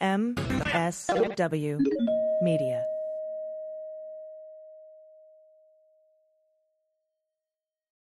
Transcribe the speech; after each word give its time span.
MSW 0.00 1.78
Media. 2.40 2.82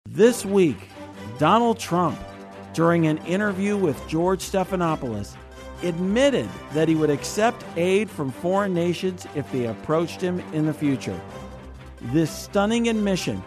This 0.07 0.43
week, 0.43 0.77
Donald 1.37 1.77
Trump, 1.77 2.17
during 2.73 3.05
an 3.05 3.19
interview 3.19 3.77
with 3.77 4.07
George 4.07 4.39
Stephanopoulos, 4.39 5.35
admitted 5.83 6.49
that 6.73 6.87
he 6.87 6.95
would 6.95 7.11
accept 7.11 7.63
aid 7.75 8.09
from 8.09 8.31
foreign 8.31 8.73
nations 8.73 9.27
if 9.35 9.51
they 9.51 9.65
approached 9.65 10.19
him 10.19 10.39
in 10.53 10.65
the 10.65 10.73
future. 10.73 11.19
This 12.01 12.31
stunning 12.31 12.89
admission 12.89 13.43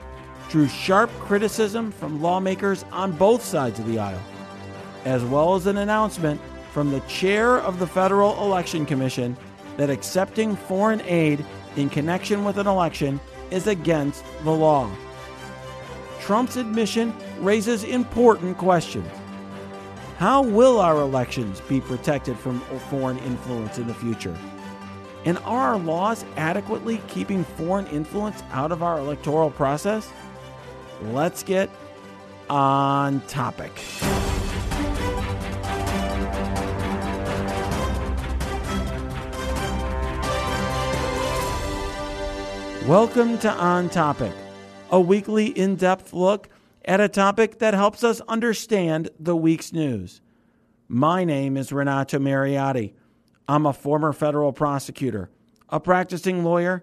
drew 0.48 0.68
sharp 0.68 1.10
criticism 1.18 1.90
from 1.90 2.22
lawmakers 2.22 2.84
on 2.92 3.10
both 3.12 3.42
sides 3.42 3.80
of 3.80 3.86
the 3.86 3.98
aisle, 3.98 4.22
as 5.04 5.24
well 5.24 5.56
as 5.56 5.66
an 5.66 5.78
announcement 5.78 6.40
from 6.72 6.90
the 6.90 7.00
chair 7.00 7.58
of 7.58 7.78
the 7.78 7.86
Federal 7.86 8.42
Election 8.44 8.86
Commission 8.86 9.36
that 9.76 9.90
accepting 9.90 10.56
foreign 10.56 11.00
aid 11.02 11.44
in 11.76 11.88
connection 11.88 12.44
with 12.44 12.58
an 12.58 12.66
election 12.66 13.20
is 13.50 13.66
against 13.66 14.24
the 14.44 14.50
law. 14.50 14.90
Trump's 16.20 16.56
admission 16.56 17.14
raises 17.40 17.84
important 17.84 18.58
questions. 18.58 19.08
How 20.18 20.42
will 20.42 20.80
our 20.80 21.00
elections 21.00 21.60
be 21.62 21.80
protected 21.80 22.36
from 22.36 22.60
foreign 22.90 23.18
influence 23.18 23.78
in 23.78 23.86
the 23.86 23.94
future? 23.94 24.36
And 25.24 25.38
are 25.38 25.74
our 25.74 25.78
laws 25.78 26.24
adequately 26.36 27.00
keeping 27.06 27.44
foreign 27.44 27.86
influence 27.86 28.42
out 28.50 28.72
of 28.72 28.82
our 28.82 28.98
electoral 28.98 29.50
process? 29.50 30.10
Let's 31.02 31.42
get 31.42 31.70
on 32.50 33.20
topic. 33.22 33.72
Welcome 42.88 43.36
to 43.40 43.50
On 43.50 43.90
Topic, 43.90 44.32
a 44.90 44.98
weekly 44.98 45.48
in 45.48 45.76
depth 45.76 46.14
look 46.14 46.48
at 46.86 47.02
a 47.02 47.08
topic 47.10 47.58
that 47.58 47.74
helps 47.74 48.02
us 48.02 48.22
understand 48.22 49.10
the 49.20 49.36
week's 49.36 49.74
news. 49.74 50.22
My 50.88 51.22
name 51.22 51.58
is 51.58 51.70
Renato 51.70 52.18
Mariotti. 52.18 52.94
I'm 53.46 53.66
a 53.66 53.74
former 53.74 54.14
federal 54.14 54.54
prosecutor, 54.54 55.28
a 55.68 55.78
practicing 55.78 56.42
lawyer, 56.42 56.82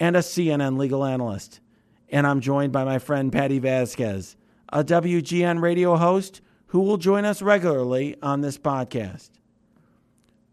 and 0.00 0.16
a 0.16 0.20
CNN 0.20 0.78
legal 0.78 1.04
analyst. 1.04 1.60
And 2.08 2.26
I'm 2.26 2.40
joined 2.40 2.72
by 2.72 2.84
my 2.84 2.98
friend 2.98 3.30
Patti 3.30 3.58
Vasquez, 3.58 4.38
a 4.72 4.82
WGN 4.82 5.60
radio 5.60 5.96
host 5.98 6.40
who 6.68 6.80
will 6.80 6.96
join 6.96 7.26
us 7.26 7.42
regularly 7.42 8.16
on 8.22 8.40
this 8.40 8.56
podcast. 8.56 9.28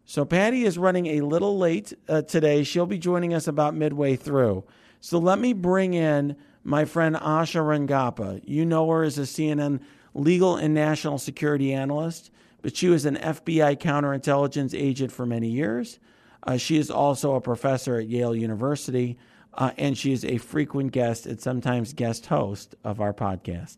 So, 0.04 0.26
Patti 0.26 0.66
is 0.66 0.78
running 0.78 1.06
a 1.06 1.22
little 1.22 1.58
late 1.58 1.94
uh, 2.10 2.24
today. 2.24 2.64
She'll 2.66 2.86
be 2.86 2.98
joining 2.98 3.34
us 3.34 3.48
about 3.48 3.76
midway 3.76 4.18
through. 4.18 4.66
So, 5.02 5.18
let 5.18 5.40
me 5.40 5.54
bring 5.54 5.94
in 5.94 6.36
my 6.64 6.86
friend 6.86 7.16
Asha 7.16 7.62
Rangappa. 7.62 8.42
You 8.44 8.66
know 8.66 8.90
her 8.90 9.04
as 9.04 9.18
a 9.18 9.22
CNN 9.22 9.80
legal 10.14 10.58
and 10.58 10.74
national 10.74 11.18
security 11.18 11.74
analyst, 11.74 12.32
but 12.62 12.76
she 12.76 12.90
was 12.90 13.06
an 13.06 13.16
FBI 13.16 13.78
counterintelligence 13.80 14.78
agent 14.78 15.12
for 15.12 15.26
many 15.26 15.48
years. 15.50 16.00
Uh, 16.44 16.58
she 16.58 16.78
is 16.78 16.90
also 16.90 17.36
a 17.36 17.42
professor 17.42 17.98
at 17.98 18.08
Yale 18.08 18.36
University, 18.36 19.18
uh, 19.54 19.72
and 19.78 19.98
she 19.98 20.12
is 20.12 20.26
a 20.26 20.38
frequent 20.38 20.92
guest 20.92 21.26
and 21.26 21.40
sometimes 21.40 21.94
guest 21.94 22.26
host 22.28 22.76
of 22.84 23.02
our 23.02 23.14
podcast. 23.14 23.78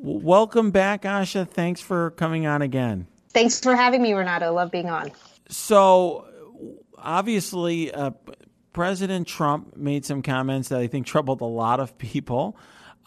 Welcome 0.00 0.70
back, 0.70 1.02
Asha. 1.02 1.46
Thanks 1.46 1.80
for 1.80 2.10
coming 2.12 2.46
on 2.46 2.62
again. 2.62 3.06
Thanks 3.30 3.60
for 3.60 3.74
having 3.74 4.00
me, 4.00 4.14
Renato. 4.14 4.52
Love 4.52 4.70
being 4.70 4.88
on. 4.88 5.10
So, 5.48 6.28
obviously, 6.96 7.92
uh, 7.92 8.10
President 8.72 9.26
Trump 9.26 9.76
made 9.76 10.04
some 10.04 10.22
comments 10.22 10.68
that 10.68 10.80
I 10.80 10.86
think 10.86 11.06
troubled 11.06 11.40
a 11.40 11.46
lot 11.46 11.80
of 11.80 11.98
people. 11.98 12.56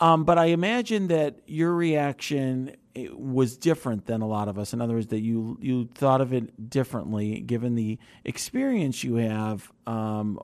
Um, 0.01 0.23
but 0.23 0.39
I 0.39 0.45
imagine 0.45 1.07
that 1.07 1.37
your 1.45 1.73
reaction 1.73 2.75
eh, 2.95 3.07
was 3.13 3.55
different 3.55 4.07
than 4.07 4.21
a 4.21 4.27
lot 4.27 4.47
of 4.47 4.57
us. 4.57 4.73
In 4.73 4.81
other 4.81 4.95
words, 4.95 5.07
that 5.07 5.21
you 5.21 5.59
you 5.61 5.87
thought 5.93 6.21
of 6.21 6.33
it 6.33 6.69
differently, 6.69 7.39
given 7.39 7.75
the 7.75 7.99
experience 8.25 9.03
you 9.03 9.15
have 9.15 9.71
um, 9.85 10.39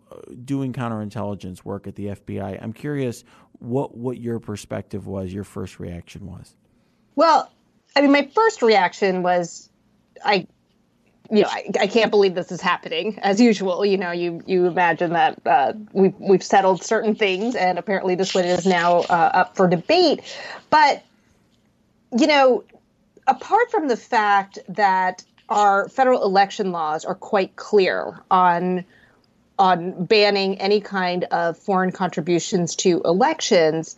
doing 0.46 0.74
counterintelligence 0.74 1.66
work 1.66 1.88
at 1.88 1.96
the 1.96 2.06
FBI. 2.06 2.62
I'm 2.62 2.72
curious 2.72 3.24
what 3.58 3.98
what 3.98 4.20
your 4.20 4.40
perspective 4.40 5.08
was. 5.08 5.34
Your 5.34 5.44
first 5.44 5.80
reaction 5.80 6.28
was. 6.28 6.56
Well, 7.16 7.52
I 7.96 8.02
mean, 8.02 8.12
my 8.12 8.30
first 8.36 8.62
reaction 8.62 9.24
was, 9.24 9.72
I 10.24 10.48
you 11.30 11.42
know, 11.42 11.50
I, 11.50 11.70
I, 11.82 11.88
can't 11.88 12.10
believe 12.10 12.36
this 12.36 12.52
is 12.52 12.62
happening. 12.62 13.20
As 13.20 13.42
usual, 13.42 13.86
you 13.86 13.98
know, 13.98 14.12
you 14.12 14.42
you 14.46 14.66
imagine 14.66 15.14
that 15.14 15.40
uh, 15.46 15.74
we've 15.92 16.16
we've 16.20 16.44
settled 16.44 16.84
certain 16.84 17.16
things, 17.16 17.56
and 17.56 17.78
apparently 17.78 18.16
this 18.16 18.34
one 18.34 18.46
is 18.46 18.66
now 18.66 19.00
uh, 19.00 19.32
up 19.34 19.56
for 19.56 19.68
debate. 19.68 20.22
But 20.70 21.04
you 22.18 22.28
know, 22.28 22.64
apart 23.28 23.72
from 23.72 23.88
the 23.88 23.98
fact 23.98 24.60
that 24.70 25.24
our 25.50 25.90
federal 25.90 26.24
election 26.24 26.72
laws 26.72 27.04
are 27.04 27.16
quite 27.16 27.56
clear 27.56 28.20
on 28.32 28.86
on 29.60 30.06
banning 30.06 30.60
any 30.60 30.80
kind 30.80 31.24
of 31.26 31.58
foreign 31.58 31.92
contributions 31.92 32.76
to 32.76 33.02
elections, 33.04 33.98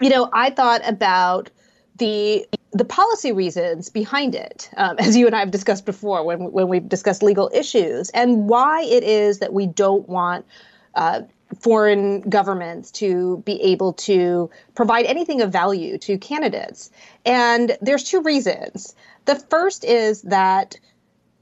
you 0.00 0.08
know, 0.08 0.30
I 0.32 0.50
thought 0.50 0.80
about 0.88 1.50
the 1.96 2.46
the 2.72 2.84
policy 2.84 3.32
reasons 3.32 3.88
behind 3.88 4.34
it, 4.34 4.70
um, 4.76 4.96
as 4.98 5.16
you 5.16 5.26
and 5.26 5.34
I 5.34 5.40
have 5.40 5.50
discussed 5.50 5.86
before 5.86 6.24
when 6.24 6.52
when 6.52 6.68
we've 6.68 6.88
discussed 6.88 7.22
legal 7.22 7.50
issues, 7.52 8.10
and 8.10 8.48
why 8.48 8.82
it 8.82 9.02
is 9.02 9.38
that 9.38 9.52
we 9.52 9.66
don't 9.66 10.08
want. 10.08 10.46
Uh, 10.94 11.22
foreign 11.58 12.20
governments 12.20 12.92
to 12.92 13.42
be 13.44 13.60
able 13.60 13.92
to 13.92 14.48
provide 14.76 15.04
anything 15.06 15.40
of 15.40 15.50
value 15.50 15.98
to 15.98 16.16
candidates. 16.16 16.90
And 17.26 17.76
there's 17.80 18.04
two 18.04 18.22
reasons. 18.22 18.94
The 19.24 19.34
first 19.34 19.84
is 19.84 20.22
that 20.22 20.78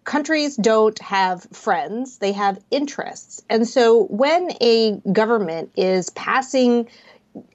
countries 0.04 0.56
don't 0.56 0.98
have 1.00 1.42
friends, 1.52 2.18
they 2.18 2.32
have 2.32 2.58
interests. 2.70 3.42
And 3.50 3.68
so 3.68 4.04
when 4.04 4.52
a 4.62 5.00
government 5.12 5.70
is 5.76 6.08
passing 6.10 6.88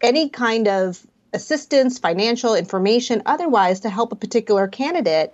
any 0.01 0.29
kind 0.29 0.67
of 0.67 1.05
assistance, 1.33 1.99
financial 1.99 2.55
information, 2.55 3.21
otherwise 3.25 3.81
to 3.81 3.89
help 3.89 4.11
a 4.11 4.16
particular 4.16 4.67
candidate, 4.67 5.33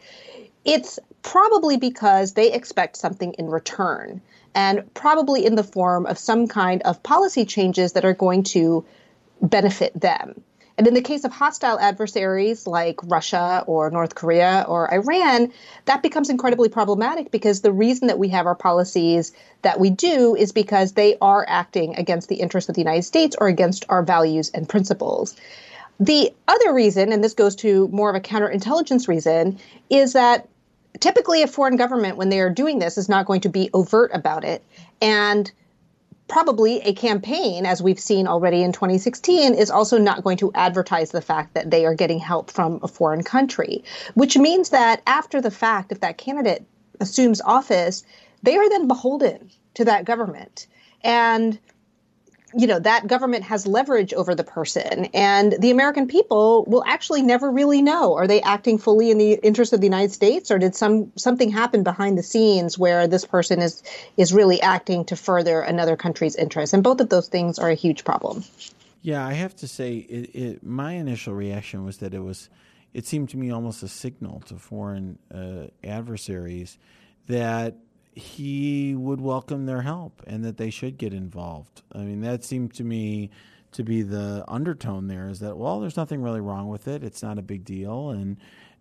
it's 0.65 0.99
probably 1.21 1.77
because 1.77 2.33
they 2.33 2.51
expect 2.53 2.97
something 2.97 3.33
in 3.33 3.47
return 3.47 4.21
and 4.55 4.93
probably 4.93 5.45
in 5.45 5.55
the 5.55 5.63
form 5.63 6.05
of 6.05 6.17
some 6.17 6.47
kind 6.47 6.81
of 6.83 7.03
policy 7.03 7.45
changes 7.45 7.93
that 7.93 8.05
are 8.05 8.13
going 8.13 8.43
to 8.43 8.85
benefit 9.41 9.99
them. 9.99 10.41
And 10.79 10.88
in 10.88 10.93
the 10.93 11.01
case 11.01 11.25
of 11.25 11.33
hostile 11.33 11.77
adversaries 11.77 12.65
like 12.65 13.01
Russia 13.03 13.65
or 13.67 13.91
North 13.91 14.15
Korea 14.15 14.63
or 14.65 14.91
Iran, 14.93 15.51
that 15.83 16.01
becomes 16.01 16.29
incredibly 16.29 16.69
problematic 16.69 17.31
because 17.31 17.59
the 17.59 17.73
reason 17.73 18.07
that 18.07 18.17
we 18.17 18.29
have 18.29 18.45
our 18.45 18.55
policies 18.55 19.33
that 19.61 19.77
we 19.77 19.89
do 19.89 20.38
is 20.38 20.53
because 20.53 20.93
they 20.93 21.17
are 21.19 21.45
acting 21.49 21.95
against 21.97 22.29
the 22.29 22.38
interests 22.38 22.69
of 22.69 22.75
the 22.75 22.81
United 22.81 23.03
States 23.03 23.35
or 23.38 23.49
against 23.49 23.83
our 23.89 24.03
values 24.03 24.51
and 24.53 24.69
principles. 24.69 25.35
The 25.99 26.31
other 26.47 26.73
reason, 26.73 27.11
and 27.11 27.23
this 27.23 27.33
goes 27.33 27.55
to 27.57 27.87
more 27.89 28.09
of 28.09 28.15
a 28.15 28.21
counterintelligence 28.21 29.07
reason, 29.07 29.59
is 29.89 30.13
that 30.13 30.47
typically 30.99 31.43
a 31.43 31.47
foreign 31.47 31.75
government, 31.75 32.17
when 32.17 32.29
they 32.29 32.39
are 32.39 32.49
doing 32.49 32.79
this, 32.79 32.97
is 32.97 33.09
not 33.09 33.25
going 33.25 33.41
to 33.41 33.49
be 33.49 33.69
overt 33.73 34.11
about 34.13 34.43
it. 34.43 34.63
And 35.01 35.51
probably 36.29 36.79
a 36.81 36.93
campaign, 36.93 37.65
as 37.65 37.81
we've 37.81 37.99
seen 37.99 38.27
already 38.27 38.63
in 38.63 38.71
2016, 38.71 39.55
is 39.55 39.69
also 39.69 39.97
not 39.97 40.23
going 40.23 40.38
to 40.38 40.51
advertise 40.53 41.11
the 41.11 41.21
fact 41.21 41.53
that 41.55 41.71
they 41.71 41.85
are 41.85 41.95
getting 41.95 42.19
help 42.19 42.51
from 42.51 42.79
a 42.81 42.88
foreign 42.88 43.23
country, 43.23 43.83
which 44.13 44.38
means 44.38 44.69
that 44.69 45.01
after 45.06 45.41
the 45.41 45.51
fact, 45.51 45.91
if 45.91 46.00
that 46.00 46.18
candidate 46.18 46.63
assumes 47.01 47.41
office, 47.41 48.03
they 48.44 48.56
are 48.56 48.69
then 48.69 48.88
beholden 48.88 49.50
to 49.74 49.85
that 49.85 50.06
government. 50.06 50.68
And 51.03 51.59
you 52.54 52.68
know 52.68 52.80
that 52.80 53.07
government 53.07 53.44
has 53.44 53.68
leverage 53.68 54.13
over 54.13 54.34
the 54.34 54.44
person 54.44 55.06
and 55.13 55.54
the 55.60 55.72
american 55.72 56.07
people 56.07 56.66
will 56.68 56.84
actually 56.86 57.22
never 57.22 57.51
really 57.51 57.81
know. 57.81 58.16
Are 58.16 58.28
they 58.28 58.42
acting 58.42 58.78
fully 58.78 59.12
in 59.12 59.18
the 59.18 59.34
interest 59.44 59.74
of 59.74 59.81
the 59.81 59.88
united 59.88 60.12
states 60.12 60.51
or 60.51 60.57
did 60.57 60.75
some 60.75 61.12
something 61.16 61.51
happen 61.51 61.84
behind 61.84 62.18
the 62.18 62.24
scenes 62.24 62.78
where 62.78 63.07
this 63.07 63.25
person 63.25 63.62
is 63.62 63.84
is 64.18 64.34
really 64.34 64.62
acting 64.62 65.06
to 65.06 65.16
further 65.16 65.62
another 65.62 65.96
country's 65.96 66.36
interest 66.36 66.74
and 66.74 66.84
both 66.84 67.00
of 67.00 67.10
those 67.10 67.28
things 67.28 67.60
are 67.60 67.69
a 67.69 67.75
huge 67.75 68.04
problem. 68.04 68.44
Yeah 69.01 69.25
i 69.25 69.34
have 69.34 69.56
to 69.57 69.68
say 69.68 69.98
it, 69.98 70.36
it, 70.36 70.63
my 70.63 70.94
initial 70.94 71.34
reaction 71.34 71.86
was 71.86 71.98
that 71.98 72.13
it 72.13 72.19
was 72.19 72.50
it 72.94 73.06
seemed 73.06 73.30
to 73.30 73.38
me 73.38 73.51
almost 73.51 73.84
a 73.84 73.88
signal 73.88 74.42
to 74.48 74.56
foreign 74.56 75.19
uh, 75.34 75.68
adversaries 75.84 76.78
that 77.28 77.75
he 78.13 78.95
would 78.95 79.21
welcome 79.21 79.65
their 79.65 79.81
help 79.81 80.21
and 80.27 80.44
that 80.44 80.57
they 80.57 80.69
should 80.69 80.97
get 80.97 81.13
involved. 81.13 81.83
I 81.94 82.00
mean, 82.00 82.21
that 82.21 82.44
seemed 82.44 82.73
to 82.75 82.83
me 82.83 83.29
to 83.71 83.83
be 83.83 84.01
the 84.01 84.44
undertone 84.47 85.07
there 85.07 85.29
is 85.29 85.39
that 85.39 85.56
well, 85.56 85.79
there's 85.79 85.97
nothing 85.97 86.21
really 86.21 86.41
wrong 86.41 86.69
with 86.69 86.88
it. 86.88 87.03
It's 87.03 87.21
not 87.21 87.38
a 87.38 87.41
big 87.41 87.65
deal, 87.65 88.09
and 88.09 88.38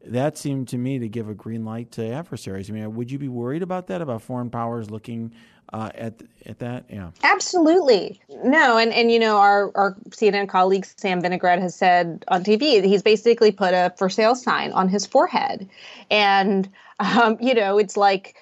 that 0.06 0.38
seemed 0.38 0.68
to 0.68 0.78
me 0.78 0.98
to 0.98 1.08
give 1.08 1.28
a 1.28 1.34
green 1.34 1.64
light 1.64 1.92
to 1.92 2.08
adversaries. 2.10 2.70
I 2.70 2.72
mean, 2.72 2.94
would 2.94 3.10
you 3.10 3.18
be 3.18 3.28
worried 3.28 3.62
about 3.62 3.88
that, 3.88 4.00
about 4.00 4.22
foreign 4.22 4.50
powers 4.50 4.90
looking 4.90 5.32
uh, 5.72 5.90
at 5.94 6.22
at 6.46 6.58
that? 6.60 6.86
Yeah, 6.88 7.10
absolutely. 7.22 8.20
No, 8.42 8.78
and 8.78 8.92
and 8.92 9.12
you 9.12 9.18
know, 9.18 9.36
our 9.36 9.70
our 9.74 9.94
CNN 10.10 10.48
colleague 10.48 10.86
Sam 10.96 11.20
Vinograd 11.20 11.60
has 11.60 11.74
said 11.74 12.24
on 12.28 12.42
TV 12.44 12.82
he's 12.84 13.02
basically 13.02 13.52
put 13.52 13.74
a 13.74 13.92
for 13.96 14.08
sale 14.08 14.34
sign 14.34 14.72
on 14.72 14.88
his 14.88 15.04
forehead, 15.04 15.68
and 16.10 16.68
um, 17.00 17.36
you 17.40 17.54
know, 17.54 17.78
it's 17.78 17.96
like 17.96 18.36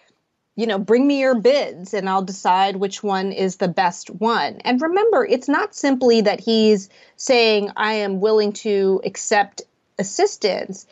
you 0.57 0.67
know, 0.67 0.79
bring 0.79 1.07
me 1.07 1.21
your 1.21 1.39
bids 1.39 1.93
and 1.93 2.09
I'll 2.09 2.23
decide 2.23 2.77
which 2.77 3.03
one 3.03 3.31
is 3.31 3.57
the 3.57 3.69
best 3.69 4.09
one. 4.11 4.57
And 4.65 4.81
remember, 4.81 5.25
it's 5.25 5.49
not 5.49 5.75
simply 5.75 6.23
that 6.23 6.41
he's 6.41 6.89
saying, 7.17 7.71
I 7.77 7.93
am 7.93 8.21
willing 8.21 8.53
to 8.55 9.03
accept 9.05 9.63
assistance. 9.99 10.87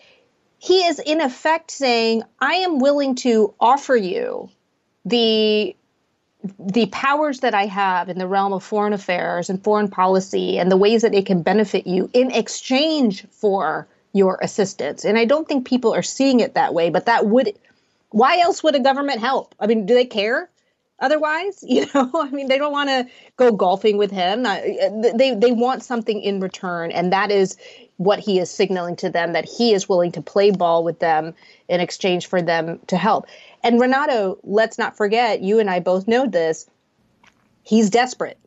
He 0.59 0.85
is, 0.85 0.99
in 0.99 1.21
effect, 1.21 1.71
saying, 1.71 2.23
I 2.41 2.55
am 2.55 2.79
willing 2.79 3.15
to 3.17 3.55
offer 3.59 3.97
you 3.97 4.51
the 5.05 5.75
the 6.59 6.85
powers 6.87 7.41
that 7.41 7.55
I 7.55 7.65
have 7.65 8.11
in 8.11 8.19
the 8.19 8.29
realm 8.29 8.53
of 8.53 8.63
foreign 8.63 8.93
affairs 8.93 9.49
and 9.49 9.65
foreign 9.65 9.89
policy 9.89 10.59
and 10.59 10.71
the 10.71 10.77
ways 10.77 11.01
that 11.01 11.15
it 11.15 11.25
can 11.25 11.41
benefit 11.41 11.87
you 11.87 12.11
in 12.13 12.31
exchange 12.31 13.27
for 13.31 13.89
your 14.13 14.39
assistance. 14.43 15.07
And 15.07 15.19
I 15.19 15.25
don't 15.25 15.49
think 15.49 15.67
people 15.67 15.95
are 15.95 16.03
seeing 16.03 16.41
it 16.41 16.53
that 16.53 16.75
way, 16.75 16.91
but 16.91 17.07
that 17.07 17.27
would 17.27 17.59
why 18.15 18.39
else 18.39 18.63
would 18.63 18.77
a 18.77 18.81
government 18.81 19.19
help? 19.19 19.57
I 19.59 19.67
mean, 19.67 19.87
do 19.87 19.95
they 19.95 20.05
care? 20.05 20.49
Otherwise, 21.01 21.65
you 21.67 21.87
know, 21.93 22.11
I 22.15 22.31
mean, 22.31 22.47
they 22.47 22.59
don't 22.59 22.73
want 22.73 22.89
to 22.89 23.09
go 23.37 23.51
golfing 23.51 23.97
with 23.97 24.13
him. 24.13 24.45
They 24.45 25.35
they 25.35 25.51
want 25.51 25.83
something 25.83 26.23
in 26.23 26.39
return, 26.39 26.93
and 26.93 27.13
that 27.13 27.33
is 27.33 27.57
what 27.97 28.21
he 28.21 28.39
is 28.39 28.51
signaling 28.51 28.95
to 28.97 29.11
them 29.11 29.33
that 29.33 29.45
he 29.45 29.73
is 29.73 29.89
willing 29.89 30.13
to 30.13 30.23
play 30.23 30.53
ball 30.53 30.85
with 30.85 31.01
them 31.01 31.35
in 31.69 31.81
exchange 31.81 32.27
for 32.27 32.41
them 32.41 32.79
to 32.87 32.97
help. 32.97 33.27
And 33.65 33.81
Renato, 33.81 34.39
let's 34.45 34.79
not 34.79 34.97
forget, 34.97 35.43
you 35.43 35.59
and 35.59 35.69
I 35.69 35.81
both 35.81 36.07
know 36.07 36.27
this. 36.27 36.69
He's 37.63 37.91
desperate. 37.91 38.39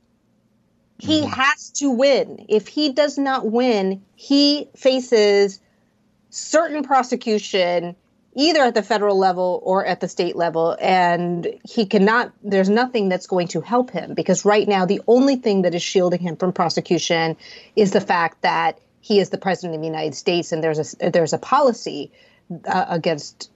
He 1.00 1.22
mm. 1.22 1.30
has 1.30 1.72
to 1.72 1.90
win. 1.90 2.46
If 2.50 2.68
he 2.68 2.92
does 2.92 3.18
not 3.18 3.52
win, 3.52 4.02
he 4.16 4.70
faces 4.76 5.60
certain 6.30 6.84
prosecution 6.84 7.96
either 8.38 8.62
at 8.62 8.76
the 8.76 8.84
federal 8.84 9.18
level 9.18 9.60
or 9.64 9.84
at 9.84 10.00
the 10.00 10.08
state 10.08 10.36
level. 10.36 10.78
And 10.80 11.60
he 11.68 11.88
cannot, 11.88 12.32
there's 12.44 12.70
nothing 12.70 13.10
that's 13.10 13.26
going 13.26 13.48
to 13.50 13.62
help 13.62 13.90
him 13.90 14.14
because 14.14 14.46
right 14.46 14.68
now, 14.68 14.86
the 14.86 15.02
only 15.08 15.36
thing 15.36 15.64
that 15.64 15.74
is 15.74 15.82
shielding 15.82 16.20
him 16.20 16.38
from 16.38 16.54
prosecution 16.54 17.36
is 17.76 17.92
the 17.92 18.00
fact 18.00 18.44
that 18.44 18.80
he 19.02 19.20
is 19.20 19.32
the 19.32 19.40
president 19.40 19.76
of 19.76 19.82
the 19.82 19.88
United 19.88 20.14
States 20.14 20.52
and 20.52 20.64
there's 20.64 20.94
a, 20.94 21.10
there's 21.10 21.34
a 21.34 21.40
policy 21.40 22.12
uh, 22.66 22.86
against 22.90 23.50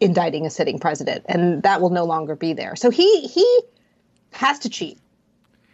indicting 0.00 0.46
a 0.46 0.50
sitting 0.50 0.78
president. 0.78 1.24
And 1.28 1.64
that 1.64 1.80
will 1.80 1.90
no 1.90 2.04
longer 2.04 2.36
be 2.36 2.52
there. 2.52 2.76
So 2.76 2.90
he, 2.90 3.26
he 3.26 3.60
has 4.30 4.60
to 4.60 4.68
cheat. 4.68 4.98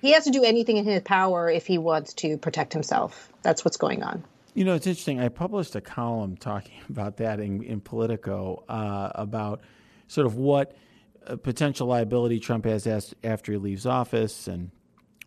He 0.00 0.12
has 0.12 0.24
to 0.24 0.30
do 0.30 0.42
anything 0.42 0.78
in 0.78 0.86
his 0.86 1.02
power 1.02 1.50
if 1.50 1.66
he 1.66 1.76
wants 1.76 2.14
to 2.14 2.38
protect 2.38 2.72
himself. 2.72 3.30
That's 3.42 3.62
what's 3.62 3.76
going 3.76 4.02
on. 4.02 4.24
You 4.54 4.64
know, 4.64 4.74
it's 4.74 4.86
interesting. 4.86 5.20
I 5.20 5.28
published 5.28 5.76
a 5.76 5.80
column 5.80 6.36
talking 6.36 6.80
about 6.88 7.18
that 7.18 7.40
in, 7.40 7.62
in 7.62 7.80
Politico 7.80 8.64
uh, 8.68 9.10
about 9.14 9.60
sort 10.06 10.26
of 10.26 10.36
what 10.36 10.76
uh, 11.26 11.36
potential 11.36 11.86
liability 11.86 12.40
Trump 12.40 12.64
has 12.64 12.86
as, 12.86 13.14
after 13.22 13.52
he 13.52 13.58
leaves 13.58 13.86
office 13.86 14.48
and 14.48 14.70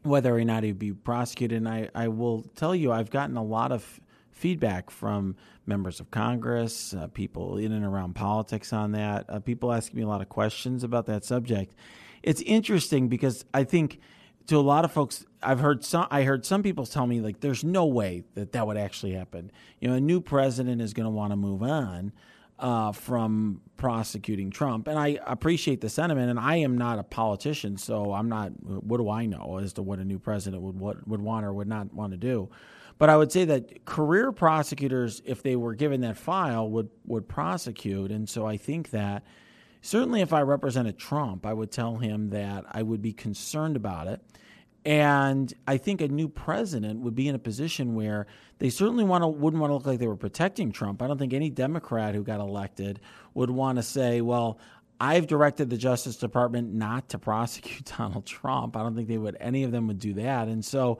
whether 0.04 0.36
or 0.36 0.44
not 0.44 0.64
he'd 0.64 0.80
be 0.80 0.92
prosecuted. 0.92 1.58
And 1.58 1.70
I, 1.70 1.90
I 1.94 2.08
will 2.08 2.44
tell 2.56 2.76
you, 2.76 2.92
I've 2.92 3.12
gotten 3.12 3.38
a 3.38 3.44
lot 3.44 3.72
of 3.72 4.00
feedback 4.32 4.90
from 4.90 5.36
members 5.68 6.00
of 6.00 6.10
Congress, 6.10 6.94
uh, 6.96 7.08
people 7.08 7.58
in 7.58 7.72
and 7.72 7.86
around 7.86 8.16
politics 8.16 8.74
on 8.74 8.94
that, 8.94 9.26
uh, 9.30 9.40
people 9.40 9.72
asking 9.72 9.98
me 9.98 10.04
a 10.04 10.08
lot 10.08 10.22
of 10.22 10.30
questions 10.30 10.84
about 10.84 11.06
that 11.06 11.24
subject. 11.24 11.76
It's 12.24 12.42
interesting 12.42 13.08
because 13.08 13.46
I 13.54 13.64
think 13.64 14.00
to 14.48 14.58
a 14.58 14.62
lot 14.62 14.86
of 14.86 14.92
folks, 14.92 15.26
I've 15.42 15.60
heard 15.60 15.84
some. 15.84 16.08
I 16.12 16.24
heard 16.24 16.46
some 16.46 16.64
people 16.64 16.86
tell 16.86 17.08
me 17.08 17.22
like, 17.22 17.40
"There's 17.40 17.64
no 17.64 17.86
way 17.86 18.24
that 18.36 18.52
that 18.52 18.68
would 18.68 18.78
actually 18.78 19.14
happen." 19.14 19.52
You 19.80 19.90
know, 19.90 19.96
a 19.96 20.02
new 20.02 20.22
president 20.22 20.82
is 20.82 20.94
going 20.94 21.06
to 21.06 21.12
want 21.12 21.32
to 21.32 21.36
move 21.36 21.64
on 21.64 22.12
uh, 22.60 22.92
from 22.92 23.62
prosecuting 23.78 24.52
Trump, 24.52 24.88
and 24.88 25.00
I 25.00 25.20
appreciate 25.26 25.82
the 25.82 25.90
sentiment. 25.90 26.30
And 26.30 26.40
I 26.40 26.58
am 26.58 26.78
not 26.78 27.00
a 27.00 27.04
politician, 27.04 27.78
so 27.78 28.14
I'm 28.14 28.30
not. 28.30 28.52
What 28.64 28.98
do 28.98 29.10
I 29.10 29.26
know 29.26 29.60
as 29.62 29.74
to 29.74 29.82
what 29.82 30.00
a 30.00 30.06
new 30.06 30.20
president 30.20 30.62
would 30.62 30.80
what 30.80 31.08
would 31.08 31.22
want 31.22 31.46
or 31.46 31.54
would 31.54 31.68
not 31.68 31.94
want 31.94 32.12
to 32.12 32.18
do? 32.18 32.50
But 32.98 33.10
I 33.10 33.18
would 33.18 33.32
say 33.32 33.46
that 33.46 33.86
career 33.86 34.32
prosecutors, 34.32 35.24
if 35.26 35.42
they 35.42 35.56
were 35.56 35.74
given 35.74 36.02
that 36.02 36.18
file, 36.18 36.70
would 36.70 36.90
would 37.06 37.28
prosecute, 37.28 38.12
and 38.12 38.30
so 38.30 38.46
I 38.46 38.58
think 38.58 38.92
that 38.92 39.24
certainly 39.82 40.22
if 40.22 40.34
I 40.34 40.42
represented 40.42 40.98
Trump, 40.98 41.46
I 41.46 41.54
would 41.54 41.72
tell 41.72 41.98
him 41.98 42.30
that 42.30 42.66
I 42.72 42.84
would 42.84 43.02
be 43.02 43.14
concerned 43.14 43.76
about 43.76 44.08
it. 44.08 44.22
And 44.84 45.54
I 45.68 45.78
think 45.78 46.02
a 46.02 46.08
new 46.08 46.28
president 46.28 47.02
would 47.02 47.14
be 47.14 47.28
in 47.28 47.36
a 47.36 47.40
position 47.40 47.94
where 47.94 48.26
they 48.58 48.72
certainly 48.72 49.04
want 49.04 49.24
to, 49.24 49.28
wouldn't 49.28 49.62
want 49.62 49.70
to 49.70 49.76
look 49.76 49.86
like 49.86 50.00
they 50.00 50.08
were 50.08 50.16
protecting 50.16 50.72
Trump. 50.72 51.02
I 51.02 51.08
don't 51.08 51.20
think 51.20 51.34
any 51.34 51.52
Democrat 51.52 52.16
who 52.16 52.24
got 52.24 52.40
elected 52.40 53.00
would 53.36 53.52
want 53.52 53.78
to 53.78 53.84
say, 53.84 54.22
well, 54.22 54.60
I've 55.00 55.28
directed 55.28 55.70
the 55.70 55.78
Justice 55.78 56.16
Department 56.16 56.74
not 56.74 57.10
to 57.10 57.20
prosecute 57.20 57.86
Donald 57.98 58.26
Trump. 58.26 58.76
I 58.76 58.82
don't 58.82 58.96
think 58.96 59.08
they 59.08 59.18
would, 59.18 59.38
any 59.40 59.64
of 59.64 59.72
them 59.72 59.88
would 59.88 60.00
do 60.00 60.14
that. 60.16 60.48
And 60.48 60.66
so 60.66 61.00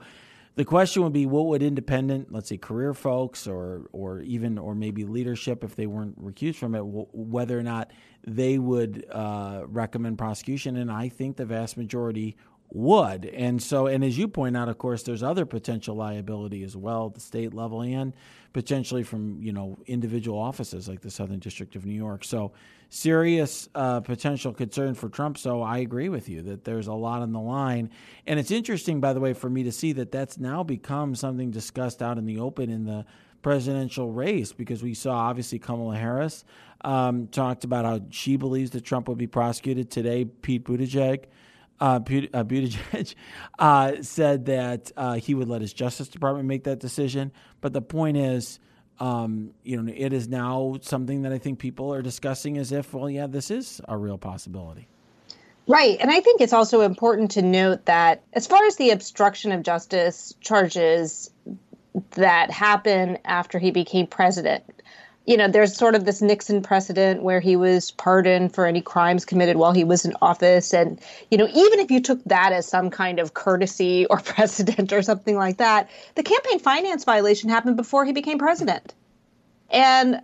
the 0.54 0.64
question 0.64 1.02
would 1.02 1.12
be 1.14 1.24
what 1.24 1.46
would 1.46 1.62
independent, 1.62 2.30
let's 2.30 2.48
say 2.48 2.58
career 2.58 2.92
folks 2.92 3.46
or, 3.46 3.88
or 3.92 4.20
even, 4.20 4.58
or 4.58 4.74
maybe 4.74 5.04
leadership, 5.04 5.64
if 5.64 5.76
they 5.76 5.86
weren't 5.86 6.22
recused 6.22 6.56
from 6.56 6.74
it, 6.74 6.82
whether 6.84 7.58
or 7.58 7.62
not 7.62 7.90
they 8.26 8.58
would 8.58 9.06
uh, 9.10 9.62
recommend 9.66 10.18
prosecution. 10.18 10.76
And 10.76 10.92
I 10.92 11.08
think 11.08 11.36
the 11.36 11.46
vast 11.46 11.76
majority 11.76 12.36
would. 12.74 13.26
And 13.26 13.62
so, 13.62 13.86
and 13.86 14.02
as 14.02 14.16
you 14.16 14.28
point 14.28 14.56
out, 14.56 14.68
of 14.68 14.78
course, 14.78 15.02
there's 15.02 15.22
other 15.22 15.44
potential 15.44 15.94
liability 15.94 16.62
as 16.64 16.76
well 16.76 17.06
at 17.06 17.14
the 17.14 17.20
state 17.20 17.52
level 17.52 17.82
and 17.82 18.14
potentially 18.52 19.02
from, 19.02 19.42
you 19.42 19.52
know, 19.52 19.78
individual 19.86 20.38
offices 20.38 20.88
like 20.88 21.00
the 21.00 21.10
Southern 21.10 21.38
District 21.38 21.76
of 21.76 21.84
New 21.84 21.94
York. 21.94 22.24
So, 22.24 22.52
serious 22.88 23.68
uh, 23.74 24.00
potential 24.00 24.52
concern 24.52 24.94
for 24.94 25.08
Trump. 25.08 25.36
So, 25.36 25.62
I 25.62 25.78
agree 25.78 26.08
with 26.08 26.28
you 26.28 26.42
that 26.42 26.64
there's 26.64 26.86
a 26.86 26.94
lot 26.94 27.20
on 27.20 27.32
the 27.32 27.40
line. 27.40 27.90
And 28.26 28.38
it's 28.40 28.50
interesting, 28.50 29.00
by 29.00 29.12
the 29.12 29.20
way, 29.20 29.34
for 29.34 29.50
me 29.50 29.64
to 29.64 29.72
see 29.72 29.92
that 29.92 30.10
that's 30.10 30.38
now 30.38 30.62
become 30.62 31.14
something 31.14 31.50
discussed 31.50 32.02
out 32.02 32.16
in 32.16 32.24
the 32.24 32.38
open 32.38 32.70
in 32.70 32.84
the 32.84 33.04
presidential 33.42 34.10
race 34.10 34.52
because 34.52 34.82
we 34.82 34.94
saw 34.94 35.12
obviously 35.12 35.58
Kamala 35.58 35.96
Harris 35.96 36.44
um, 36.84 37.26
talked 37.26 37.64
about 37.64 37.84
how 37.84 38.00
she 38.10 38.36
believes 38.36 38.70
that 38.70 38.82
Trump 38.84 39.08
would 39.08 39.18
be 39.18 39.26
prosecuted 39.26 39.90
today. 39.90 40.24
Pete 40.24 40.64
Buttigieg 40.64 41.24
uh, 41.80 41.84
uh, 41.84 42.00
Buttigieg 42.00 43.14
uh, 43.58 44.02
said 44.02 44.46
that 44.46 44.92
uh, 44.96 45.14
he 45.14 45.34
would 45.34 45.48
let 45.48 45.60
his 45.60 45.72
Justice 45.72 46.08
Department 46.08 46.46
make 46.46 46.64
that 46.64 46.80
decision. 46.80 47.32
But 47.60 47.72
the 47.72 47.82
point 47.82 48.16
is, 48.16 48.60
um, 49.00 49.52
you 49.64 49.80
know, 49.80 49.92
it 49.94 50.12
is 50.12 50.28
now 50.28 50.78
something 50.82 51.22
that 51.22 51.32
I 51.32 51.38
think 51.38 51.58
people 51.58 51.92
are 51.92 52.02
discussing 52.02 52.58
as 52.58 52.72
if, 52.72 52.94
well, 52.94 53.10
yeah, 53.10 53.26
this 53.26 53.50
is 53.50 53.80
a 53.88 53.96
real 53.96 54.18
possibility. 54.18 54.88
Right. 55.66 55.96
And 56.00 56.10
I 56.10 56.20
think 56.20 56.40
it's 56.40 56.52
also 56.52 56.80
important 56.80 57.32
to 57.32 57.42
note 57.42 57.86
that 57.86 58.22
as 58.32 58.46
far 58.46 58.64
as 58.66 58.76
the 58.76 58.90
obstruction 58.90 59.52
of 59.52 59.62
justice 59.62 60.34
charges 60.40 61.30
that 62.12 62.50
happened 62.50 63.18
after 63.24 63.58
he 63.58 63.70
became 63.70 64.06
president, 64.06 64.64
you 65.26 65.36
know, 65.36 65.48
there's 65.48 65.76
sort 65.76 65.94
of 65.94 66.04
this 66.04 66.20
Nixon 66.20 66.62
precedent 66.62 67.22
where 67.22 67.38
he 67.38 67.54
was 67.54 67.92
pardoned 67.92 68.54
for 68.54 68.66
any 68.66 68.80
crimes 68.80 69.24
committed 69.24 69.56
while 69.56 69.72
he 69.72 69.84
was 69.84 70.04
in 70.04 70.14
office. 70.20 70.74
And, 70.74 71.00
you 71.30 71.38
know, 71.38 71.46
even 71.46 71.78
if 71.78 71.90
you 71.90 72.00
took 72.00 72.22
that 72.24 72.52
as 72.52 72.66
some 72.66 72.90
kind 72.90 73.20
of 73.20 73.34
courtesy 73.34 74.06
or 74.10 74.18
precedent 74.18 74.92
or 74.92 75.02
something 75.02 75.36
like 75.36 75.58
that, 75.58 75.90
the 76.16 76.22
campaign 76.22 76.58
finance 76.58 77.04
violation 77.04 77.48
happened 77.48 77.76
before 77.76 78.04
he 78.04 78.12
became 78.12 78.38
president. 78.38 78.94
And 79.70 80.20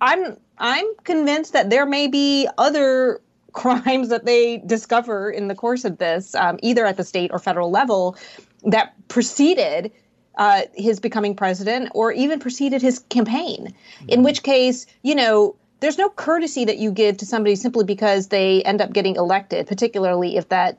I'm 0.00 0.36
I'm 0.58 0.86
convinced 1.02 1.52
that 1.52 1.70
there 1.70 1.86
may 1.86 2.06
be 2.06 2.48
other 2.56 3.20
crimes 3.52 4.08
that 4.08 4.24
they 4.24 4.58
discover 4.58 5.30
in 5.30 5.48
the 5.48 5.54
course 5.54 5.84
of 5.84 5.98
this, 5.98 6.34
um, 6.34 6.58
either 6.62 6.86
at 6.86 6.96
the 6.96 7.04
state 7.04 7.30
or 7.32 7.38
federal 7.38 7.70
level, 7.70 8.16
that 8.64 8.94
preceded 9.08 9.92
uh, 10.36 10.62
his 10.74 11.00
becoming 11.00 11.34
president 11.34 11.90
or 11.94 12.12
even 12.12 12.38
preceded 12.40 12.82
his 12.82 12.98
campaign. 13.10 13.68
Mm-hmm. 13.68 14.08
In 14.08 14.22
which 14.22 14.42
case, 14.42 14.86
you 15.02 15.14
know, 15.14 15.56
there's 15.80 15.98
no 15.98 16.08
courtesy 16.08 16.64
that 16.64 16.78
you 16.78 16.90
give 16.90 17.16
to 17.18 17.26
somebody 17.26 17.56
simply 17.56 17.84
because 17.84 18.28
they 18.28 18.62
end 18.62 18.80
up 18.80 18.92
getting 18.92 19.16
elected, 19.16 19.66
particularly 19.66 20.36
if 20.36 20.48
that, 20.48 20.78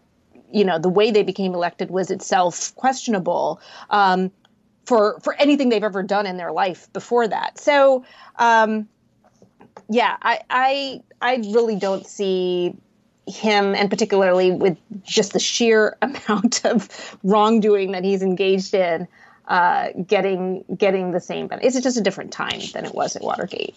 you 0.51 0.63
know, 0.63 0.79
the 0.79 0.89
way 0.89 1.11
they 1.11 1.23
became 1.23 1.53
elected 1.53 1.89
was 1.89 2.09
itself 2.09 2.75
questionable. 2.75 3.59
Um, 3.89 4.31
for 4.85 5.19
for 5.21 5.33
anything 5.35 5.69
they've 5.69 5.83
ever 5.83 6.03
done 6.03 6.25
in 6.25 6.37
their 6.37 6.51
life 6.51 6.91
before 6.93 7.27
that. 7.27 7.57
So, 7.59 8.05
um, 8.37 8.87
yeah, 9.89 10.17
I, 10.21 10.41
I 10.49 11.01
I 11.21 11.35
really 11.37 11.75
don't 11.75 12.05
see 12.05 12.75
him, 13.27 13.73
and 13.75 13.89
particularly 13.89 14.51
with 14.51 14.77
just 15.03 15.33
the 15.33 15.39
sheer 15.39 15.97
amount 16.01 16.63
of 16.65 17.17
wrongdoing 17.23 17.91
that 17.91 18.03
he's 18.03 18.21
engaged 18.21 18.73
in, 18.73 19.07
uh, 19.47 19.89
getting 20.05 20.63
getting 20.77 21.11
the 21.11 21.19
same. 21.19 21.47
But 21.47 21.63
it's 21.63 21.79
just 21.79 21.97
a 21.97 22.01
different 22.01 22.31
time 22.31 22.59
than 22.73 22.85
it 22.85 22.93
was 22.93 23.15
at 23.15 23.21
Watergate. 23.21 23.75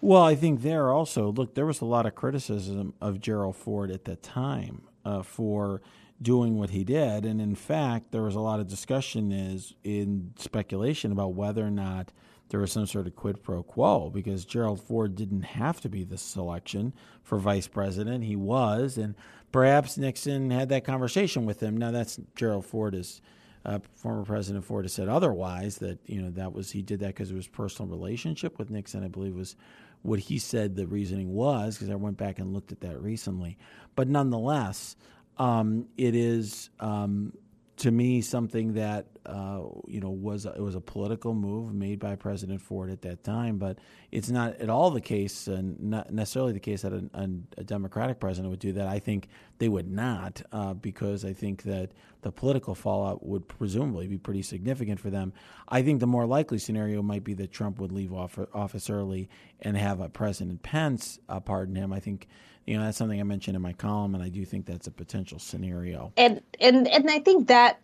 Well, 0.00 0.22
I 0.22 0.34
think 0.34 0.62
there 0.62 0.92
also 0.92 1.32
look 1.32 1.54
there 1.54 1.66
was 1.66 1.80
a 1.80 1.86
lot 1.86 2.06
of 2.06 2.14
criticism 2.14 2.94
of 3.00 3.20
Gerald 3.20 3.56
Ford 3.56 3.90
at 3.90 4.04
the 4.04 4.16
time 4.16 4.82
uh, 5.04 5.22
for 5.22 5.80
doing 6.20 6.58
what 6.58 6.70
he 6.70 6.82
did, 6.84 7.24
and 7.24 7.40
in 7.40 7.54
fact, 7.54 8.10
there 8.12 8.22
was 8.22 8.34
a 8.34 8.40
lot 8.40 8.60
of 8.60 8.68
discussion 8.68 9.32
is 9.32 9.74
in 9.84 10.32
speculation 10.38 11.12
about 11.12 11.34
whether 11.34 11.64
or 11.66 11.70
not 11.70 12.10
there 12.48 12.60
was 12.60 12.72
some 12.72 12.86
sort 12.86 13.06
of 13.06 13.16
quid 13.16 13.42
pro 13.42 13.62
quo 13.62 14.10
because 14.10 14.44
Gerald 14.44 14.80
Ford 14.80 15.16
didn't 15.16 15.42
have 15.42 15.80
to 15.80 15.88
be 15.88 16.04
the 16.04 16.16
selection 16.16 16.92
for 17.22 17.38
vice 17.38 17.66
president. 17.66 18.24
He 18.24 18.36
was, 18.36 18.96
and 18.96 19.14
perhaps 19.50 19.98
Nixon 19.98 20.50
had 20.50 20.68
that 20.68 20.84
conversation 20.84 21.44
with 21.44 21.60
him. 21.60 21.76
Now 21.76 21.90
that's 21.90 22.20
Gerald 22.36 22.66
Ford 22.66 22.94
is 22.94 23.20
uh, 23.66 23.80
former 23.96 24.24
President 24.24 24.64
Ford 24.64 24.84
has 24.84 24.92
said 24.92 25.08
otherwise 25.08 25.78
that 25.78 25.98
you 26.06 26.22
know 26.22 26.30
that 26.30 26.52
was 26.52 26.70
he 26.70 26.82
did 26.82 27.00
that 27.00 27.08
because 27.08 27.30
of 27.30 27.36
his 27.36 27.48
personal 27.48 27.90
relationship 27.90 28.58
with 28.58 28.70
Nixon. 28.70 29.04
I 29.04 29.08
believe 29.08 29.34
was 29.34 29.56
what 30.02 30.20
he 30.20 30.38
said 30.38 30.76
the 30.76 30.86
reasoning 30.86 31.34
was 31.34 31.76
because 31.76 31.90
I 31.90 31.96
went 31.96 32.16
back 32.16 32.38
and 32.38 32.54
looked 32.54 32.70
at 32.70 32.80
that 32.82 33.02
recently. 33.02 33.58
But 33.96 34.06
nonetheless, 34.08 34.94
um, 35.36 35.88
it 35.96 36.14
is 36.14 36.70
um, 36.78 37.32
to 37.76 37.90
me 37.90 38.22
something 38.22 38.72
that 38.74 39.06
uh, 39.26 39.60
you 39.86 40.00
know 40.00 40.10
was 40.10 40.46
it 40.46 40.60
was 40.60 40.74
a 40.74 40.80
political 40.80 41.34
move 41.34 41.74
made 41.74 41.98
by 41.98 42.16
President 42.16 42.60
Ford 42.60 42.90
at 42.90 43.02
that 43.02 43.22
time, 43.22 43.58
but 43.58 43.78
it's 44.10 44.30
not 44.30 44.56
at 44.56 44.70
all 44.70 44.90
the 44.90 45.00
case, 45.00 45.46
and 45.46 45.78
not 45.80 46.12
necessarily 46.12 46.52
the 46.52 46.60
case 46.60 46.82
that 46.82 46.92
a, 46.92 47.30
a 47.58 47.64
Democratic 47.64 48.18
president 48.20 48.50
would 48.50 48.60
do 48.60 48.72
that. 48.72 48.86
I 48.86 48.98
think 48.98 49.28
they 49.58 49.68
would 49.68 49.90
not, 49.90 50.42
uh, 50.52 50.74
because 50.74 51.24
I 51.24 51.32
think 51.32 51.64
that 51.64 51.90
the 52.22 52.32
political 52.32 52.74
fallout 52.74 53.26
would 53.26 53.46
presumably 53.46 54.06
be 54.06 54.18
pretty 54.18 54.42
significant 54.42 54.98
for 54.98 55.10
them. 55.10 55.32
I 55.68 55.82
think 55.82 56.00
the 56.00 56.06
more 56.06 56.26
likely 56.26 56.58
scenario 56.58 57.02
might 57.02 57.24
be 57.24 57.34
that 57.34 57.52
Trump 57.52 57.78
would 57.78 57.92
leave 57.92 58.12
office 58.12 58.88
early 58.88 59.28
and 59.60 59.76
have 59.76 60.00
a 60.00 60.08
President 60.08 60.62
Pence 60.62 61.18
uh, 61.28 61.40
pardon 61.40 61.74
him. 61.74 61.92
I 61.92 62.00
think 62.00 62.28
you 62.66 62.76
know 62.76 62.84
that's 62.84 62.98
something 62.98 63.20
I 63.20 63.24
mentioned 63.24 63.56
in 63.56 63.62
my 63.62 63.72
column, 63.72 64.14
and 64.14 64.22
I 64.22 64.28
do 64.28 64.44
think 64.44 64.66
that's 64.66 64.86
a 64.86 64.90
potential 64.90 65.38
scenario. 65.38 66.12
And 66.16 66.40
and 66.60 66.88
and 66.88 67.10
I 67.10 67.20
think 67.20 67.48
that 67.48 67.80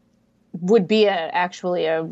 would 0.60 0.86
be 0.86 1.06
a 1.06 1.12
actually 1.12 1.86
a 1.86 2.10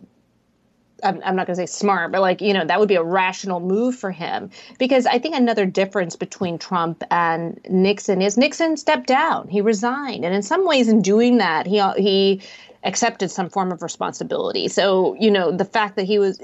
I'm, 1.02 1.20
I'm 1.24 1.36
not 1.36 1.46
going 1.46 1.56
to 1.56 1.62
say 1.62 1.66
smart, 1.66 2.12
but 2.12 2.20
like, 2.20 2.40
you 2.40 2.52
know, 2.52 2.64
that 2.64 2.78
would 2.78 2.88
be 2.88 2.96
a 2.96 3.02
rational 3.02 3.60
move 3.60 3.96
for 3.96 4.10
him. 4.10 4.50
Because 4.78 5.06
I 5.06 5.18
think 5.18 5.34
another 5.34 5.66
difference 5.66 6.16
between 6.16 6.58
Trump 6.58 7.02
and 7.10 7.60
Nixon 7.68 8.22
is 8.22 8.36
Nixon 8.36 8.76
stepped 8.76 9.06
down, 9.06 9.48
he 9.48 9.60
resigned. 9.60 10.24
And 10.24 10.34
in 10.34 10.42
some 10.42 10.66
ways, 10.66 10.88
in 10.88 11.02
doing 11.02 11.38
that, 11.38 11.66
he, 11.66 11.80
he 11.96 12.42
accepted 12.84 13.30
some 13.30 13.48
form 13.48 13.72
of 13.72 13.82
responsibility. 13.82 14.68
So, 14.68 15.14
you 15.18 15.30
know, 15.30 15.50
the 15.50 15.64
fact 15.64 15.96
that 15.96 16.04
he 16.04 16.18
was, 16.18 16.40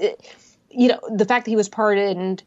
you 0.69 0.87
know, 0.87 0.99
the 1.09 1.25
fact 1.25 1.45
that 1.45 1.51
he 1.51 1.57
was 1.57 1.69
pardoned 1.69 2.43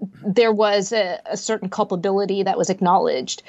there 0.00 0.52
was 0.52 0.92
a, 0.92 1.20
a, 1.26 1.36
certain 1.36 1.70
culpability 1.70 2.42
that 2.42 2.58
was 2.58 2.68
acknowledged. 2.68 3.42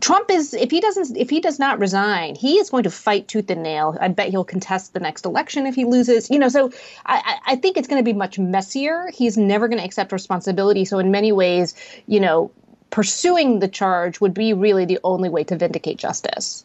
Trump 0.00 0.30
is 0.30 0.54
if 0.54 0.70
he 0.70 0.80
doesn't 0.80 1.16
if 1.16 1.28
he 1.28 1.40
does 1.40 1.58
not 1.58 1.78
resign, 1.78 2.34
he 2.36 2.58
is 2.58 2.70
going 2.70 2.84
to 2.84 2.90
fight 2.90 3.26
tooth 3.26 3.50
and 3.50 3.62
nail. 3.62 3.96
I 4.00 4.08
bet 4.08 4.30
he'll 4.30 4.44
contest 4.44 4.92
the 4.94 5.00
next 5.00 5.24
election 5.24 5.66
if 5.66 5.74
he 5.74 5.84
loses. 5.84 6.30
You 6.30 6.38
know, 6.38 6.48
so 6.48 6.70
I, 7.06 7.38
I 7.46 7.56
think 7.56 7.76
it's 7.76 7.88
going 7.88 7.98
to 8.00 8.04
be 8.04 8.12
much 8.12 8.38
messier. 8.38 9.10
He's 9.12 9.36
never 9.36 9.66
going 9.66 9.78
to 9.78 9.84
accept 9.84 10.12
responsibility. 10.12 10.84
So 10.84 10.98
in 10.98 11.10
many 11.10 11.32
ways, 11.32 11.74
you 12.06 12.20
know, 12.20 12.52
pursuing 12.90 13.58
the 13.58 13.68
charge 13.68 14.20
would 14.20 14.34
be 14.34 14.52
really 14.52 14.84
the 14.84 15.00
only 15.02 15.28
way 15.28 15.44
to 15.44 15.56
vindicate 15.56 15.98
justice. 15.98 16.64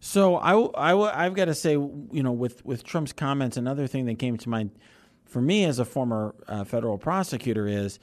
So 0.00 0.36
I, 0.36 0.92
I, 0.92 1.24
I've 1.24 1.34
got 1.34 1.46
to 1.46 1.54
say, 1.54 1.72
you 1.72 2.22
know, 2.22 2.32
with, 2.32 2.64
with 2.64 2.84
Trump's 2.84 3.12
comments, 3.12 3.56
another 3.56 3.86
thing 3.86 4.04
that 4.06 4.18
came 4.18 4.36
to 4.36 4.48
mind 4.48 4.70
for 5.24 5.40
me 5.40 5.64
as 5.64 5.78
a 5.78 5.84
former 5.84 6.34
uh, 6.46 6.64
federal 6.64 6.98
prosecutor 6.98 7.66
is 7.66 7.98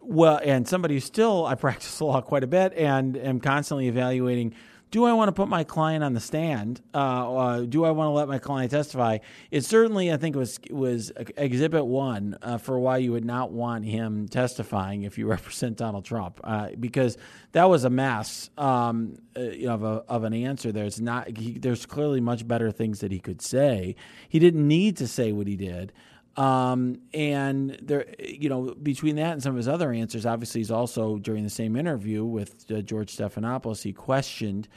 well, 0.00 0.40
and 0.42 0.66
somebody 0.66 0.94
who 0.94 1.00
still 1.00 1.46
I 1.46 1.54
practice 1.56 2.00
law 2.00 2.20
quite 2.20 2.44
a 2.44 2.48
bit 2.48 2.72
and 2.74 3.16
am 3.16 3.40
constantly 3.40 3.88
evaluating. 3.88 4.54
Do 4.92 5.04
I 5.04 5.12
want 5.14 5.28
to 5.28 5.32
put 5.32 5.48
my 5.48 5.64
client 5.64 6.04
on 6.04 6.12
the 6.12 6.20
stand? 6.20 6.80
Uh, 6.94 7.36
uh, 7.36 7.60
do 7.62 7.84
I 7.84 7.90
want 7.90 8.06
to 8.06 8.12
let 8.12 8.28
my 8.28 8.38
client 8.38 8.70
testify? 8.70 9.18
It 9.50 9.64
certainly, 9.64 10.12
I 10.12 10.16
think, 10.16 10.36
was 10.36 10.60
was 10.70 11.10
Exhibit 11.36 11.84
One 11.84 12.38
uh, 12.40 12.58
for 12.58 12.78
why 12.78 12.98
you 12.98 13.10
would 13.10 13.24
not 13.24 13.50
want 13.50 13.84
him 13.84 14.28
testifying 14.28 15.02
if 15.02 15.18
you 15.18 15.26
represent 15.36 15.76
Donald 15.76 16.04
Trump, 16.04 16.40
uh, 16.44 16.68
because 16.78 17.18
that 17.50 17.64
was 17.64 17.82
a 17.82 17.90
mess 17.90 18.48
um, 18.56 19.16
uh, 19.36 19.68
of 19.68 19.82
a, 19.82 20.04
of 20.08 20.22
an 20.22 20.32
answer. 20.32 20.70
There's 20.70 21.00
not. 21.00 21.36
He, 21.36 21.58
there's 21.58 21.84
clearly 21.84 22.20
much 22.20 22.46
better 22.46 22.70
things 22.70 23.00
that 23.00 23.10
he 23.10 23.18
could 23.18 23.42
say. 23.42 23.96
He 24.28 24.38
didn't 24.38 24.66
need 24.66 24.96
to 24.98 25.08
say 25.08 25.32
what 25.32 25.48
he 25.48 25.56
did. 25.56 25.92
Um, 26.36 27.00
and 27.14 27.78
there, 27.82 28.06
you 28.18 28.50
know, 28.50 28.74
between 28.74 29.16
that 29.16 29.32
and 29.32 29.42
some 29.42 29.52
of 29.52 29.56
his 29.56 29.68
other 29.68 29.90
answers, 29.90 30.26
obviously, 30.26 30.60
he's 30.60 30.70
also 30.70 31.16
during 31.18 31.44
the 31.44 31.50
same 31.50 31.76
interview 31.76 32.24
with 32.24 32.70
uh, 32.70 32.82
George 32.82 33.16
Stephanopoulos, 33.16 33.82
he 33.82 33.92
questioned 33.92 34.68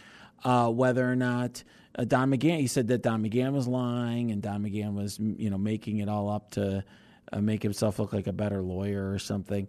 uh, 0.46 0.70
whether 0.70 1.10
or 1.10 1.18
not 1.18 1.64
uh, 1.98 2.06
Don 2.06 2.32
McGahn. 2.32 2.60
He 2.60 2.68
said 2.68 2.88
that 2.88 3.04
Don 3.04 3.24
McGahn 3.24 3.52
was 3.52 3.68
lying, 3.68 4.32
and 4.32 4.42
Don 4.42 4.64
McGahn 4.64 4.94
was, 4.94 5.20
you 5.20 5.50
know, 5.50 5.58
making 5.58 5.98
it 5.98 6.08
all 6.08 6.30
up 6.30 6.52
to 6.52 6.84
uh, 7.34 7.42
make 7.42 7.62
himself 7.62 8.00
look 8.00 8.14
like 8.14 8.28
a 8.28 8.34
better 8.34 8.62
lawyer 8.62 9.12
or 9.12 9.20
something. 9.20 9.68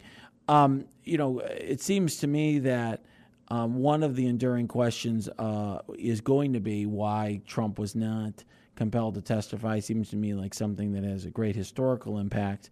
Um, 0.48 0.84
you 1.04 1.18
know, 1.18 1.40
it 1.40 1.80
seems 1.80 2.18
to 2.18 2.26
me 2.26 2.60
that. 2.60 3.04
Um, 3.52 3.80
one 3.82 4.04
of 4.04 4.14
the 4.14 4.28
enduring 4.28 4.68
questions 4.68 5.28
uh, 5.28 5.80
is 5.98 6.20
going 6.20 6.52
to 6.52 6.60
be 6.60 6.86
why 6.86 7.40
Trump 7.48 7.80
was 7.80 7.96
not 7.96 8.44
compelled 8.80 9.14
to 9.14 9.20
testify 9.20 9.78
seems 9.78 10.08
to 10.08 10.16
me 10.16 10.32
like 10.32 10.54
something 10.54 10.92
that 10.92 11.04
has 11.04 11.26
a 11.26 11.30
great 11.30 11.54
historical 11.54 12.18
impact. 12.18 12.70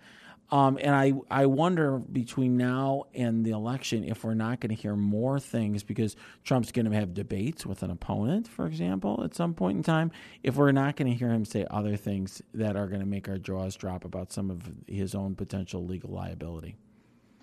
Um, 0.51 0.79
and 0.81 0.95
I, 0.95 1.13
I 1.31 1.45
wonder 1.45 1.99
between 1.99 2.57
now 2.57 3.05
and 3.13 3.45
the 3.45 3.51
election 3.51 4.05
if 4.05 4.25
we're 4.25 4.33
not 4.33 4.59
going 4.61 4.75
to 4.75 4.81
hear 4.83 4.97
more 4.97 5.39
things 5.39 5.83
because 5.83 6.17
Trump's 6.45 6.73
going 6.73 6.91
to 6.91 6.97
have 6.97 7.13
debates 7.13 7.67
with 7.67 7.83
an 7.83 7.91
opponent, 7.91 8.49
for 8.49 8.67
example, 8.67 9.23
at 9.23 9.35
some 9.35 9.53
point 9.53 9.77
in 9.77 9.83
time. 9.83 10.11
If 10.43 10.57
we're 10.57 10.73
not 10.73 10.97
going 10.97 11.13
to 11.13 11.15
hear 11.15 11.29
him 11.29 11.45
say 11.45 11.67
other 11.71 11.99
things 11.99 12.41
that 12.55 12.75
are 12.75 12.87
going 12.87 13.01
to 13.01 13.07
make 13.07 13.29
our 13.29 13.37
jaws 13.37 13.77
drop 13.77 14.07
about 14.07 14.33
some 14.33 14.51
of 14.51 14.63
his 14.87 15.15
own 15.15 15.35
potential 15.35 15.85
legal 15.85 16.09
liability. 16.09 16.77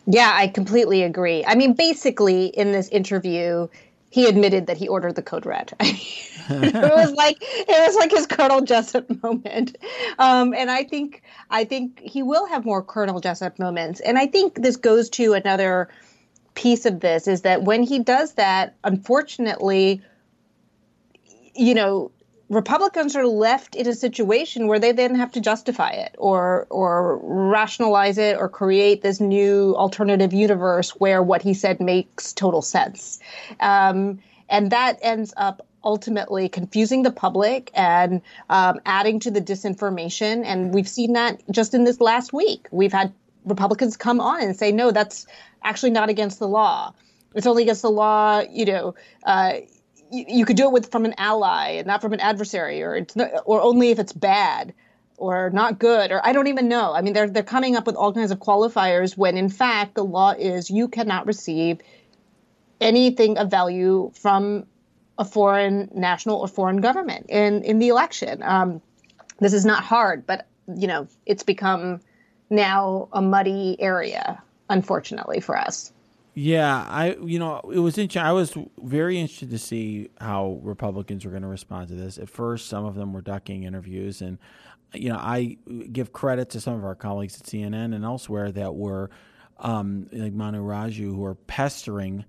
Yeah, 0.07 0.31
I 0.33 0.47
completely 0.47 1.03
agree. 1.03 1.45
I 1.45 1.53
mean, 1.53 1.73
basically, 1.73 2.47
in 2.47 2.71
this 2.71 2.89
interview, 2.89 3.67
he 4.15 4.27
admitted 4.27 4.67
that 4.67 4.77
he 4.77 4.87
ordered 4.87 5.15
the 5.15 5.21
code 5.21 5.45
red. 5.45 5.73
it 5.81 6.73
was 6.73 7.11
like 7.11 7.35
it 7.41 7.67
was 7.67 7.97
like 7.97 8.11
his 8.11 8.25
Colonel 8.25 8.61
Jessep 8.61 9.21
moment, 9.21 9.77
um, 10.19 10.53
and 10.53 10.71
I 10.71 10.85
think 10.85 11.21
I 11.49 11.65
think 11.65 11.99
he 11.99 12.23
will 12.23 12.45
have 12.45 12.63
more 12.63 12.81
Colonel 12.81 13.19
Jessep 13.19 13.59
moments. 13.59 13.99
And 13.99 14.17
I 14.17 14.25
think 14.25 14.55
this 14.55 14.77
goes 14.77 15.09
to 15.09 15.33
another 15.33 15.89
piece 16.53 16.85
of 16.85 17.01
this 17.01 17.27
is 17.27 17.41
that 17.41 17.63
when 17.63 17.83
he 17.83 17.99
does 17.99 18.35
that, 18.35 18.77
unfortunately, 18.85 20.01
you 21.53 21.73
know, 21.73 22.09
Republicans 22.49 23.15
are 23.15 23.25
left 23.25 23.75
in 23.75 23.87
a 23.87 23.93
situation 23.93 24.67
where 24.67 24.79
they 24.79 24.91
then 24.91 25.15
have 25.15 25.31
to 25.31 25.41
justify 25.41 25.89
it 25.89 26.15
or 26.17 26.67
or 26.69 27.19
rationalize 27.23 28.17
it 28.17 28.37
or 28.37 28.47
create 28.47 29.01
this 29.01 29.19
new 29.19 29.75
alternative 29.75 30.31
universe 30.31 30.91
where 30.91 31.23
what 31.23 31.41
he 31.41 31.53
said 31.53 31.79
makes 31.79 32.33
total 32.33 32.61
sense, 32.61 33.19
um, 33.59 34.19
and 34.47 34.71
that 34.71 34.99
ends 35.01 35.33
up 35.37 35.65
ultimately 35.83 36.49
confusing 36.49 37.03
the 37.03 37.11
public 37.11 37.71
and 37.73 38.21
um, 38.49 38.79
adding 38.85 39.19
to 39.19 39.31
the 39.31 39.41
disinformation. 39.41 40.43
And 40.43 40.73
we've 40.73 40.87
seen 40.87 41.13
that 41.13 41.41
just 41.51 41.73
in 41.73 41.83
this 41.83 42.01
last 42.01 42.33
week. 42.33 42.67
We've 42.71 42.91
had 42.91 43.13
Republicans 43.45 43.95
come 43.95 44.19
on 44.19 44.41
and 44.41 44.55
say, 44.55 44.71
no, 44.71 44.91
that's 44.91 45.27
actually 45.63 45.91
not 45.91 46.09
against 46.09 46.39
the 46.39 46.47
law. 46.47 46.93
It's 47.35 47.45
only 47.45 47.63
against 47.63 47.83
the 47.83 47.91
law, 47.91 48.41
you 48.49 48.65
know. 48.65 48.95
Uh, 49.23 49.53
you, 50.11 50.45
could 50.45 50.57
do 50.57 50.65
it 50.65 50.71
with 50.71 50.91
from 50.91 51.05
an 51.05 51.15
ally 51.17 51.71
and 51.71 51.87
not 51.87 52.01
from 52.01 52.13
an 52.13 52.19
adversary, 52.19 52.83
or 52.83 52.95
it's 52.95 53.15
not, 53.15 53.31
or 53.45 53.61
only 53.61 53.91
if 53.91 53.99
it's 53.99 54.13
bad 54.13 54.73
or 55.17 55.49
not 55.51 55.79
good, 55.79 56.11
or 56.11 56.25
I 56.25 56.33
don't 56.33 56.47
even 56.47 56.67
know. 56.67 56.93
I 56.93 57.01
mean, 57.01 57.13
they're 57.13 57.29
they're 57.29 57.43
coming 57.43 57.75
up 57.75 57.85
with 57.85 57.95
all 57.95 58.13
kinds 58.13 58.31
of 58.31 58.39
qualifiers 58.39 59.17
when 59.17 59.37
in 59.37 59.49
fact 59.49 59.95
the 59.95 60.03
law 60.03 60.31
is 60.31 60.69
you 60.69 60.87
cannot 60.87 61.25
receive 61.25 61.79
anything 62.81 63.37
of 63.37 63.49
value 63.49 64.11
from 64.13 64.65
a 65.17 65.25
foreign 65.25 65.89
national 65.95 66.37
or 66.37 66.47
foreign 66.47 66.81
government 66.81 67.27
in 67.29 67.63
in 67.63 67.79
the 67.79 67.89
election. 67.89 68.43
Um, 68.43 68.81
this 69.39 69.53
is 69.53 69.65
not 69.65 69.83
hard, 69.83 70.25
but 70.25 70.47
you 70.67 70.87
know 70.87 71.07
it's 71.25 71.43
become 71.43 72.01
now 72.49 73.07
a 73.11 73.21
muddy 73.21 73.77
area, 73.79 74.41
unfortunately 74.69 75.39
for 75.39 75.57
us. 75.57 75.91
Yeah, 76.37 76.85
I 76.89 77.15
you 77.23 77.39
know 77.39 77.61
it 77.73 77.79
was 77.79 77.97
interesting. 77.97 78.21
I 78.27 78.33
was 78.33 78.53
very 78.83 79.17
interested 79.17 79.51
to 79.51 79.57
see 79.57 80.09
how 80.19 80.59
Republicans 80.63 81.23
were 81.23 81.31
going 81.31 81.43
to 81.43 81.47
respond 81.47 81.87
to 81.87 81.95
this. 81.95 82.17
At 82.17 82.29
first, 82.29 82.67
some 82.67 82.83
of 82.83 82.95
them 82.95 83.13
were 83.13 83.21
ducking 83.21 83.63
interviews, 83.63 84.21
and 84.21 84.37
you 84.93 85.07
know 85.07 85.15
I 85.17 85.57
give 85.93 86.11
credit 86.11 86.49
to 86.49 86.59
some 86.59 86.73
of 86.73 86.83
our 86.83 86.93
colleagues 86.95 87.39
at 87.39 87.47
CNN 87.47 87.95
and 87.95 88.03
elsewhere 88.03 88.51
that 88.51 88.75
were 88.75 89.09
um, 89.59 90.09
like 90.11 90.33
Manu 90.33 90.61
Raju, 90.61 91.15
who 91.15 91.23
are 91.23 91.35
pestering 91.35 92.25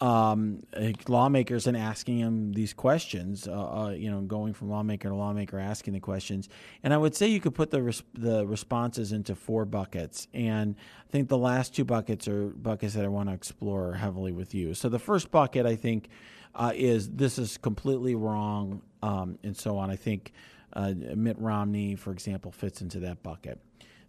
um, 0.00 0.62
lawmakers 1.08 1.66
and 1.66 1.76
asking 1.76 2.18
him 2.18 2.52
these 2.52 2.72
questions, 2.72 3.46
uh, 3.46 3.52
uh, 3.52 3.90
you 3.90 4.10
know, 4.10 4.22
going 4.22 4.54
from 4.54 4.70
lawmaker 4.70 5.10
to 5.10 5.14
lawmaker, 5.14 5.58
asking 5.58 5.92
the 5.92 6.00
questions. 6.00 6.48
And 6.82 6.94
I 6.94 6.96
would 6.96 7.14
say 7.14 7.26
you 7.26 7.40
could 7.40 7.54
put 7.54 7.70
the 7.70 7.82
res- 7.82 8.02
the 8.14 8.46
responses 8.46 9.12
into 9.12 9.34
four 9.34 9.66
buckets. 9.66 10.26
And 10.32 10.74
I 11.06 11.12
think 11.12 11.28
the 11.28 11.38
last 11.38 11.74
two 11.74 11.84
buckets 11.84 12.28
are 12.28 12.46
buckets 12.48 12.94
that 12.94 13.04
I 13.04 13.08
want 13.08 13.28
to 13.28 13.34
explore 13.34 13.92
heavily 13.94 14.32
with 14.32 14.54
you. 14.54 14.72
So 14.72 14.88
the 14.88 14.98
first 14.98 15.30
bucket, 15.30 15.66
I 15.66 15.76
think, 15.76 16.08
uh, 16.54 16.72
is 16.74 17.10
this 17.10 17.38
is 17.38 17.58
completely 17.58 18.14
wrong, 18.14 18.82
um, 19.02 19.38
and 19.42 19.56
so 19.56 19.76
on. 19.76 19.90
I 19.90 19.96
think 19.96 20.32
uh, 20.72 20.94
Mitt 20.96 21.38
Romney, 21.38 21.94
for 21.94 22.10
example, 22.10 22.52
fits 22.52 22.80
into 22.80 23.00
that 23.00 23.22
bucket. 23.22 23.60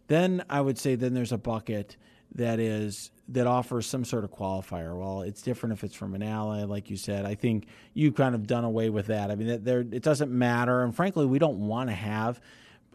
Then 0.08 0.44
I 0.50 0.62
would 0.62 0.78
say 0.78 0.96
then 0.96 1.14
there's 1.14 1.32
a 1.32 1.38
bucket 1.38 1.98
that 2.36 2.60
is 2.60 3.12
that 3.34 3.48
offers 3.48 3.86
some 3.86 4.04
sort 4.06 4.24
of 4.24 4.32
qualifier. 4.32 4.98
Well, 4.98 5.22
it's 5.22 5.42
different 5.42 5.74
if 5.74 5.84
it's 5.84 5.96
from 5.96 6.14
an 6.16 6.24
ally, 6.24 6.64
like 6.64 6.90
you 6.90 6.98
said. 6.98 7.26
I 7.26 7.36
think 7.36 7.68
you've 7.94 8.16
kind 8.16 8.36
of 8.36 8.48
done 8.48 8.64
away 8.64 8.90
with 8.90 9.08
that. 9.08 9.32
I 9.32 9.36
mean, 9.36 9.64
there 9.64 9.80
it 9.80 10.04
doesn't 10.04 10.32
matter, 10.32 10.84
and 10.84 10.96
frankly, 10.96 11.26
we 11.26 11.40
don't 11.40 11.68
want 11.68 11.90
to 11.90 11.96
have 11.96 12.42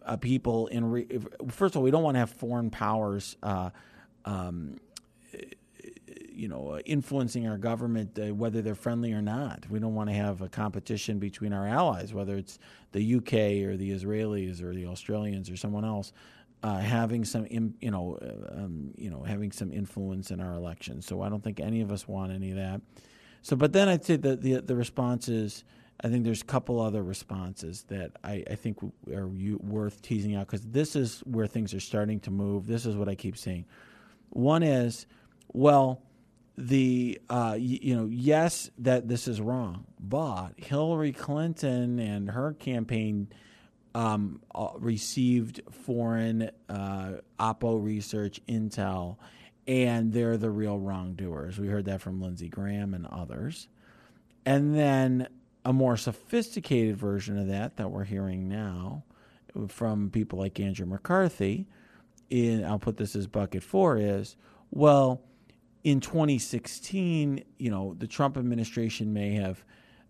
uh, 0.05 0.17
people 0.17 0.67
in. 0.67 0.89
Re- 0.89 1.07
first 1.49 1.75
of 1.75 1.77
all, 1.77 1.83
we 1.83 1.91
don't 1.91 2.03
want 2.03 2.15
to 2.15 2.19
have 2.19 2.31
foreign 2.31 2.69
powers. 2.69 3.35
Uh, 3.41 3.71
um, 4.25 4.79
you 6.37 6.47
know, 6.47 6.79
influencing 6.85 7.47
our 7.47 7.57
government, 7.57 8.17
uh, 8.19 8.33
whether 8.33 8.61
they're 8.61 8.75
friendly 8.75 9.11
or 9.11 9.23
not. 9.23 9.65
We 9.71 9.79
don't 9.79 9.95
want 9.95 10.09
to 10.11 10.15
have 10.15 10.41
a 10.41 10.47
competition 10.47 11.17
between 11.17 11.51
our 11.51 11.65
allies, 11.65 12.13
whether 12.13 12.37
it's 12.37 12.59
the 12.91 13.15
UK 13.15 13.67
or 13.67 13.75
the 13.75 13.89
Israelis 13.89 14.61
or 14.61 14.71
the 14.71 14.85
Australians 14.85 15.49
or 15.49 15.57
someone 15.57 15.83
else 15.83 16.13
uh, 16.63 16.79
having 16.79 17.23
some, 17.23 17.45
you 17.49 17.91
know, 17.91 18.17
uh, 18.21 18.63
um, 18.63 18.91
you 18.97 19.09
know, 19.09 19.23
having 19.23 19.51
some 19.51 19.71
influence 19.71 20.31
in 20.31 20.39
our 20.39 20.53
elections. 20.53 21.05
So 21.05 21.21
I 21.21 21.29
don't 21.29 21.43
think 21.43 21.59
any 21.59 21.81
of 21.81 21.91
us 21.91 22.07
want 22.07 22.31
any 22.31 22.51
of 22.51 22.57
that. 22.57 22.81
So, 23.41 23.55
but 23.55 23.73
then 23.73 23.87
I'd 23.87 24.03
say 24.03 24.15
the 24.15 24.35
the, 24.35 24.61
the 24.61 24.75
responses. 24.75 25.63
I 26.03 26.09
think 26.09 26.25
there's 26.25 26.43
a 26.43 26.45
couple 26.45 26.79
other 26.79 27.01
responses 27.01 27.83
that 27.87 28.11
I, 28.23 28.43
I 28.51 28.53
think 28.55 28.77
are 29.11 29.27
worth 29.27 29.99
teasing 30.03 30.35
out 30.35 30.45
because 30.45 30.61
this 30.61 30.95
is 30.95 31.21
where 31.21 31.47
things 31.47 31.73
are 31.73 31.79
starting 31.79 32.19
to 32.19 32.31
move. 32.31 32.67
This 32.67 32.85
is 32.85 32.95
what 32.95 33.09
I 33.09 33.15
keep 33.15 33.35
saying. 33.35 33.65
One 34.29 34.61
is, 34.61 35.07
well, 35.53 36.03
the 36.55 37.19
uh, 37.29 37.53
y- 37.53 37.79
you 37.81 37.95
know 37.95 38.07
yes 38.11 38.69
that 38.79 39.07
this 39.07 39.27
is 39.27 39.39
wrong, 39.41 39.85
but 39.99 40.49
Hillary 40.57 41.13
Clinton 41.13 41.99
and 41.99 42.29
her 42.31 42.53
campaign 42.53 43.29
um, 43.97 44.39
uh, 44.53 44.69
received 44.77 45.61
foreign 45.71 46.51
uh, 46.69 47.13
Oppo 47.39 47.83
research 47.83 48.39
intel, 48.47 49.17
and 49.65 50.13
they're 50.13 50.37
the 50.37 50.51
real 50.51 50.77
wrongdoers. 50.77 51.57
We 51.57 51.67
heard 51.67 51.85
that 51.85 51.99
from 52.01 52.21
Lindsey 52.21 52.47
Graham 52.47 52.93
and 52.93 53.07
others. 53.07 53.69
And 54.45 54.75
then 54.75 55.27
a 55.65 55.73
more 55.73 55.97
sophisticated 55.97 56.95
version 56.95 57.39
of 57.39 57.47
that 57.47 57.77
that 57.77 57.89
we're 57.89 58.03
hearing 58.03 58.47
now 58.47 59.03
from 59.67 60.11
people 60.11 60.37
like 60.37 60.59
Andrew 60.59 60.85
McCarthy, 60.85 61.65
in 62.29 62.63
I'll 62.63 62.77
put 62.77 62.97
this 62.97 63.15
as 63.15 63.25
bucket 63.25 63.63
four 63.63 63.97
is 63.97 64.35
well, 64.69 65.23
in 65.83 66.01
2016, 66.01 67.43
you 67.57 67.71
know, 67.71 67.95
the 67.97 68.05
Trump 68.05 68.37
administration 68.37 69.11
may 69.11 69.31
have 69.31 69.63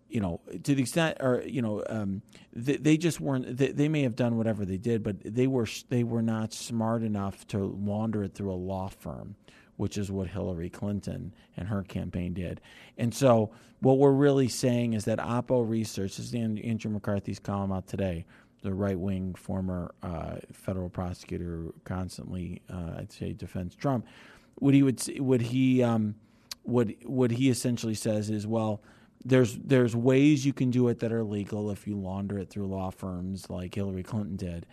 you 0.08 0.20
know, 0.20 0.40
to 0.62 0.74
the 0.74 0.82
extent, 0.82 1.18
or 1.20 1.42
you 1.46 1.60
know, 1.60 1.84
um, 1.88 2.22
they, 2.52 2.76
they, 2.76 2.96
just 2.96 3.20
weren't. 3.20 3.56
They, 3.56 3.72
they, 3.72 3.88
may 3.88 4.02
have 4.02 4.16
done 4.16 4.36
whatever 4.36 4.64
they 4.64 4.78
did, 4.78 5.02
but 5.02 5.16
they 5.22 5.46
were 5.46 5.66
they 5.90 6.02
were 6.02 6.22
not 6.22 6.52
smart 6.52 7.02
enough 7.02 7.46
to 7.48 7.58
launder 7.58 8.24
it 8.24 8.34
through 8.34 8.52
a 8.52 8.56
law 8.56 8.88
firm, 8.88 9.36
which 9.76 9.98
is 9.98 10.10
what 10.10 10.28
Hillary 10.28 10.70
Clinton 10.70 11.34
and 11.56 11.68
her 11.68 11.82
campaign 11.82 12.32
did. 12.32 12.60
And 12.96 13.14
so, 13.14 13.50
what 13.80 13.98
we're 13.98 14.12
really 14.12 14.48
saying 14.48 14.94
is 14.94 15.04
that 15.04 15.18
Oppo 15.18 15.68
Research 15.68 16.16
this 16.16 16.32
is 16.32 16.34
Andrew 16.34 16.90
McCarthy's 16.90 17.38
column 17.38 17.72
out 17.72 17.86
today. 17.86 18.24
The 18.62 18.72
right 18.72 18.98
wing 18.98 19.34
former 19.34 19.94
uh, 20.02 20.36
federal 20.52 20.88
prosecutor 20.88 21.66
constantly, 21.84 22.62
uh, 22.72 22.94
I'd 22.98 23.12
say, 23.12 23.32
defends 23.32 23.76
Trump. 23.76 24.06
What 24.56 24.74
he 24.74 24.82
would 24.82 25.00
what 25.20 25.42
he 25.42 25.82
um, 25.82 26.14
what 26.62 26.88
what 27.04 27.30
he 27.30 27.50
essentially 27.50 27.94
says 27.94 28.30
is 28.30 28.46
well 28.46 28.80
there's 29.28 29.56
there's 29.58 29.94
ways 29.94 30.44
you 30.44 30.52
can 30.52 30.70
do 30.70 30.88
it 30.88 31.00
that 31.00 31.12
are 31.12 31.22
legal 31.22 31.70
if 31.70 31.86
you 31.86 31.96
launder 31.96 32.38
it 32.38 32.48
through 32.48 32.66
law 32.66 32.90
firms 32.90 33.48
like 33.50 33.74
Hillary 33.74 34.02
Clinton 34.02 34.36
did, 34.36 34.66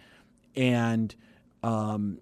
and 0.56 1.13
um, 1.62 2.20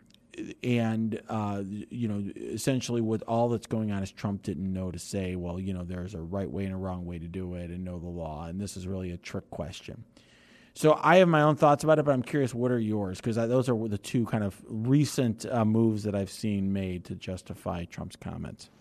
and 0.64 1.22
uh, 1.30 1.62
you 1.66 2.08
know 2.08 2.24
essentially 2.36 3.02
what 3.02 3.22
all 3.24 3.50
that's 3.50 3.68
going 3.68 3.92
on 3.92 4.02
is 4.02 4.12
Trump 4.12 4.42
didn't 4.42 4.72
know 4.72 4.90
to 4.90 5.00
say 5.00 5.36
well 5.36 5.60
you 5.60 5.74
know 5.74 5.84
there's 5.84 6.16
a 6.16 6.22
right 6.22 6.50
way 6.50 6.66
and 6.66 6.74
a 6.74 6.78
wrong 6.78 7.06
way 7.06 7.20
to 7.20 7.28
do 7.28 7.54
it 7.54 7.70
and 7.70 7.86
know 7.86 8.00
the 8.00 8.10
law 8.10 8.48
and 8.48 8.60
this 8.60 8.76
is 8.76 8.88
really 8.88 9.12
a 9.12 9.18
trick 9.18 9.50
question. 9.52 10.04
So 10.76 11.00
I 11.04 11.18
have 11.18 11.28
my 11.28 11.44
own 11.44 11.56
thoughts 11.56 11.84
about 11.84 12.00
it, 12.00 12.06
but 12.06 12.14
I'm 12.14 12.24
curious 12.24 12.52
what 12.56 12.72
are 12.72 12.80
yours 12.80 13.22
because 13.22 13.36
those 13.36 13.70
are 13.70 13.88
the 13.88 14.00
two 14.00 14.26
kind 14.26 14.44
of 14.44 14.60
recent 14.68 15.46
uh, 15.52 15.64
moves 15.64 16.02
that 16.02 16.16
I've 16.16 16.32
seen 16.32 16.74
made 16.74 17.06
to 17.06 17.16
justify 17.16 17.86
Trump's 17.86 18.16
comments. 18.16 18.72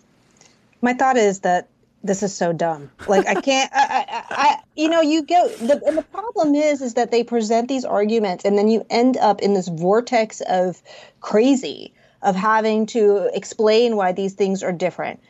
My 0.81 0.95
thought 0.95 1.19
is 1.19 1.41
that 1.41 1.69
this 2.03 2.23
is 2.23 2.35
so 2.35 2.53
dumb. 2.53 2.91
Like 3.07 3.27
I 3.27 3.41
can't, 3.41 3.71
I, 3.73 4.05
I, 4.09 4.25
I, 4.31 4.59
you 4.77 4.89
know, 4.89 5.01
you 5.01 5.23
go. 5.25 5.49
The, 5.49 5.81
and 5.87 5.97
the 5.97 6.03
problem 6.03 6.55
is, 6.55 6.83
is 6.83 6.95
that 6.95 7.11
they 7.11 7.25
present 7.25 7.69
these 7.69 7.85
arguments, 7.85 8.45
and 8.45 8.59
then 8.59 8.69
you 8.69 8.85
end 8.91 9.17
up 9.17 9.41
in 9.41 9.55
this 9.55 9.69
vortex 9.69 10.41
of 10.43 10.83
crazy 11.21 11.95
of 12.23 12.37
having 12.37 12.87
to 12.87 13.31
explain 13.35 13.97
why 13.97 14.13
these 14.13 14.35
things 14.35 14.63
are 14.63 14.73
different. 14.73 15.21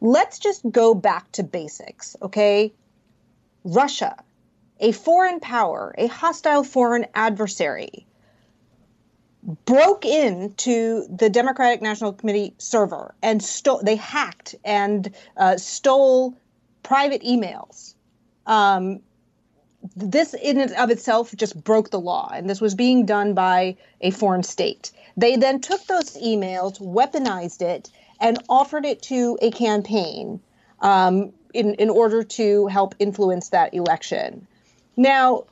Let's 0.00 0.38
just 0.38 0.62
go 0.70 0.94
back 0.94 1.30
to 1.32 1.42
basics, 1.42 2.16
okay? 2.20 2.72
Russia, 3.64 4.16
a 4.80 4.92
foreign 4.92 5.40
power, 5.40 5.94
a 5.96 6.08
hostile 6.08 6.64
foreign 6.64 7.06
adversary, 7.14 8.06
broke 9.42 10.04
into 10.04 11.06
the 11.08 11.28
Democratic 11.28 11.82
National 11.82 12.12
Committee 12.12 12.54
server 12.58 13.14
and 13.22 13.42
stole. 13.42 13.82
They 13.82 13.96
hacked 13.96 14.54
and 14.64 15.12
uh, 15.36 15.56
stole 15.56 16.36
private 16.82 17.22
emails. 17.22 17.94
Um, 18.46 19.00
this 19.96 20.34
in 20.34 20.60
and 20.60 20.72
of 20.72 20.90
itself 20.90 21.34
just 21.34 21.62
broke 21.62 21.90
the 21.90 21.98
law, 22.00 22.30
and 22.32 22.48
this 22.48 22.60
was 22.60 22.74
being 22.74 23.04
done 23.04 23.34
by 23.34 23.76
a 24.00 24.12
foreign 24.12 24.44
state. 24.44 24.92
They 25.16 25.36
then 25.36 25.60
took 25.60 25.84
those 25.86 26.16
emails, 26.16 26.80
weaponized 26.80 27.62
it, 27.62 27.90
and 28.20 28.38
offered 28.48 28.84
it 28.84 29.02
to 29.02 29.36
a 29.42 29.50
campaign 29.50 30.40
um, 30.80 31.32
in 31.52 31.74
in 31.74 31.90
order 31.90 32.22
to 32.22 32.68
help 32.68 32.94
influence 33.00 33.48
that 33.48 33.74
election. 33.74 34.46
Now, 34.96 35.44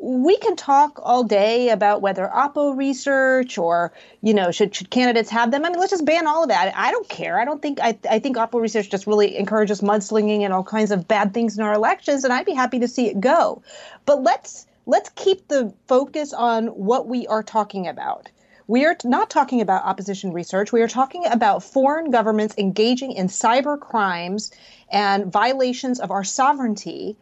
we 0.00 0.36
can 0.36 0.54
talk 0.54 1.00
all 1.02 1.24
day 1.24 1.70
about 1.70 2.02
whether 2.02 2.30
Oppo 2.32 2.76
research 2.76 3.58
or 3.58 3.92
you 4.22 4.32
know 4.32 4.50
should 4.50 4.74
should 4.74 4.90
candidates 4.90 5.30
have 5.30 5.50
them. 5.50 5.64
I 5.64 5.70
mean, 5.70 5.78
let's 5.78 5.90
just 5.90 6.04
ban 6.04 6.26
all 6.26 6.44
of 6.44 6.50
that. 6.50 6.72
I 6.76 6.90
don't 6.92 7.08
care. 7.08 7.38
I 7.40 7.44
don't 7.44 7.60
think 7.60 7.80
I 7.80 7.98
I 8.08 8.18
think 8.18 8.36
Oppo 8.36 8.60
research 8.60 8.90
just 8.90 9.06
really 9.06 9.36
encourages 9.36 9.80
mudslinging 9.80 10.42
and 10.42 10.52
all 10.52 10.64
kinds 10.64 10.90
of 10.90 11.08
bad 11.08 11.34
things 11.34 11.58
in 11.58 11.64
our 11.64 11.74
elections, 11.74 12.24
and 12.24 12.32
I'd 12.32 12.46
be 12.46 12.52
happy 12.52 12.78
to 12.80 12.88
see 12.88 13.08
it 13.08 13.20
go. 13.20 13.62
But 14.06 14.22
let's 14.22 14.66
let's 14.86 15.10
keep 15.10 15.48
the 15.48 15.74
focus 15.86 16.32
on 16.32 16.68
what 16.68 17.08
we 17.08 17.26
are 17.26 17.42
talking 17.42 17.88
about. 17.88 18.30
We 18.68 18.84
are 18.84 18.96
not 19.02 19.30
talking 19.30 19.62
about 19.62 19.84
opposition 19.84 20.32
research. 20.32 20.72
We 20.72 20.82
are 20.82 20.88
talking 20.88 21.26
about 21.26 21.62
foreign 21.62 22.10
governments 22.10 22.54
engaging 22.58 23.12
in 23.12 23.28
cyber 23.28 23.80
crimes 23.80 24.50
and 24.90 25.32
violations 25.32 26.00
of 26.00 26.10
our 26.10 26.22
sovereignty 26.22 27.16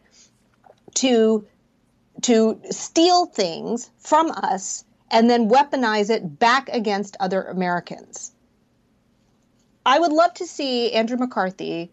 to 0.95 1.45
to 2.23 2.59
steal 2.69 3.25
things 3.25 3.89
from 3.99 4.31
us 4.31 4.83
and 5.11 5.29
then 5.29 5.49
weaponize 5.49 6.09
it 6.09 6.39
back 6.39 6.69
against 6.69 7.17
other 7.19 7.43
Americans. 7.43 8.31
I 9.85 9.99
would 9.99 10.11
love 10.11 10.33
to 10.35 10.45
see 10.45 10.91
Andrew 10.91 11.17
McCarthy, 11.17 11.91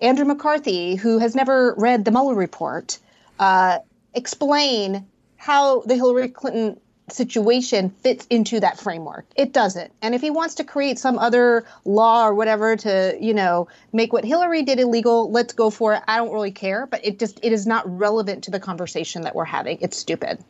Andrew 0.00 0.24
McCarthy, 0.24 0.94
who 0.94 1.18
has 1.18 1.34
never 1.34 1.74
read 1.76 2.04
the 2.04 2.10
Mueller 2.10 2.34
report, 2.34 2.98
uh, 3.38 3.80
explain 4.14 5.06
how 5.36 5.82
the 5.82 5.96
Hillary 5.96 6.28
Clinton 6.28 6.80
situation 7.08 7.90
fits 8.02 8.26
into 8.30 8.60
that 8.60 8.78
framework. 8.78 9.26
It 9.36 9.52
doesn't. 9.52 9.92
And 10.02 10.14
if 10.14 10.20
he 10.20 10.30
wants 10.30 10.56
to 10.56 10.64
create 10.64 10.98
some 10.98 11.18
other 11.18 11.64
law 11.84 12.26
or 12.26 12.34
whatever 12.34 12.76
to, 12.76 13.16
you 13.20 13.34
know, 13.34 13.68
make 13.92 14.12
what 14.12 14.24
Hillary 14.24 14.62
did 14.62 14.80
illegal, 14.80 15.30
let's 15.30 15.52
go 15.52 15.70
for 15.70 15.94
it. 15.94 16.02
I 16.08 16.16
don't 16.16 16.32
really 16.32 16.50
care, 16.50 16.86
but 16.86 17.04
it 17.04 17.18
just 17.18 17.38
it 17.42 17.52
is 17.52 17.66
not 17.66 17.84
relevant 17.98 18.44
to 18.44 18.50
the 18.50 18.60
conversation 18.60 19.22
that 19.22 19.34
we're 19.34 19.44
having. 19.44 19.78
It's 19.80 19.96
stupid. 19.96 20.42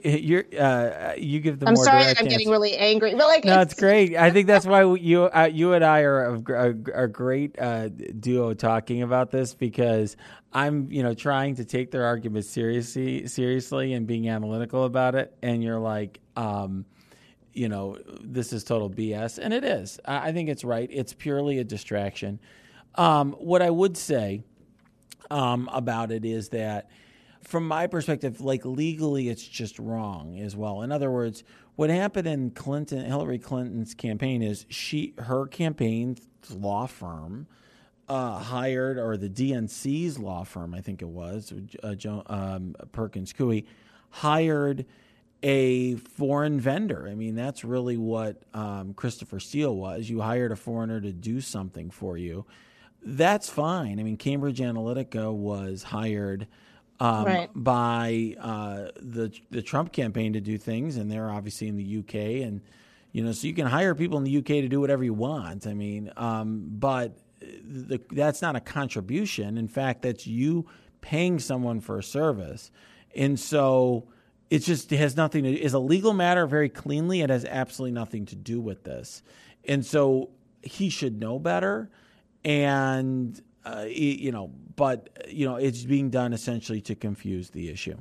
You're 0.04 0.44
uh, 0.58 1.14
you 1.16 1.40
give 1.40 1.58
the. 1.58 1.68
I'm 1.68 1.76
sorry, 1.76 2.02
I'm 2.02 2.08
answer. 2.08 2.24
getting 2.24 2.50
really 2.50 2.76
angry, 2.76 3.12
but 3.14 3.26
like 3.26 3.44
no, 3.44 3.60
it's, 3.60 3.72
it's 3.72 3.80
great. 3.80 4.16
I 4.16 4.30
think 4.30 4.46
that's 4.46 4.66
why 4.66 4.82
you 4.94 5.24
uh, 5.24 5.48
you 5.52 5.72
and 5.72 5.84
I 5.84 6.00
are 6.00 6.34
a, 6.34 6.52
a, 6.52 7.04
a 7.04 7.08
great 7.08 7.58
uh, 7.58 7.88
duo 7.88 8.54
talking 8.54 9.02
about 9.02 9.30
this 9.30 9.54
because 9.54 10.16
I'm 10.52 10.90
you 10.92 11.02
know 11.02 11.14
trying 11.14 11.56
to 11.56 11.64
take 11.64 11.90
their 11.90 12.04
arguments 12.04 12.48
seriously 12.48 13.26
seriously 13.26 13.92
and 13.94 14.06
being 14.06 14.28
analytical 14.28 14.84
about 14.84 15.14
it, 15.14 15.36
and 15.42 15.62
you're 15.62 15.80
like. 15.80 16.20
Um, 16.36 16.84
you 17.54 17.68
know, 17.68 17.98
this 18.20 18.52
is 18.52 18.62
total 18.62 18.88
BS, 18.88 19.38
and 19.38 19.52
it 19.52 19.64
is. 19.64 19.98
I 20.04 20.30
think 20.30 20.48
it's 20.48 20.62
right. 20.62 20.88
It's 20.92 21.12
purely 21.12 21.58
a 21.58 21.64
distraction. 21.64 22.38
Um, 22.94 23.32
what 23.32 23.62
I 23.62 23.70
would 23.70 23.96
say 23.96 24.44
um, 25.30 25.68
about 25.72 26.12
it 26.12 26.24
is 26.24 26.50
that, 26.50 26.88
from 27.48 27.66
my 27.66 27.86
perspective, 27.86 28.42
like 28.42 28.66
legally, 28.66 29.30
it's 29.30 29.46
just 29.46 29.78
wrong 29.78 30.38
as 30.38 30.54
well. 30.54 30.82
In 30.82 30.92
other 30.92 31.10
words, 31.10 31.44
what 31.76 31.88
happened 31.88 32.28
in 32.28 32.50
Clinton, 32.50 33.02
Hillary 33.06 33.38
Clinton's 33.38 33.94
campaign 33.94 34.42
is 34.42 34.66
she, 34.68 35.14
her 35.16 35.46
campaign's 35.46 36.20
law 36.50 36.86
firm, 36.86 37.46
uh, 38.06 38.38
hired, 38.38 38.98
or 38.98 39.16
the 39.16 39.30
DNC's 39.30 40.18
law 40.18 40.44
firm, 40.44 40.74
I 40.74 40.82
think 40.82 41.00
it 41.00 41.08
was, 41.08 41.54
uh, 41.82 41.94
um, 42.26 42.76
Perkins 42.92 43.32
Coie, 43.32 43.64
hired 44.10 44.84
a 45.42 45.94
foreign 45.96 46.60
vendor. 46.60 47.08
I 47.10 47.14
mean, 47.14 47.34
that's 47.34 47.64
really 47.64 47.96
what 47.96 48.42
um, 48.52 48.92
Christopher 48.92 49.40
Steele 49.40 49.74
was. 49.74 50.10
You 50.10 50.20
hired 50.20 50.52
a 50.52 50.56
foreigner 50.56 51.00
to 51.00 51.12
do 51.12 51.40
something 51.40 51.88
for 51.88 52.18
you. 52.18 52.44
That's 53.02 53.48
fine. 53.48 53.98
I 54.00 54.02
mean, 54.02 54.18
Cambridge 54.18 54.58
Analytica 54.58 55.32
was 55.32 55.84
hired 55.84 56.46
um, 57.00 57.24
right. 57.24 57.50
by 57.54 58.34
uh, 58.40 58.88
the 59.00 59.32
the 59.50 59.62
Trump 59.62 59.92
campaign 59.92 60.32
to 60.32 60.40
do 60.40 60.58
things, 60.58 60.96
and 60.96 61.10
they're 61.10 61.30
obviously 61.30 61.68
in 61.68 61.76
the 61.76 61.98
UK, 61.98 62.14
and 62.46 62.60
you 63.12 63.22
know, 63.22 63.32
so 63.32 63.46
you 63.46 63.54
can 63.54 63.66
hire 63.66 63.94
people 63.94 64.18
in 64.18 64.24
the 64.24 64.36
UK 64.38 64.46
to 64.46 64.68
do 64.68 64.80
whatever 64.80 65.04
you 65.04 65.14
want. 65.14 65.66
I 65.66 65.74
mean, 65.74 66.12
um, 66.16 66.66
but 66.68 67.16
the, 67.40 68.00
that's 68.10 68.42
not 68.42 68.56
a 68.56 68.60
contribution. 68.60 69.58
In 69.58 69.68
fact, 69.68 70.02
that's 70.02 70.26
you 70.26 70.66
paying 71.00 71.38
someone 71.38 71.80
for 71.80 71.98
a 71.98 72.02
service, 72.02 72.70
and 73.14 73.38
so 73.38 74.08
it 74.50 74.60
just 74.60 74.90
has 74.90 75.16
nothing 75.16 75.44
to 75.44 75.52
is 75.52 75.74
a 75.74 75.78
legal 75.78 76.12
matter 76.12 76.46
very 76.46 76.68
cleanly. 76.68 77.20
It 77.20 77.30
has 77.30 77.44
absolutely 77.44 77.92
nothing 77.92 78.26
to 78.26 78.36
do 78.36 78.60
with 78.60 78.82
this, 78.82 79.22
and 79.64 79.86
so 79.86 80.30
he 80.62 80.90
should 80.90 81.20
know 81.20 81.38
better. 81.38 81.90
And 82.44 83.40
uh, 83.68 83.84
you 83.88 84.32
know, 84.32 84.50
but 84.76 85.08
you 85.28 85.46
know, 85.46 85.56
it's 85.56 85.84
being 85.84 86.10
done 86.10 86.32
essentially 86.32 86.80
to 86.82 86.94
confuse 86.94 87.50
the 87.50 87.68
issue. 87.68 87.96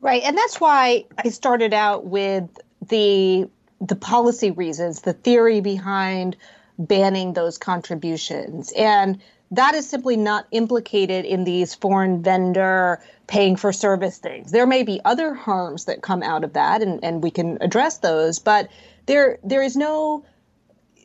Right, 0.00 0.22
and 0.24 0.36
that's 0.36 0.60
why 0.60 1.04
I 1.18 1.28
started 1.28 1.72
out 1.72 2.06
with 2.06 2.48
the 2.88 3.48
the 3.80 3.96
policy 3.96 4.50
reasons, 4.50 5.02
the 5.02 5.12
theory 5.12 5.60
behind 5.60 6.36
banning 6.78 7.34
those 7.34 7.58
contributions, 7.58 8.72
and 8.76 9.20
that 9.52 9.74
is 9.74 9.88
simply 9.88 10.16
not 10.16 10.46
implicated 10.50 11.24
in 11.24 11.44
these 11.44 11.74
foreign 11.74 12.22
vendor 12.22 13.00
paying 13.26 13.54
for 13.54 13.72
service 13.72 14.18
things. 14.18 14.50
There 14.50 14.66
may 14.66 14.82
be 14.82 15.00
other 15.04 15.34
harms 15.34 15.84
that 15.84 16.02
come 16.02 16.22
out 16.22 16.42
of 16.42 16.54
that, 16.54 16.82
and, 16.82 17.02
and 17.04 17.22
we 17.22 17.30
can 17.30 17.58
address 17.60 17.98
those, 17.98 18.38
but 18.38 18.68
there 19.06 19.38
there 19.44 19.62
is 19.62 19.76
no 19.76 20.24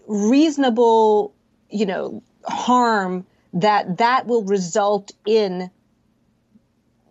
reasonable, 0.08 1.36
you 1.70 1.86
know, 1.86 2.24
harm 2.46 3.26
that 3.54 3.98
that 3.98 4.28
will 4.28 4.44
result 4.44 5.12
in 5.26 5.70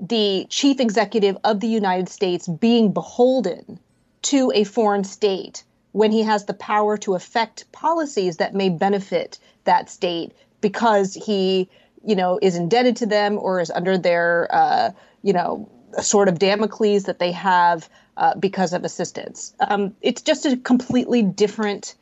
the 0.01 0.46
chief 0.51 0.81
executive 0.81 1.37
of 1.44 1.61
the 1.61 1.68
United 1.68 2.09
States 2.09 2.46
being 2.49 2.92
beholden 2.92 3.79
to 4.22 4.53
a 4.55 4.64
foreign 4.64 5.05
state 5.05 5.64
when 5.92 6.12
he 6.12 6.22
has 6.22 6.44
the 6.44 6.55
power 6.55 6.99
to 6.99 7.14
affect 7.14 7.70
policies 7.72 8.37
that 8.37 8.55
may 8.55 8.68
benefit 8.68 9.38
that 9.64 9.88
state 9.88 10.33
because 10.61 11.14
he, 11.14 11.68
you 12.05 12.14
know, 12.14 12.38
is 12.42 12.57
indebted 12.57 12.96
to 12.96 13.07
them 13.07 13.38
or 13.38 13.61
is 13.61 13.70
under 13.70 13.96
their, 13.96 14.49
uh, 14.51 14.90
you 15.22 15.33
know, 15.33 15.70
sort 16.03 16.29
of 16.29 16.38
Damocles 16.38 17.05
that 17.05 17.18
they 17.18 17.33
have 17.33 17.88
uh, 18.16 18.35
because 18.35 18.72
of 18.72 18.85
assistance. 18.85 19.55
Um, 19.61 19.94
it's 20.03 20.22
just 20.22 20.44
a 20.44 20.57
completely 20.57 21.22
different, 21.22 21.94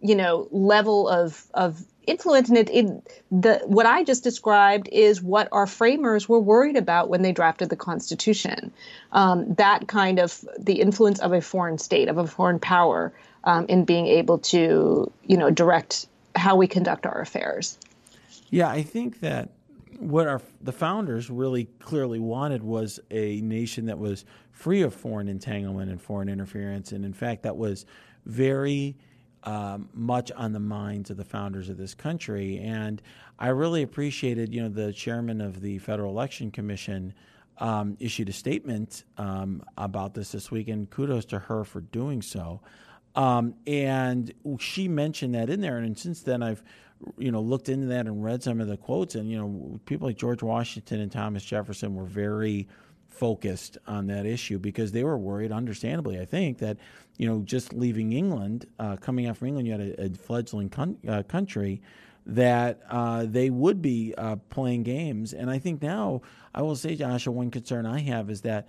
you 0.00 0.14
know, 0.14 0.48
level 0.50 1.08
of 1.08 1.46
of 1.54 1.84
influence, 2.06 2.48
and 2.48 2.58
it, 2.58 2.70
it 2.70 3.22
the 3.30 3.60
what 3.66 3.86
I 3.86 4.04
just 4.04 4.24
described 4.24 4.88
is 4.90 5.22
what 5.22 5.48
our 5.52 5.66
framers 5.66 6.28
were 6.28 6.40
worried 6.40 6.76
about 6.76 7.08
when 7.08 7.22
they 7.22 7.32
drafted 7.32 7.68
the 7.68 7.76
Constitution. 7.76 8.72
Um, 9.12 9.54
that 9.54 9.88
kind 9.88 10.18
of 10.18 10.44
the 10.58 10.80
influence 10.80 11.20
of 11.20 11.32
a 11.32 11.40
foreign 11.40 11.78
state, 11.78 12.08
of 12.08 12.18
a 12.18 12.26
foreign 12.26 12.58
power, 12.58 13.12
um, 13.44 13.66
in 13.68 13.84
being 13.84 14.06
able 14.06 14.38
to, 14.38 15.12
you 15.24 15.36
know, 15.36 15.50
direct 15.50 16.06
how 16.34 16.56
we 16.56 16.66
conduct 16.66 17.06
our 17.06 17.20
affairs. 17.20 17.78
Yeah, 18.50 18.68
I 18.68 18.82
think 18.82 19.20
that 19.20 19.50
what 19.98 20.26
our 20.26 20.42
the 20.60 20.72
founders 20.72 21.30
really 21.30 21.64
clearly 21.80 22.20
wanted 22.20 22.62
was 22.62 23.00
a 23.10 23.40
nation 23.40 23.86
that 23.86 23.98
was 23.98 24.24
free 24.52 24.82
of 24.82 24.94
foreign 24.94 25.28
entanglement 25.28 25.90
and 25.90 26.00
foreign 26.00 26.28
interference, 26.28 26.92
and 26.92 27.04
in 27.04 27.12
fact, 27.12 27.42
that 27.42 27.56
was 27.56 27.86
very 28.24 28.96
um, 29.46 29.88
much 29.94 30.30
on 30.32 30.52
the 30.52 30.60
minds 30.60 31.08
of 31.08 31.16
the 31.16 31.24
founders 31.24 31.68
of 31.68 31.78
this 31.78 31.94
country. 31.94 32.58
And 32.58 33.00
I 33.38 33.48
really 33.48 33.82
appreciated, 33.82 34.52
you 34.52 34.60
know, 34.60 34.68
the 34.68 34.92
chairman 34.92 35.40
of 35.40 35.60
the 35.60 35.78
Federal 35.78 36.10
Election 36.10 36.50
Commission 36.50 37.14
um, 37.58 37.96
issued 38.00 38.28
a 38.28 38.32
statement 38.32 39.04
um, 39.16 39.62
about 39.78 40.12
this 40.14 40.32
this 40.32 40.50
week, 40.50 40.68
and 40.68 40.90
kudos 40.90 41.24
to 41.26 41.38
her 41.38 41.64
for 41.64 41.80
doing 41.80 42.20
so. 42.20 42.60
Um, 43.14 43.54
and 43.66 44.30
she 44.58 44.88
mentioned 44.88 45.34
that 45.34 45.48
in 45.48 45.62
there, 45.62 45.78
and 45.78 45.98
since 45.98 46.22
then 46.22 46.42
I've 46.42 46.62
you 47.16 47.30
know 47.30 47.40
looked 47.40 47.68
into 47.68 47.86
that 47.86 48.06
and 48.06 48.24
read 48.24 48.42
some 48.42 48.60
of 48.60 48.68
the 48.68 48.76
quotes 48.76 49.14
and 49.14 49.30
you 49.30 49.38
know 49.38 49.78
people 49.84 50.08
like 50.08 50.16
George 50.16 50.42
Washington 50.42 51.00
and 51.00 51.12
Thomas 51.12 51.44
Jefferson 51.44 51.94
were 51.94 52.06
very 52.06 52.68
focused 53.08 53.76
on 53.86 54.06
that 54.06 54.24
issue 54.24 54.58
because 54.58 54.92
they 54.92 55.04
were 55.04 55.18
worried 55.18 55.52
understandably 55.52 56.18
I 56.18 56.24
think 56.24 56.58
that 56.58 56.78
you 57.18 57.26
know 57.26 57.40
just 57.42 57.72
leaving 57.72 58.12
England 58.12 58.66
uh, 58.78 58.96
coming 58.96 59.32
from 59.34 59.48
England 59.48 59.66
you 59.66 59.72
had 59.72 59.80
a, 59.80 60.04
a 60.04 60.08
fledgling 60.10 60.68
con- 60.68 60.98
uh, 61.08 61.22
country 61.22 61.80
that 62.26 62.80
uh, 62.90 63.24
they 63.26 63.50
would 63.50 63.80
be 63.80 64.14
uh, 64.18 64.36
playing 64.50 64.82
games 64.82 65.32
and 65.32 65.50
I 65.50 65.58
think 65.58 65.82
now 65.82 66.22
I 66.54 66.62
will 66.62 66.76
say 66.76 66.96
Asha 66.96 67.28
one 67.28 67.50
concern 67.50 67.86
I 67.86 68.00
have 68.00 68.30
is 68.30 68.42
that 68.42 68.68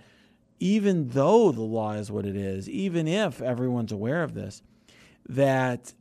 even 0.60 1.08
though 1.08 1.52
the 1.52 1.62
law 1.62 1.92
is 1.92 2.10
what 2.10 2.26
it 2.26 2.36
is 2.36 2.68
even 2.68 3.08
if 3.08 3.42
everyone's 3.42 3.92
aware 3.92 4.22
of 4.22 4.34
this 4.34 4.62
that 5.28 5.92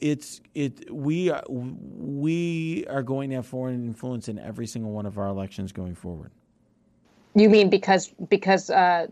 it's 0.00 0.40
it 0.54 0.92
we 0.92 1.30
are, 1.30 1.42
we 1.48 2.84
are 2.88 3.02
going 3.02 3.30
to 3.30 3.36
have 3.36 3.46
foreign 3.46 3.86
influence 3.86 4.28
in 4.28 4.38
every 4.38 4.66
single 4.66 4.90
one 4.90 5.06
of 5.06 5.18
our 5.18 5.28
elections 5.28 5.72
going 5.72 5.94
forward. 5.94 6.30
You 7.34 7.48
mean 7.48 7.70
because 7.70 8.08
because 8.28 8.70
uh, 8.70 9.06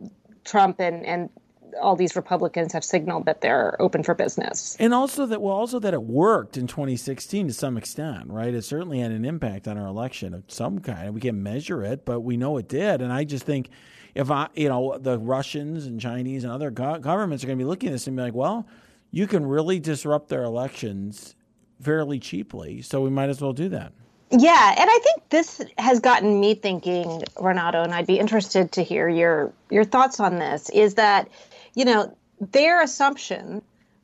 Trump 0.44 0.80
and 0.80 1.04
and 1.04 1.30
all 1.80 1.96
these 1.96 2.16
Republicans 2.16 2.72
have 2.72 2.84
signaled 2.84 3.26
that 3.26 3.40
they're 3.40 3.80
open 3.80 4.02
for 4.02 4.14
business, 4.14 4.76
and 4.78 4.94
also 4.94 5.26
that 5.26 5.40
well, 5.40 5.54
also 5.54 5.78
that 5.78 5.94
it 5.94 6.02
worked 6.02 6.56
in 6.56 6.66
2016 6.66 7.48
to 7.48 7.52
some 7.52 7.76
extent, 7.76 8.28
right? 8.28 8.54
It 8.54 8.62
certainly 8.62 9.00
had 9.00 9.10
an 9.10 9.24
impact 9.24 9.68
on 9.68 9.78
our 9.78 9.86
election 9.86 10.34
of 10.34 10.44
some 10.48 10.78
kind. 10.78 11.14
We 11.14 11.20
can't 11.20 11.36
measure 11.36 11.82
it, 11.82 12.04
but 12.04 12.20
we 12.20 12.36
know 12.36 12.56
it 12.58 12.68
did. 12.68 13.02
And 13.02 13.12
I 13.12 13.24
just 13.24 13.44
think 13.44 13.70
if 14.14 14.30
I, 14.30 14.48
you 14.54 14.68
know, 14.68 14.98
the 14.98 15.18
Russians 15.18 15.86
and 15.86 16.00
Chinese 16.00 16.44
and 16.44 16.52
other 16.52 16.70
go- 16.70 16.98
governments 16.98 17.42
are 17.42 17.48
going 17.48 17.58
to 17.58 17.64
be 17.64 17.68
looking 17.68 17.88
at 17.88 17.92
this 17.92 18.06
and 18.06 18.16
be 18.16 18.22
like, 18.22 18.34
well 18.34 18.66
you 19.14 19.28
can 19.28 19.46
really 19.46 19.78
disrupt 19.78 20.28
their 20.28 20.42
elections 20.42 21.36
fairly 21.80 22.18
cheaply. 22.18 22.82
So 22.82 23.00
we 23.00 23.10
might 23.10 23.28
as 23.28 23.40
well 23.40 23.52
do 23.52 23.68
that. 23.68 23.92
Yeah, 24.32 24.74
and 24.76 24.90
I 24.90 24.98
think 25.04 25.28
this 25.28 25.60
has 25.78 26.00
gotten 26.00 26.40
me 26.40 26.54
thinking, 26.54 27.22
Renato, 27.40 27.82
and 27.82 27.94
I'd 27.94 28.08
be 28.08 28.18
interested 28.18 28.72
to 28.72 28.82
hear 28.82 29.08
your 29.08 29.52
your 29.70 29.84
thoughts 29.84 30.18
on 30.18 30.40
this. 30.40 30.68
Is 30.70 30.94
that 30.94 31.28
you 31.74 31.84
know 31.84 32.16
their 32.40 32.82
assumption 32.82 33.62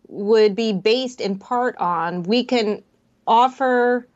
would 0.08 0.56
be 0.56 0.72
based 0.72 1.20
in 1.20 1.38
part 1.38 1.76
on 1.78 2.24
we 2.24 2.44
can 2.44 2.82
offer 3.26 4.06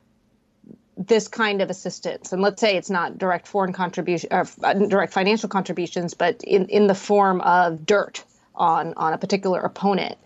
this 0.97 1.29
kind 1.29 1.61
of 1.61 1.71
assistance. 1.71 2.33
And 2.33 2.41
let's 2.41 2.61
say 2.61 2.77
it's 2.77 2.91
not 2.91 3.19
direct 3.19 3.49
foreign 3.49 3.73
contribution 3.73 4.29
or 4.33 4.47
uh, 4.63 4.75
direct 4.75 5.13
financial 5.13 5.49
contributions 5.49 6.15
but 6.15 6.43
in, 6.45 6.67
in 6.67 6.87
the 6.87 6.95
form 6.95 7.41
of 7.41 7.87
dirt 7.87 8.25
on 8.55 8.95
on 8.97 9.13
a 9.13 9.19
particular 9.19 9.61
opponent. 9.61 10.17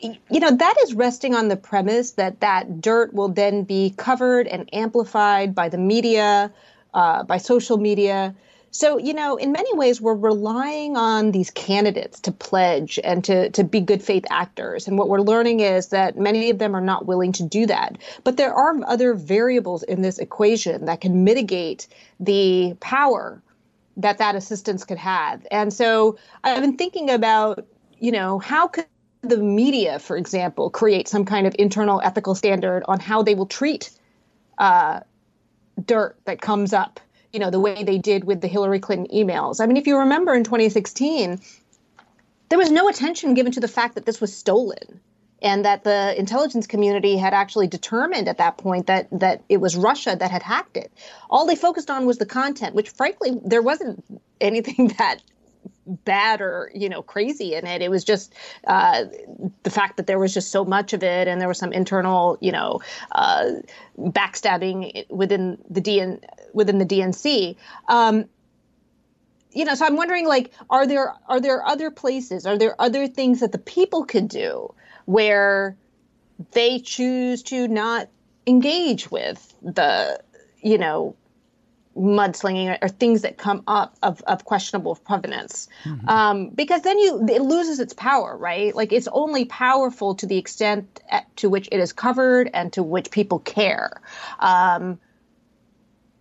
You 0.00 0.40
know 0.40 0.50
that 0.50 0.74
is 0.82 0.94
resting 0.94 1.34
on 1.34 1.48
the 1.48 1.56
premise 1.56 2.12
that 2.12 2.40
that 2.40 2.80
dirt 2.80 3.14
will 3.14 3.28
then 3.28 3.62
be 3.62 3.94
covered 3.96 4.46
and 4.46 4.68
amplified 4.72 5.54
by 5.54 5.68
the 5.68 5.78
media 5.78 6.52
uh, 6.92 7.22
by 7.22 7.38
social 7.38 7.78
media 7.78 8.34
so 8.72 8.98
you 8.98 9.14
know 9.14 9.36
in 9.36 9.52
many 9.52 9.74
ways 9.76 10.00
we're 10.00 10.14
relying 10.14 10.96
on 10.96 11.30
these 11.30 11.50
candidates 11.50 12.18
to 12.20 12.32
pledge 12.32 12.98
and 13.04 13.22
to, 13.24 13.50
to 13.50 13.62
be 13.62 13.80
good 13.80 14.02
faith 14.02 14.24
actors. 14.30 14.88
And 14.88 14.98
what 14.98 15.08
we're 15.08 15.20
learning 15.20 15.60
is 15.60 15.88
that 15.88 16.16
many 16.18 16.50
of 16.50 16.58
them 16.58 16.74
are 16.74 16.80
not 16.80 17.06
willing 17.06 17.32
to 17.32 17.44
do 17.44 17.66
that. 17.66 17.98
But 18.24 18.36
there 18.36 18.52
are 18.52 18.74
other 18.86 19.14
variables 19.14 19.82
in 19.84 20.02
this 20.02 20.18
equation 20.18 20.86
that 20.86 21.00
can 21.00 21.22
mitigate 21.22 21.86
the 22.18 22.74
power 22.80 23.40
that 23.98 24.18
that 24.18 24.34
assistance 24.34 24.84
could 24.84 24.98
have. 24.98 25.46
And 25.50 25.72
so 25.72 26.18
i've 26.42 26.62
been 26.62 26.76
thinking 26.76 27.10
about 27.10 27.64
you 28.00 28.10
know 28.10 28.40
how 28.40 28.66
could 28.66 28.86
the 29.22 29.36
media, 29.36 30.00
for 30.00 30.16
example, 30.16 30.68
create 30.68 31.06
some 31.06 31.24
kind 31.24 31.46
of 31.46 31.54
internal 31.58 32.00
ethical 32.02 32.34
standard 32.34 32.82
on 32.88 32.98
how 32.98 33.22
they 33.22 33.36
will 33.36 33.46
treat 33.46 33.90
uh, 34.58 35.00
dirt 35.84 36.16
that 36.24 36.40
comes 36.40 36.72
up, 36.72 37.00
you 37.32 37.40
know, 37.40 37.50
the 37.50 37.60
way 37.60 37.82
they 37.82 37.98
did 37.98 38.24
with 38.24 38.40
the 38.40 38.48
Hillary 38.48 38.78
Clinton 38.78 39.06
emails. 39.14 39.60
I 39.60 39.66
mean, 39.66 39.76
if 39.76 39.86
you 39.86 39.98
remember 39.98 40.34
in 40.34 40.44
2016, 40.44 41.40
there 42.48 42.58
was 42.58 42.70
no 42.70 42.88
attention 42.88 43.34
given 43.34 43.52
to 43.52 43.60
the 43.60 43.68
fact 43.68 43.94
that 43.94 44.04
this 44.04 44.20
was 44.20 44.36
stolen. 44.36 45.00
and 45.42 45.64
that 45.64 45.82
the 45.82 46.14
intelligence 46.16 46.66
community 46.68 47.16
had 47.16 47.34
actually 47.34 47.66
determined 47.66 48.28
at 48.28 48.38
that 48.38 48.56
point 48.58 48.86
that 48.86 49.08
that 49.10 49.42
it 49.48 49.56
was 49.60 49.74
Russia 49.76 50.16
that 50.18 50.30
had 50.30 50.42
hacked 50.42 50.76
it. 50.76 50.92
All 51.28 51.46
they 51.46 51.56
focused 51.56 51.90
on 51.90 52.06
was 52.06 52.18
the 52.18 52.26
content, 52.26 52.74
which 52.74 52.90
frankly 52.90 53.32
there 53.44 53.62
wasn't 53.62 54.04
anything 54.40 54.88
that 54.98 55.18
bad 55.86 56.40
or 56.40 56.70
you 56.74 56.88
know 56.88 57.02
crazy 57.02 57.54
in 57.54 57.66
it. 57.66 57.82
It 57.82 57.90
was 57.90 58.04
just 58.04 58.34
uh, 58.66 59.04
the 59.62 59.70
fact 59.70 59.96
that 59.96 60.06
there 60.06 60.18
was 60.18 60.34
just 60.34 60.50
so 60.50 60.64
much 60.64 60.92
of 60.92 61.02
it, 61.02 61.28
and 61.28 61.40
there 61.40 61.48
was 61.48 61.58
some 61.58 61.72
internal 61.72 62.38
you 62.40 62.52
know 62.52 62.80
uh, 63.12 63.50
backstabbing 63.98 65.08
within 65.10 65.58
the 65.68 65.80
DN 65.80 66.22
within 66.52 66.78
the 66.78 66.86
DNC. 66.86 67.56
Um, 67.88 68.26
you 69.54 69.64
know, 69.64 69.74
so 69.74 69.84
I'm 69.84 69.96
wondering, 69.96 70.26
like, 70.26 70.52
are 70.70 70.86
there 70.86 71.14
are 71.28 71.40
there 71.40 71.66
other 71.66 71.90
places? 71.90 72.46
Are 72.46 72.56
there 72.56 72.80
other 72.80 73.06
things 73.06 73.40
that 73.40 73.52
the 73.52 73.58
people 73.58 74.04
could 74.04 74.28
do 74.28 74.74
where 75.04 75.76
they 76.52 76.78
choose 76.78 77.42
to 77.44 77.68
not 77.68 78.08
engage 78.46 79.10
with 79.10 79.54
the, 79.62 80.20
you 80.62 80.78
know, 80.78 81.14
mudslinging 81.96 82.78
or, 82.82 82.88
things 82.88 83.22
that 83.22 83.36
come 83.36 83.62
up 83.66 83.96
of, 84.02 84.22
of 84.22 84.44
questionable 84.44 84.96
provenance. 84.96 85.68
Mm-hmm. 85.84 86.08
um, 86.08 86.48
because 86.50 86.82
then 86.82 86.98
you 86.98 87.26
it 87.28 87.42
loses 87.42 87.80
its 87.80 87.92
power 87.94 88.36
right? 88.36 88.74
Like 88.74 88.92
it's 88.92 89.08
only 89.10 89.44
powerful 89.44 90.14
to 90.16 90.26
the 90.26 90.36
extent 90.38 91.00
at, 91.08 91.34
to 91.38 91.48
which 91.48 91.68
it 91.70 91.78
is 91.78 91.92
covered 91.92 92.50
and 92.52 92.72
to 92.74 92.82
which 92.82 93.10
people 93.10 93.38
care. 93.38 94.00
Um, 94.38 94.98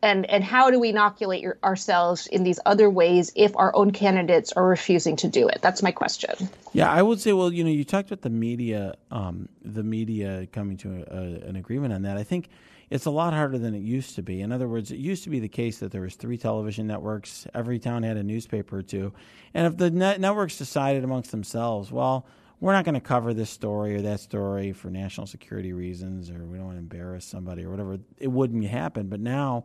and 0.04 0.28
and 0.30 0.44
how 0.44 0.72
do 0.72 0.80
we 0.80 0.90
inoculate 0.90 1.42
your, 1.42 1.58
ourselves 1.64 2.28
in 2.28 2.44
these 2.44 2.60
other 2.66 2.90
ways 2.90 3.32
if 3.36 3.56
our 3.56 3.76
own 3.76 3.92
candidates 3.92 4.52
are 4.54 4.66
refusing 4.66 5.16
to 5.18 5.28
do 5.28 5.48
it? 5.48 5.60
That's 5.62 5.84
my 5.84 5.92
question. 5.92 6.50
Yeah 6.74 6.92
i 6.92 7.02
would 7.02 7.20
say 7.20 7.34
well 7.34 7.52
you 7.52 7.64
know 7.64 7.70
you 7.70 7.84
talked 7.84 8.10
about 8.12 8.22
the 8.22 8.30
media 8.30 8.96
um, 9.12 9.50
the 9.64 9.84
media 9.84 10.48
coming 10.52 10.78
to 10.78 11.06
a, 11.08 11.48
an 11.48 11.56
agreement 11.56 11.94
on 11.94 12.04
that. 12.04 12.18
I 12.18 12.24
think 12.24 12.50
it's 12.92 13.06
a 13.06 13.12
lot 13.12 13.34
harder 13.34 13.58
than 13.58 13.74
it 13.74 13.82
used 13.82 14.16
to 14.16 14.22
be. 14.22 14.42
In 14.42 14.52
other 14.52 14.68
words, 14.68 14.92
it 14.92 14.98
used 14.98 15.24
to 15.24 15.30
be 15.30 15.40
the 15.40 15.48
case 15.48 15.80
that 15.80 15.92
there 15.92 16.02
was 16.02 16.16
three 16.16 16.38
television 16.38 16.86
networks, 16.86 17.48
every 17.54 17.80
town 17.80 18.04
had 18.04 18.18
a 18.18 18.24
newspaper 18.24 18.80
or 18.80 18.82
two, 18.84 19.14
and 19.54 19.66
if 19.66 19.78
the 19.78 19.90
net- 19.90 20.20
networks 20.20 20.58
decided 20.58 21.04
amongst 21.04 21.32
themselves, 21.32 21.92
well, 21.92 22.28
we're 22.60 22.74
not 22.74 22.86
going 22.86 22.96
to 22.96 23.02
cover 23.02 23.34
this 23.34 23.50
story 23.50 23.96
or 23.96 24.02
that 24.02 24.20
story 24.20 24.72
for 24.72 24.92
national 24.92 25.26
security 25.26 25.74
reasons, 25.74 26.30
or 26.30 26.46
we 26.46 26.58
don't 26.58 26.68
want 26.68 26.76
to 26.76 26.82
embarrass 26.82 27.26
somebody 27.26 27.64
or 27.64 27.72
whatever, 27.72 27.98
it 28.20 28.28
wouldn't 28.28 28.64
happen. 28.66 29.08
But 29.08 29.20
now, 29.20 29.64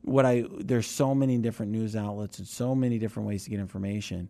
what 0.00 0.26
I 0.26 0.44
there's 0.58 0.88
so 0.88 1.14
many 1.14 1.38
different 1.38 1.70
news 1.70 1.94
outlets 1.94 2.38
and 2.38 2.48
so 2.48 2.74
many 2.74 2.98
different 2.98 3.28
ways 3.28 3.44
to 3.44 3.50
get 3.50 3.60
information 3.60 4.28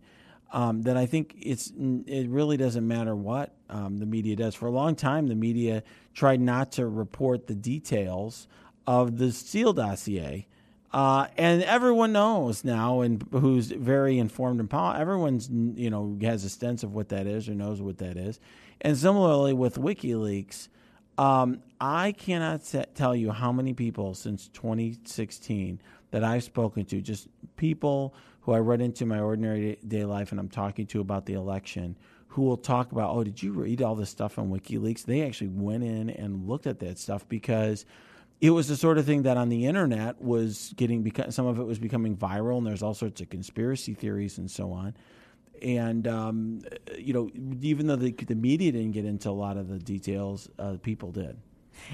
um, 0.52 0.82
that 0.82 0.96
I 0.96 1.06
think 1.06 1.34
it's 1.40 1.72
it 2.06 2.28
really 2.28 2.56
doesn't 2.56 2.86
matter 2.86 3.16
what 3.16 3.54
um, 3.70 3.98
the 3.98 4.06
media 4.06 4.36
does. 4.36 4.54
For 4.54 4.66
a 4.66 4.70
long 4.70 4.94
time, 4.94 5.26
the 5.26 5.34
media 5.34 5.82
tried 6.14 6.40
not 6.40 6.72
to 6.72 6.86
report 6.86 7.46
the 7.46 7.54
details 7.54 8.46
of 8.86 9.18
the 9.18 9.32
Steele 9.32 9.72
dossier. 9.72 10.46
Uh, 10.92 11.26
and 11.38 11.62
everyone 11.62 12.12
knows 12.12 12.64
now, 12.64 13.00
and 13.00 13.26
who's 13.32 13.68
very 13.68 14.18
informed 14.18 14.60
and 14.60 14.68
politics, 14.68 15.00
everyone's 15.00 15.48
you 15.50 15.88
know 15.88 16.18
has 16.20 16.44
a 16.44 16.50
sense 16.50 16.82
of 16.82 16.94
what 16.94 17.08
that 17.08 17.26
is 17.26 17.48
or 17.48 17.54
knows 17.54 17.80
what 17.80 17.96
that 17.98 18.18
is. 18.18 18.38
And 18.82 18.96
similarly 18.96 19.54
with 19.54 19.76
WikiLeaks, 19.76 20.68
um, 21.16 21.62
I 21.80 22.12
cannot 22.12 22.62
tell 22.94 23.16
you 23.16 23.30
how 23.30 23.52
many 23.52 23.72
people 23.72 24.14
since 24.14 24.48
2016 24.48 25.80
that 26.10 26.24
I've 26.24 26.44
spoken 26.44 26.84
to, 26.86 27.00
just 27.00 27.26
people 27.56 28.14
who 28.42 28.52
I 28.52 28.60
run 28.60 28.80
into 28.80 29.06
my 29.06 29.20
ordinary 29.20 29.78
day 29.86 30.04
life 30.04 30.30
and 30.30 30.40
I'm 30.40 30.48
talking 30.48 30.86
to 30.88 31.00
about 31.00 31.26
the 31.26 31.34
election 31.34 31.96
who 32.28 32.42
will 32.42 32.56
talk 32.56 32.92
about, 32.92 33.14
oh, 33.14 33.22
did 33.22 33.42
you 33.42 33.52
read 33.52 33.82
all 33.82 33.94
this 33.94 34.08
stuff 34.08 34.38
on 34.38 34.50
WikiLeaks? 34.50 35.04
They 35.04 35.22
actually 35.22 35.48
went 35.48 35.84
in 35.84 36.08
and 36.08 36.48
looked 36.48 36.66
at 36.66 36.78
that 36.80 36.98
stuff 36.98 37.28
because 37.28 37.84
it 38.40 38.50
was 38.50 38.68
the 38.68 38.76
sort 38.76 38.98
of 38.98 39.04
thing 39.04 39.22
that 39.22 39.36
on 39.36 39.50
the 39.50 39.66
internet 39.66 40.20
was 40.20 40.72
getting 40.76 41.10
some 41.30 41.46
of 41.46 41.60
it 41.60 41.64
was 41.64 41.78
becoming 41.78 42.16
viral, 42.16 42.58
and 42.58 42.66
there's 42.66 42.82
all 42.82 42.94
sorts 42.94 43.20
of 43.20 43.28
conspiracy 43.28 43.94
theories 43.94 44.38
and 44.38 44.50
so 44.50 44.72
on. 44.72 44.96
And 45.60 46.08
um, 46.08 46.62
you 46.98 47.12
know, 47.12 47.30
even 47.60 47.86
though 47.86 47.96
the, 47.96 48.12
the 48.12 48.34
media 48.34 48.72
didn't 48.72 48.92
get 48.92 49.04
into 49.04 49.30
a 49.30 49.30
lot 49.30 49.56
of 49.56 49.68
the 49.68 49.78
details, 49.78 50.48
uh, 50.58 50.76
people 50.82 51.12
did. 51.12 51.36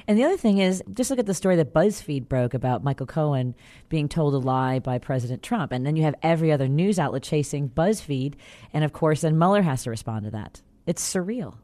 And 0.06 0.18
the 0.18 0.24
other 0.24 0.36
thing 0.36 0.58
is, 0.58 0.82
just 0.92 1.10
look 1.10 1.18
at 1.18 1.26
the 1.26 1.34
story 1.34 1.56
that 1.56 1.72
BuzzFeed 1.72 2.28
broke 2.28 2.54
about 2.54 2.84
Michael 2.84 3.06
Cohen 3.06 3.54
being 3.88 4.08
told 4.08 4.34
a 4.34 4.38
lie 4.38 4.78
by 4.78 4.98
President 4.98 5.42
Trump. 5.42 5.72
And 5.72 5.86
then 5.86 5.96
you 5.96 6.02
have 6.04 6.14
every 6.22 6.52
other 6.52 6.68
news 6.68 6.98
outlet 6.98 7.22
chasing 7.22 7.68
BuzzFeed. 7.68 8.34
And 8.72 8.84
of 8.84 8.92
course, 8.92 9.22
then 9.22 9.38
Mueller 9.38 9.62
has 9.62 9.84
to 9.84 9.90
respond 9.90 10.24
to 10.24 10.30
that. 10.32 10.62
It's 10.86 11.02
surreal. 11.14 11.54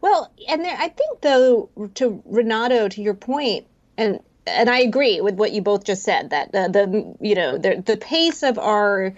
Well, 0.00 0.32
and 0.48 0.64
there, 0.64 0.76
I 0.78 0.88
think, 0.88 1.20
though, 1.20 1.68
to 1.94 2.22
Renato, 2.24 2.88
to 2.88 3.02
your 3.02 3.14
point, 3.14 3.66
and 3.96 4.20
and 4.46 4.70
I 4.70 4.80
agree 4.80 5.20
with 5.20 5.34
what 5.34 5.52
you 5.52 5.60
both 5.60 5.84
just 5.84 6.02
said 6.02 6.30
that 6.30 6.52
the, 6.52 6.68
the 6.68 7.26
you 7.26 7.34
know 7.34 7.58
the 7.58 7.82
the 7.84 7.96
pace 7.96 8.42
of 8.42 8.58
our 8.58 9.14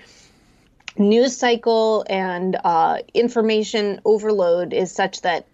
news 0.98 1.36
cycle 1.36 2.04
and 2.08 2.56
uh, 2.64 2.98
information 3.14 4.00
overload 4.04 4.72
is 4.72 4.92
such 4.92 5.22
that 5.22 5.46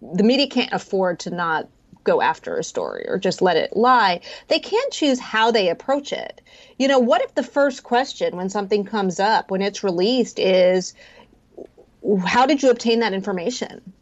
the 0.00 0.22
media 0.22 0.46
can't 0.46 0.72
afford 0.72 1.20
to 1.20 1.30
not 1.30 1.68
go 2.04 2.20
after 2.20 2.56
a 2.56 2.64
story 2.64 3.04
or 3.06 3.18
just 3.18 3.42
let 3.42 3.56
it 3.56 3.76
lie. 3.76 4.20
They 4.48 4.58
can 4.58 4.82
choose 4.90 5.20
how 5.20 5.50
they 5.50 5.68
approach 5.68 6.12
it. 6.12 6.40
You 6.78 6.88
know, 6.88 6.98
what 6.98 7.22
if 7.22 7.34
the 7.34 7.42
first 7.42 7.82
question 7.82 8.36
when 8.36 8.50
something 8.50 8.84
comes 8.84 9.20
up, 9.20 9.50
when 9.50 9.62
it's 9.62 9.84
released, 9.84 10.38
is 10.38 10.94
how 12.24 12.46
did 12.46 12.62
you 12.62 12.70
obtain 12.70 13.00
that 13.00 13.12
information? 13.12 13.92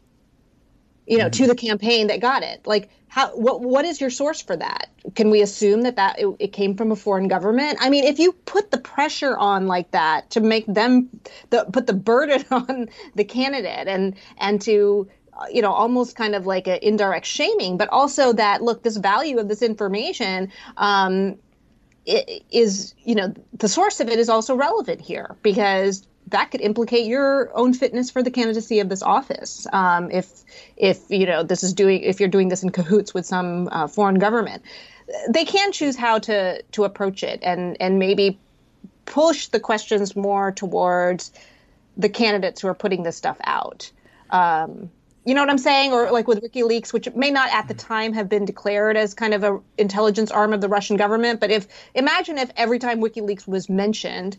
You 1.06 1.18
know, 1.18 1.24
mm-hmm. 1.24 1.44
to 1.44 1.48
the 1.48 1.56
campaign 1.56 2.06
that 2.06 2.20
got 2.20 2.42
it. 2.42 2.66
Like, 2.66 2.88
how? 3.08 3.30
What? 3.36 3.60
What 3.60 3.84
is 3.84 4.00
your 4.00 4.10
source 4.10 4.40
for 4.40 4.56
that? 4.56 4.88
Can 5.16 5.30
we 5.30 5.42
assume 5.42 5.82
that 5.82 5.96
that 5.96 6.20
it, 6.20 6.28
it 6.38 6.52
came 6.52 6.76
from 6.76 6.92
a 6.92 6.96
foreign 6.96 7.26
government? 7.26 7.78
I 7.80 7.90
mean, 7.90 8.04
if 8.04 8.20
you 8.20 8.32
put 8.32 8.70
the 8.70 8.78
pressure 8.78 9.36
on 9.36 9.66
like 9.66 9.90
that 9.90 10.30
to 10.30 10.40
make 10.40 10.66
them, 10.66 11.08
the, 11.50 11.64
put 11.72 11.88
the 11.88 11.92
burden 11.92 12.44
on 12.52 12.88
the 13.16 13.24
candidate 13.24 13.88
and 13.88 14.14
and 14.38 14.60
to 14.62 15.08
you 15.52 15.62
know, 15.62 15.72
almost 15.72 16.16
kind 16.16 16.34
of 16.34 16.46
like 16.46 16.66
an 16.66 16.78
indirect 16.82 17.26
shaming, 17.26 17.76
but 17.76 17.88
also 17.88 18.32
that 18.32 18.62
look, 18.62 18.82
this 18.82 18.96
value 18.96 19.38
of 19.38 19.48
this 19.48 19.62
information 19.62 20.50
um, 20.76 21.36
is, 22.06 22.94
you 23.04 23.14
know, 23.14 23.32
the 23.54 23.68
source 23.68 24.00
of 24.00 24.08
it 24.08 24.18
is 24.18 24.28
also 24.28 24.54
relevant 24.54 25.00
here 25.00 25.36
because 25.42 26.06
that 26.28 26.50
could 26.50 26.60
implicate 26.60 27.06
your 27.06 27.50
own 27.56 27.72
fitness 27.74 28.10
for 28.10 28.22
the 28.22 28.30
candidacy 28.30 28.78
of 28.80 28.88
this 28.88 29.02
office. 29.02 29.66
Um, 29.72 30.10
if, 30.10 30.28
if 30.76 30.98
you 31.08 31.26
know, 31.26 31.42
this 31.42 31.62
is 31.62 31.72
doing, 31.72 32.02
if 32.02 32.20
you're 32.20 32.28
doing 32.28 32.48
this 32.48 32.62
in 32.62 32.70
cahoots 32.70 33.14
with 33.14 33.26
some 33.26 33.68
uh, 33.72 33.88
foreign 33.88 34.18
government, 34.18 34.62
they 35.28 35.44
can 35.44 35.72
choose 35.72 35.96
how 35.96 36.18
to 36.18 36.62
to 36.72 36.84
approach 36.84 37.22
it 37.22 37.40
and 37.42 37.76
and 37.80 37.98
maybe 37.98 38.38
push 39.06 39.48
the 39.48 39.60
questions 39.60 40.14
more 40.14 40.52
towards 40.52 41.32
the 41.96 42.08
candidates 42.08 42.60
who 42.60 42.68
are 42.68 42.74
putting 42.74 43.02
this 43.02 43.16
stuff 43.16 43.36
out. 43.44 43.90
Um, 44.30 44.90
you 45.30 45.36
know 45.36 45.42
what 45.42 45.50
I'm 45.50 45.58
saying? 45.58 45.92
Or 45.92 46.10
like 46.10 46.26
with 46.26 46.42
WikiLeaks, 46.42 46.92
which 46.92 47.08
may 47.14 47.30
not 47.30 47.52
at 47.52 47.68
the 47.68 47.74
time 47.74 48.14
have 48.14 48.28
been 48.28 48.44
declared 48.44 48.96
as 48.96 49.14
kind 49.14 49.32
of 49.32 49.44
a 49.44 49.60
intelligence 49.78 50.32
arm 50.32 50.52
of 50.52 50.60
the 50.60 50.68
Russian 50.68 50.96
government, 50.96 51.38
but 51.38 51.52
if 51.52 51.68
imagine 51.94 52.36
if 52.36 52.50
every 52.56 52.80
time 52.80 53.00
WikiLeaks 53.00 53.46
was 53.46 53.68
mentioned, 53.68 54.36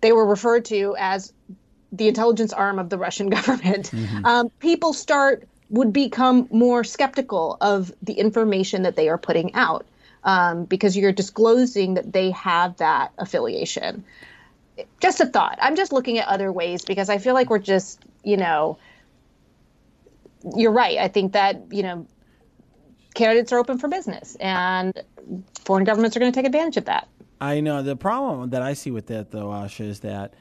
they 0.00 0.10
were 0.10 0.26
referred 0.26 0.64
to 0.64 0.96
as 0.98 1.32
the 1.92 2.08
intelligence 2.08 2.52
arm 2.52 2.80
of 2.80 2.90
the 2.90 2.98
Russian 2.98 3.30
government. 3.38 3.92
Mm-hmm. 3.92 4.26
Um, 4.26 4.48
people 4.58 4.92
start 4.94 5.46
would 5.68 5.92
become 5.92 6.48
more 6.50 6.82
skeptical 6.82 7.56
of 7.60 7.92
the 8.02 8.14
information 8.14 8.82
that 8.82 8.96
they 8.96 9.08
are 9.08 9.18
putting 9.18 9.54
out 9.54 9.86
um, 10.24 10.64
because 10.64 10.96
you're 10.96 11.12
disclosing 11.12 11.94
that 11.94 12.12
they 12.12 12.32
have 12.32 12.78
that 12.78 13.12
affiliation. 13.16 14.02
Just 14.98 15.20
a 15.20 15.26
thought. 15.26 15.60
I'm 15.62 15.76
just 15.76 15.92
looking 15.92 16.18
at 16.18 16.26
other 16.26 16.50
ways 16.50 16.84
because 16.84 17.08
I 17.08 17.18
feel 17.18 17.34
like 17.34 17.48
we're 17.48 17.60
just, 17.60 18.00
you 18.24 18.36
know, 18.36 18.76
you're 20.56 20.72
right. 20.72 20.98
I 20.98 21.08
think 21.08 21.32
that, 21.32 21.62
you 21.70 21.82
know, 21.82 22.06
candidates 23.14 23.52
are 23.52 23.58
open 23.58 23.78
for 23.78 23.88
business 23.88 24.36
and 24.40 24.98
foreign 25.64 25.84
governments 25.84 26.16
are 26.16 26.20
going 26.20 26.32
to 26.32 26.38
take 26.38 26.46
advantage 26.46 26.76
of 26.76 26.86
that. 26.86 27.08
I 27.40 27.60
know. 27.60 27.82
The 27.82 27.96
problem 27.96 28.50
that 28.50 28.62
I 28.62 28.74
see 28.74 28.90
with 28.90 29.06
that, 29.06 29.30
though, 29.30 29.46
Asha, 29.46 29.86
is 29.86 30.00
that 30.00 30.34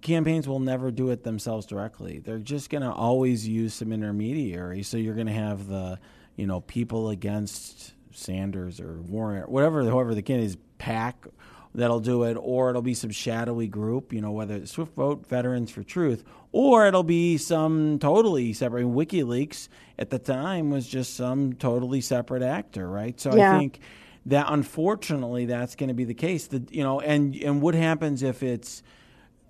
campaigns 0.00 0.48
will 0.48 0.60
never 0.60 0.90
do 0.90 1.10
it 1.10 1.22
themselves 1.22 1.66
directly. 1.66 2.18
They're 2.18 2.38
just 2.38 2.70
going 2.70 2.82
to 2.82 2.92
always 2.92 3.46
use 3.46 3.74
some 3.74 3.92
intermediary. 3.92 4.82
So 4.82 4.96
you're 4.96 5.14
going 5.14 5.28
to 5.28 5.32
have 5.32 5.68
the, 5.68 5.98
you 6.36 6.46
know, 6.46 6.60
people 6.60 7.10
against 7.10 7.92
Sanders 8.10 8.80
or 8.80 9.00
Warren, 9.02 9.44
whatever, 9.44 9.84
whoever 9.84 10.14
the 10.14 10.22
candidate 10.22 10.50
is, 10.50 10.56
PAC 10.78 11.26
that'll 11.74 12.00
do 12.00 12.24
it, 12.24 12.34
or 12.34 12.70
it'll 12.70 12.82
be 12.82 12.94
some 12.94 13.10
shadowy 13.10 13.66
group, 13.66 14.12
you 14.12 14.20
know, 14.20 14.32
whether 14.32 14.54
it's 14.54 14.72
Swift 14.72 14.94
Boat, 14.94 15.26
Veterans 15.26 15.70
for 15.70 15.82
Truth, 15.82 16.24
or 16.52 16.86
it'll 16.86 17.02
be 17.02 17.38
some 17.38 17.98
totally 17.98 18.52
separate. 18.52 18.84
WikiLeaks 18.84 19.68
at 19.98 20.10
the 20.10 20.18
time 20.18 20.70
was 20.70 20.86
just 20.86 21.14
some 21.14 21.54
totally 21.54 22.00
separate 22.00 22.42
actor, 22.42 22.88
right? 22.88 23.18
So 23.18 23.34
yeah. 23.34 23.54
I 23.54 23.58
think 23.58 23.80
that 24.26 24.46
unfortunately 24.48 25.46
that's 25.46 25.74
going 25.74 25.88
to 25.88 25.94
be 25.94 26.04
the 26.04 26.14
case. 26.14 26.46
That 26.48 26.72
you 26.72 26.82
know, 26.82 27.00
and 27.00 27.34
and 27.36 27.62
what 27.62 27.74
happens 27.74 28.22
if 28.22 28.42
it's 28.42 28.82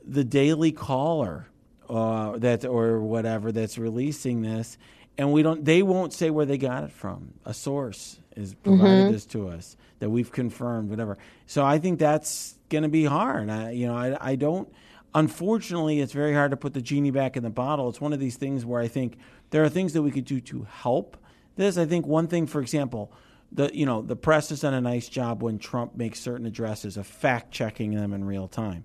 the 0.04 0.24
Daily 0.24 0.72
Caller 0.72 1.48
uh, 1.88 2.38
that 2.38 2.64
or 2.64 3.00
whatever 3.00 3.52
that's 3.52 3.78
releasing 3.78 4.42
this, 4.42 4.78
and 5.18 5.32
we 5.32 5.42
don't. 5.42 5.64
They 5.64 5.82
won't 5.82 6.12
say 6.12 6.30
where 6.30 6.46
they 6.46 6.58
got 6.58 6.84
it 6.84 6.92
from. 6.92 7.34
A 7.44 7.54
source 7.54 8.18
is 8.36 8.54
provided 8.54 9.04
mm-hmm. 9.04 9.12
this 9.12 9.26
to 9.26 9.48
us 9.48 9.76
that 9.98 10.10
we've 10.10 10.32
confirmed, 10.32 10.90
whatever. 10.90 11.18
So 11.46 11.64
I 11.64 11.78
think 11.78 11.98
that's 11.98 12.58
going 12.70 12.82
to 12.82 12.88
be 12.88 13.04
hard. 13.04 13.50
I, 13.50 13.70
you 13.70 13.86
know, 13.86 13.94
I, 13.94 14.32
I 14.32 14.34
don't. 14.36 14.72
Unfortunately, 15.14 16.00
it's 16.00 16.12
very 16.12 16.32
hard 16.32 16.52
to 16.52 16.56
put 16.56 16.72
the 16.72 16.80
genie 16.80 17.10
back 17.10 17.36
in 17.36 17.42
the 17.42 17.50
bottle. 17.50 17.88
It's 17.88 18.00
one 18.00 18.14
of 18.14 18.18
these 18.18 18.36
things 18.36 18.64
where 18.64 18.80
I 18.80 18.88
think 18.88 19.18
there 19.50 19.62
are 19.62 19.68
things 19.68 19.92
that 19.92 20.02
we 20.02 20.10
could 20.10 20.24
do 20.24 20.40
to 20.40 20.66
help 20.70 21.18
this. 21.56 21.76
I 21.76 21.84
think 21.84 22.06
one 22.06 22.28
thing, 22.28 22.46
for 22.46 22.60
example, 22.60 23.12
the 23.52 23.70
you 23.74 23.84
know 23.84 24.02
the 24.02 24.16
press 24.16 24.48
has 24.48 24.60
done 24.60 24.74
a 24.74 24.80
nice 24.80 25.08
job 25.08 25.42
when 25.42 25.58
Trump 25.58 25.94
makes 25.94 26.18
certain 26.18 26.46
addresses 26.46 26.96
of 26.96 27.06
fact 27.06 27.52
checking 27.52 27.94
them 27.94 28.12
in 28.12 28.24
real 28.24 28.48
time. 28.48 28.84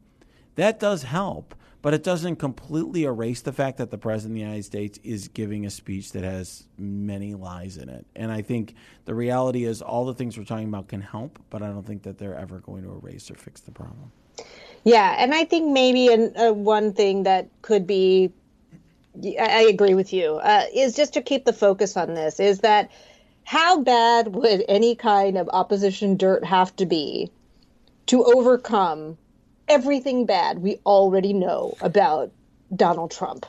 That 0.56 0.80
does 0.80 1.04
help, 1.04 1.56
but 1.82 1.94
it 1.94 2.04
doesn't 2.04 2.38
completely 2.38 3.04
erase 3.04 3.42
the 3.42 3.54
fact 3.54 3.78
that 3.78 3.92
the 3.92 3.98
president 3.98 4.34
of 4.34 4.36
the 4.36 4.42
United 4.42 4.66
States 4.66 5.00
is 5.04 5.28
giving 5.28 5.66
a 5.66 5.70
speech 5.70 6.12
that 6.12 6.24
has 6.24 6.66
many 6.78 7.34
lies 7.34 7.78
in 7.78 7.90
it. 7.90 8.06
And 8.16 8.32
I 8.32 8.42
think 8.42 8.76
the 9.06 9.14
reality 9.14 9.66
is 9.66 9.82
all 9.82 10.06
the 10.06 10.14
things 10.14 10.38
we're 10.38 10.44
talking 10.44 10.68
about 10.68 10.88
can 10.88 11.02
help, 11.02 11.40
but 11.50 11.62
I 11.62 11.68
don't 11.68 11.86
think 11.86 12.04
that 12.04 12.18
they're 12.18 12.36
ever 12.36 12.60
going 12.60 12.84
to 12.84 12.92
erase 12.92 13.30
or 13.30 13.36
fix 13.36 13.62
the 13.62 13.72
problem. 13.72 14.12
Yeah, 14.84 15.16
and 15.18 15.34
I 15.34 15.46
think 15.46 15.72
maybe 15.72 16.08
an, 16.14 16.34
uh, 16.38 16.54
one 16.54 16.94
thing 16.94 17.24
that 17.24 17.48
could 17.62 17.86
be, 17.86 18.32
I, 19.24 19.36
I 19.38 19.62
agree 19.64 19.94
with 19.94 20.14
you, 20.14 20.36
uh, 20.36 20.66
is 20.74 20.96
just 20.96 21.14
to 21.14 21.22
keep 21.22 21.46
the 21.46 21.54
focus 21.54 21.98
on 21.98 22.14
this 22.14 22.40
is 22.40 22.60
that 22.60 22.92
how 23.44 23.82
bad 23.82 24.36
would 24.36 24.64
any 24.68 24.96
kind 24.96 25.38
of 25.38 25.50
opposition 25.54 26.18
dirt 26.18 26.44
have 26.44 26.76
to 26.78 26.86
be 26.86 27.32
to 28.08 28.24
overcome 28.24 29.18
everything 29.68 30.26
bad 30.26 30.60
we 30.60 30.80
already 30.86 31.34
know 31.34 31.76
about 31.82 32.32
Donald 32.76 33.12
Trump? 33.12 33.46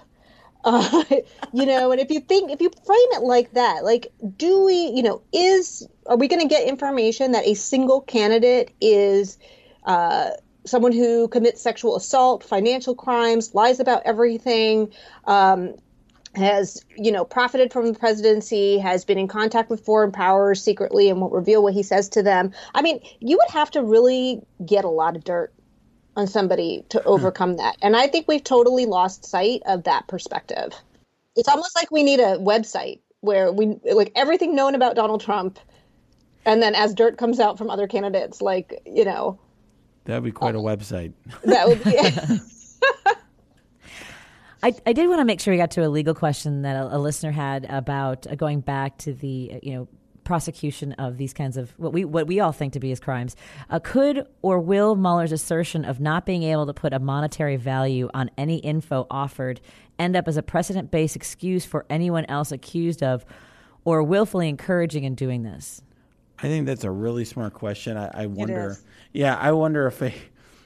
Uh, 0.64 1.04
you 1.52 1.66
know, 1.66 1.92
and 1.92 2.00
if 2.00 2.10
you 2.10 2.20
think, 2.20 2.50
if 2.50 2.60
you 2.60 2.70
frame 2.84 3.08
it 3.12 3.22
like 3.22 3.52
that, 3.52 3.84
like, 3.84 4.12
do 4.36 4.64
we, 4.64 4.92
you 4.94 5.02
know, 5.02 5.22
is, 5.32 5.86
are 6.06 6.16
we 6.16 6.28
going 6.28 6.42
to 6.42 6.48
get 6.48 6.68
information 6.68 7.32
that 7.32 7.46
a 7.46 7.54
single 7.54 8.00
candidate 8.00 8.72
is, 8.80 9.38
uh, 9.84 10.30
someone 10.66 10.92
who 10.92 11.28
commits 11.28 11.62
sexual 11.62 11.96
assault, 11.96 12.44
financial 12.44 12.94
crimes, 12.94 13.54
lies 13.54 13.80
about 13.80 14.02
everything, 14.04 14.92
um, 15.24 15.74
has 16.34 16.84
you 16.96 17.10
know 17.10 17.24
profited 17.24 17.72
from 17.72 17.92
the 17.92 17.98
presidency 17.98 18.78
has 18.78 19.04
been 19.04 19.18
in 19.18 19.28
contact 19.28 19.70
with 19.70 19.84
foreign 19.84 20.12
powers 20.12 20.62
secretly 20.62 21.08
and 21.08 21.20
won't 21.20 21.32
reveal 21.32 21.62
what 21.62 21.72
he 21.72 21.82
says 21.82 22.08
to 22.08 22.22
them 22.22 22.52
i 22.74 22.82
mean 22.82 23.00
you 23.20 23.36
would 23.36 23.50
have 23.50 23.70
to 23.70 23.82
really 23.82 24.40
get 24.64 24.84
a 24.84 24.88
lot 24.88 25.16
of 25.16 25.24
dirt 25.24 25.52
on 26.18 26.26
somebody 26.26 26.84
to 26.90 27.00
hmm. 27.00 27.08
overcome 27.08 27.56
that. 27.56 27.76
And 27.80 27.96
i 27.96 28.06
think 28.06 28.28
we've 28.28 28.44
totally 28.44 28.86
lost 28.86 29.24
sight 29.24 29.62
of 29.66 29.84
that 29.84 30.06
perspective. 30.08 30.74
It's 31.36 31.48
almost 31.48 31.76
like 31.76 31.90
we 31.90 32.02
need 32.02 32.20
a 32.20 32.36
website 32.38 33.00
where 33.20 33.52
we 33.52 33.78
like 33.84 34.12
everything 34.14 34.54
known 34.54 34.74
about 34.76 34.94
donald 34.94 35.20
trump 35.20 35.58
and 36.44 36.62
then 36.62 36.74
as 36.74 36.94
dirt 36.94 37.18
comes 37.18 37.40
out 37.40 37.58
from 37.58 37.68
other 37.70 37.86
candidates 37.86 38.40
like 38.42 38.80
you 38.86 39.04
know. 39.04 39.38
That'd 40.04 40.24
be 40.24 40.32
quite 40.32 40.54
uh, 40.54 40.60
a 40.60 40.62
website. 40.62 41.12
That 41.44 41.68
would 41.68 41.82
be 41.84 41.98
I, 44.62 44.74
I 44.86 44.92
did 44.92 45.08
want 45.08 45.20
to 45.20 45.24
make 45.24 45.40
sure 45.40 45.52
we 45.52 45.58
got 45.58 45.70
to 45.72 45.86
a 45.86 45.88
legal 45.88 46.14
question 46.14 46.62
that 46.62 46.74
a, 46.74 46.96
a 46.96 46.98
listener 46.98 47.30
had 47.30 47.64
about 47.68 48.26
uh, 48.26 48.34
going 48.34 48.60
back 48.60 48.98
to 48.98 49.12
the 49.12 49.52
uh, 49.54 49.58
you 49.62 49.74
know 49.74 49.88
prosecution 50.28 50.92
of 50.92 51.16
these 51.16 51.32
kinds 51.32 51.56
of 51.56 51.72
what 51.78 51.90
we 51.90 52.04
what 52.04 52.26
we 52.26 52.38
all 52.38 52.52
think 52.52 52.74
to 52.74 52.78
be 52.78 52.92
as 52.92 53.00
crimes. 53.00 53.34
Uh, 53.70 53.80
could 53.82 54.26
or 54.42 54.60
will 54.60 54.94
Mueller's 54.94 55.32
assertion 55.32 55.86
of 55.86 56.00
not 56.00 56.26
being 56.26 56.42
able 56.42 56.66
to 56.66 56.74
put 56.74 56.92
a 56.92 56.98
monetary 56.98 57.56
value 57.56 58.10
on 58.12 58.30
any 58.36 58.58
info 58.58 59.06
offered 59.10 59.58
end 59.98 60.16
up 60.16 60.28
as 60.28 60.36
a 60.36 60.42
precedent-based 60.42 61.16
excuse 61.16 61.64
for 61.64 61.86
anyone 61.88 62.26
else 62.26 62.52
accused 62.52 63.02
of 63.02 63.24
or 63.86 64.02
willfully 64.02 64.50
encouraging 64.50 65.04
in 65.04 65.14
doing 65.14 65.44
this? 65.44 65.80
I 66.38 66.42
think 66.42 66.66
that's 66.66 66.84
a 66.84 66.90
really 66.90 67.24
smart 67.24 67.54
question. 67.54 67.96
I, 67.96 68.10
I 68.12 68.26
wonder. 68.26 68.76
Yeah, 69.14 69.34
I 69.34 69.52
wonder 69.52 69.86
if 69.86 69.98
they 69.98 70.14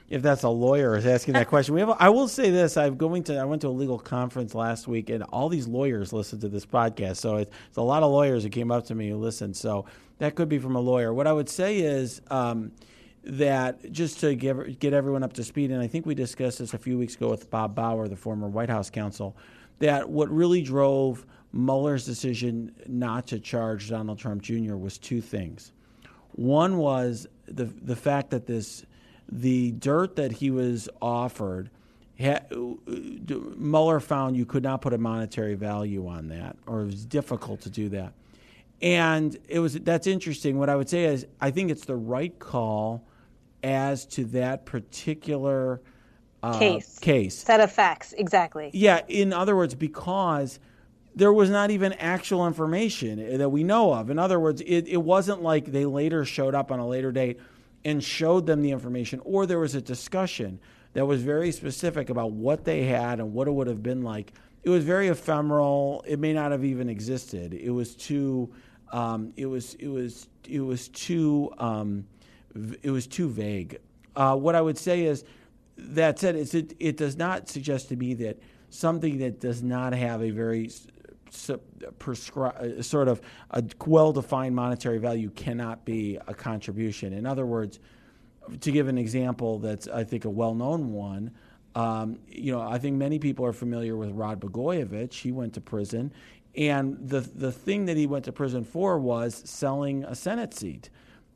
if 0.09 0.21
that's 0.21 0.43
a 0.43 0.49
lawyer 0.49 0.95
is 0.97 1.05
asking 1.05 1.35
that 1.35 1.47
question. 1.49 1.73
We 1.75 1.81
have. 1.81 1.95
I 1.99 2.09
will 2.09 2.27
say 2.27 2.49
this: 2.51 2.77
I'm 2.77 2.97
going 2.97 3.23
to. 3.25 3.37
I 3.37 3.45
went 3.45 3.61
to 3.61 3.67
a 3.67 3.69
legal 3.69 3.99
conference 3.99 4.53
last 4.55 4.87
week, 4.87 5.09
and 5.09 5.23
all 5.23 5.49
these 5.49 5.67
lawyers 5.67 6.13
listened 6.13 6.41
to 6.41 6.49
this 6.49 6.65
podcast. 6.65 7.17
So 7.17 7.37
it's, 7.37 7.51
it's 7.67 7.77
a 7.77 7.81
lot 7.81 8.03
of 8.03 8.11
lawyers 8.11 8.43
who 8.43 8.49
came 8.49 8.71
up 8.71 8.85
to 8.87 8.95
me 8.95 9.09
who 9.09 9.17
listened. 9.17 9.55
So 9.55 9.85
that 10.19 10.35
could 10.35 10.49
be 10.49 10.59
from 10.59 10.75
a 10.75 10.81
lawyer. 10.81 11.13
What 11.13 11.27
I 11.27 11.33
would 11.33 11.49
say 11.49 11.79
is. 11.79 12.21
Um, 12.29 12.71
that 13.25 13.89
just 13.93 14.19
to 14.19 14.35
give, 14.35 14.79
get 14.79 14.91
everyone 14.91 15.23
up 15.23 15.31
to 15.31 15.45
speed, 15.45 15.71
and 15.71 15.81
I 15.81 15.87
think 15.87 16.05
we 16.05 16.13
discussed 16.13 16.59
this 16.59 16.73
a 16.73 16.77
few 16.77 16.97
weeks 16.97 17.15
ago 17.15 17.29
with 17.29 17.49
Bob 17.49 17.73
Bauer, 17.73 18.09
the 18.09 18.17
former 18.17 18.49
White 18.49 18.69
House 18.69 18.89
counsel, 18.89 19.37
that 19.79 20.09
what 20.09 20.29
really 20.29 20.61
drove 20.61 21.25
Mueller's 21.53 22.05
decision 22.05 22.73
not 22.87 23.27
to 23.27 23.39
charge 23.39 23.89
Donald 23.89 24.17
Trump 24.17 24.41
Jr. 24.41 24.75
was 24.75 24.97
two 24.97 25.21
things. 25.21 25.71
One 26.33 26.77
was 26.77 27.27
the 27.45 27.65
the 27.65 27.95
fact 27.95 28.31
that 28.31 28.47
this 28.47 28.85
the 29.39 29.71
dirt 29.71 30.15
that 30.17 30.31
he 30.31 30.51
was 30.51 30.87
offered, 31.01 31.69
Mueller 32.19 33.99
found 33.99 34.37
you 34.37 34.45
could 34.45 34.63
not 34.63 34.81
put 34.81 34.93
a 34.93 34.97
monetary 34.97 35.55
value 35.55 36.07
on 36.07 36.27
that, 36.27 36.55
or 36.67 36.81
it 36.81 36.85
was 36.85 37.05
difficult 37.05 37.61
to 37.61 37.69
do 37.69 37.89
that. 37.89 38.13
And 38.81 39.37
it 39.47 39.59
was 39.59 39.73
that's 39.75 40.07
interesting. 40.07 40.59
What 40.59 40.69
I 40.69 40.75
would 40.75 40.89
say 40.89 41.05
is 41.05 41.25
I 41.41 41.51
think 41.51 41.71
it's 41.71 41.85
the 41.85 41.95
right 41.95 42.37
call 42.37 43.03
as 43.63 44.05
to 44.07 44.25
that 44.25 44.65
particular 44.65 45.81
uh, 46.43 46.59
case. 46.59 46.99
Case 46.99 47.35
set 47.35 47.61
of 47.61 47.71
facts, 47.71 48.13
exactly. 48.13 48.69
Yeah. 48.73 49.01
In 49.07 49.33
other 49.33 49.55
words, 49.55 49.73
because 49.73 50.59
there 51.15 51.31
was 51.31 51.49
not 51.49 51.71
even 51.71 51.93
actual 51.93 52.45
information 52.45 53.37
that 53.37 53.49
we 53.49 53.63
know 53.63 53.93
of. 53.93 54.09
In 54.09 54.19
other 54.19 54.39
words, 54.39 54.61
it, 54.61 54.87
it 54.87 55.01
wasn't 55.01 55.41
like 55.41 55.65
they 55.65 55.85
later 55.85 56.25
showed 56.25 56.55
up 56.55 56.71
on 56.71 56.79
a 56.79 56.87
later 56.87 57.11
date 57.11 57.39
and 57.85 58.03
showed 58.03 58.45
them 58.45 58.61
the 58.61 58.71
information, 58.71 59.21
or 59.23 59.45
there 59.45 59.59
was 59.59 59.75
a 59.75 59.81
discussion 59.81 60.59
that 60.93 61.05
was 61.05 61.21
very 61.21 61.51
specific 61.51 62.09
about 62.09 62.31
what 62.31 62.63
they 62.63 62.83
had 62.83 63.19
and 63.19 63.33
what 63.33 63.47
it 63.47 63.51
would 63.51 63.67
have 63.67 63.83
been 63.83 64.01
like. 64.01 64.33
It 64.63 64.69
was 64.69 64.83
very 64.83 65.09
ephemeral. 65.09 66.03
It 66.07 66.19
may 66.19 66.33
not 66.33 66.51
have 66.51 66.63
even 66.63 66.87
existed. 66.89 67.53
It 67.53 67.71
was 67.71 67.95
too. 67.95 68.53
Um, 68.91 69.33
it 69.35 69.47
was. 69.47 69.73
It 69.75 69.89
was. 69.89 70.29
It 70.47 70.61
was 70.61 70.87
too. 70.89 71.51
Um, 71.57 72.05
it 72.81 72.91
was 72.91 73.07
too 73.07 73.27
vague. 73.29 73.79
Uh, 74.15 74.35
what 74.35 74.55
I 74.55 74.61
would 74.61 74.77
say 74.77 75.03
is 75.03 75.25
that 75.75 76.19
said, 76.19 76.35
it, 76.35 76.75
it 76.79 76.97
does 76.97 77.17
not 77.17 77.49
suggest 77.49 77.89
to 77.89 77.95
me 77.95 78.13
that 78.13 78.37
something 78.69 79.17
that 79.19 79.39
does 79.39 79.63
not 79.63 79.93
have 79.93 80.21
a 80.21 80.29
very 80.29 80.69
prescri- 81.99 82.79
uh, 82.79 82.81
sort 82.81 83.07
of 83.07 83.21
a 83.51 83.63
well-defined 83.85 84.55
monetary 84.55 84.97
value 84.97 85.29
cannot 85.31 85.85
be 85.85 86.17
a 86.27 86.33
contribution. 86.33 87.13
In 87.13 87.25
other 87.25 87.45
words, 87.45 87.79
to 88.61 88.71
give 88.71 88.87
an 88.87 88.97
example 88.97 89.59
that's 89.59 89.87
I 89.87 90.03
think 90.03 90.25
a 90.25 90.29
well-known 90.29 90.91
one, 90.91 91.31
um, 91.75 92.19
you 92.27 92.51
know, 92.51 92.61
I 92.61 92.77
think 92.77 92.97
many 92.97 93.19
people 93.19 93.45
are 93.45 93.53
familiar 93.53 93.95
with 93.95 94.11
Rod 94.11 94.39
Blagojevich. 94.39 95.13
He 95.13 95.31
went 95.31 95.53
to 95.53 95.61
prison, 95.61 96.13
and 96.55 96.97
the 97.01 97.21
the 97.21 97.51
thing 97.51 97.85
that 97.85 97.97
he 97.97 98.05
went 98.05 98.25
to 98.25 98.31
prison 98.31 98.63
for 98.63 98.99
was 98.99 99.41
selling 99.45 100.03
a 100.03 100.15
Senate 100.15 100.53
seat. 100.53 100.89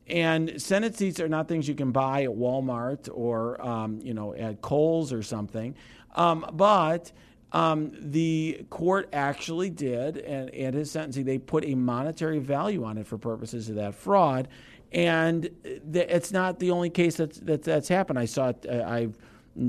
And 0.06 0.60
Senate 0.60 0.96
seats 0.96 1.20
are 1.20 1.28
not 1.28 1.48
things 1.48 1.68
you 1.68 1.74
can 1.74 1.92
buy 1.92 2.22
at 2.22 2.30
Walmart 2.30 3.08
or 3.12 3.60
um, 3.66 4.00
you 4.02 4.14
know 4.14 4.34
at 4.34 4.62
Kohl's 4.62 5.12
or 5.12 5.22
something, 5.22 5.74
um, 6.14 6.46
but 6.52 7.10
um, 7.52 7.92
the 7.98 8.66
court 8.68 9.08
actually 9.12 9.70
did, 9.70 10.18
and, 10.18 10.50
and 10.50 10.74
his 10.74 10.90
sentencing, 10.90 11.24
they 11.24 11.38
put 11.38 11.64
a 11.64 11.74
monetary 11.74 12.38
value 12.38 12.84
on 12.84 12.98
it 12.98 13.06
for 13.06 13.16
purposes 13.16 13.68
of 13.68 13.76
that 13.76 13.94
fraud. 13.94 14.48
And 14.92 15.48
th- 15.64 16.08
it's 16.08 16.32
not 16.32 16.58
the 16.58 16.70
only 16.70 16.90
case 16.90 17.16
that's, 17.16 17.38
that, 17.40 17.62
that's 17.62 17.88
happened. 17.88 18.18
I 18.18 18.26
saw 18.26 18.52
uh, 18.68 18.72
I 18.72 19.08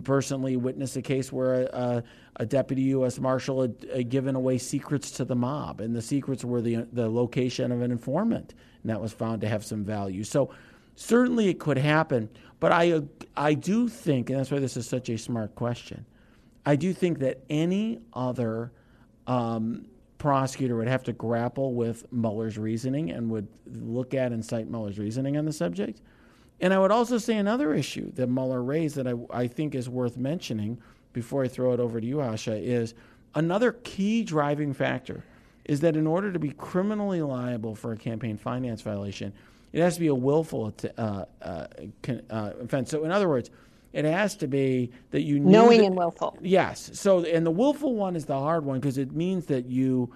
personally 0.03 0.55
witnessed 0.57 0.97
a 0.97 1.01
case 1.01 1.31
where 1.31 1.63
a, 1.63 2.03
a 2.35 2.45
deputy 2.45 2.83
U.S. 2.83 3.17
Marshal 3.19 3.61
had, 3.61 3.85
had, 3.93 4.09
given 4.09 4.35
away 4.35 4.57
secrets 4.57 5.11
to 5.11 5.25
the 5.25 5.35
mob, 5.35 5.79
and 5.79 5.95
the 5.95 6.01
secrets 6.01 6.43
were 6.43 6.61
the, 6.61 6.87
the 6.91 7.09
location 7.09 7.71
of 7.71 7.81
an 7.81 7.91
informant, 7.91 8.53
and 8.83 8.89
that 8.89 9.01
was 9.01 9.13
found 9.13 9.41
to 9.41 9.47
have 9.47 9.65
some 9.65 9.83
value. 9.83 10.23
So 10.23 10.51
certainly 10.95 11.47
it 11.47 11.59
could 11.59 11.77
happen, 11.77 12.29
but 12.59 12.71
I, 12.73 13.01
I 13.37 13.53
do 13.53 13.87
think, 13.87 14.29
and 14.29 14.37
that's 14.37 14.51
why 14.51 14.59
this 14.59 14.75
is 14.75 14.85
such 14.85 15.07
a 15.09 15.17
smart 15.17 15.55
question– 15.55 16.05
I 16.65 16.75
do 16.75 16.93
think 16.93 17.19
that 17.19 17.41
any 17.49 17.99
other 18.13 18.71
um, 19.27 19.85
prosecutor 20.17 20.75
would 20.75 20.87
have 20.87 21.03
to 21.05 21.13
grapple 21.13 21.73
with 21.73 22.11
Mueller's 22.11 22.57
reasoning 22.57 23.11
and 23.11 23.29
would 23.29 23.47
look 23.65 24.13
at 24.13 24.31
and 24.31 24.43
cite 24.43 24.69
Mueller's 24.69 24.99
reasoning 24.99 25.37
on 25.37 25.45
the 25.45 25.53
subject. 25.53 26.01
And 26.61 26.73
I 26.73 26.79
would 26.79 26.91
also 26.91 27.17
say 27.17 27.37
another 27.37 27.73
issue 27.73 28.11
that 28.13 28.27
Mueller 28.27 28.61
raised 28.61 28.95
that 28.97 29.07
I, 29.07 29.13
I 29.31 29.47
think 29.47 29.75
is 29.75 29.87
worth 29.87 30.17
mentioning 30.17 30.77
before 31.13 31.43
I 31.43 31.47
throw 31.47 31.73
it 31.73 31.79
over 31.79 32.01
to 32.01 32.05
you, 32.05 32.17
Asha, 32.17 32.61
is 32.61 32.93
another 33.33 33.71
key 33.71 34.23
driving 34.23 34.73
factor 34.73 35.23
is 35.65 35.79
that 35.81 35.95
in 35.95 36.07
order 36.07 36.31
to 36.31 36.39
be 36.39 36.49
criminally 36.49 37.21
liable 37.21 37.75
for 37.75 37.93
a 37.93 37.97
campaign 37.97 38.37
finance 38.37 38.81
violation, 38.81 39.31
it 39.71 39.81
has 39.81 39.93
to 39.93 39.99
be 39.99 40.07
a 40.07 40.15
willful 40.15 40.73
uh, 40.97 41.25
uh, 41.41 41.67
uh, 42.29 42.51
offense. 42.59 42.89
So, 42.89 43.05
in 43.05 43.11
other 43.11 43.29
words, 43.29 43.51
It 43.91 44.05
has 44.05 44.35
to 44.37 44.47
be 44.47 44.91
that 45.11 45.21
you 45.21 45.39
knew 45.39 45.51
Knowing 45.51 45.79
that- 45.79 45.87
and 45.87 45.95
willful. 45.95 46.37
Yes. 46.41 46.91
So, 46.93 47.23
and 47.25 47.45
the 47.45 47.51
willful 47.51 47.95
one 47.95 48.15
is 48.15 48.25
the 48.25 48.37
hard 48.37 48.63
one 48.65 48.79
because 48.79 48.97
it 48.97 49.11
means 49.11 49.45
that 49.47 49.65
you 49.65 50.13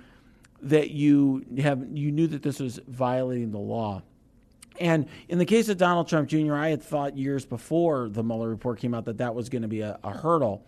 that 0.62 0.92
you 0.92 1.44
have 1.60 1.86
you 1.92 2.12
knew 2.12 2.28
that 2.28 2.42
this 2.42 2.60
was 2.60 2.80
violating 2.88 3.52
the 3.52 3.60
law. 3.60 4.02
And 4.80 5.08
in 5.28 5.38
the 5.38 5.46
case 5.46 5.70
of 5.70 5.78
Donald 5.78 6.08
Trump 6.08 6.30
Jr., 6.30 6.56
I 6.56 6.70
had 6.70 6.82
thought 6.82 7.18
years 7.18 7.46
before 7.46 8.10
the 8.10 8.24
Mueller 8.24 8.50
report 8.50 8.80
came 8.80 8.94
out 8.94 9.06
that 9.06 9.18
that 9.18 9.36
was 9.36 9.50
going 9.50 9.62
to 9.62 9.68
be 9.68 9.82
a, 9.82 10.00
a 10.04 10.12
hurdle. 10.12 10.66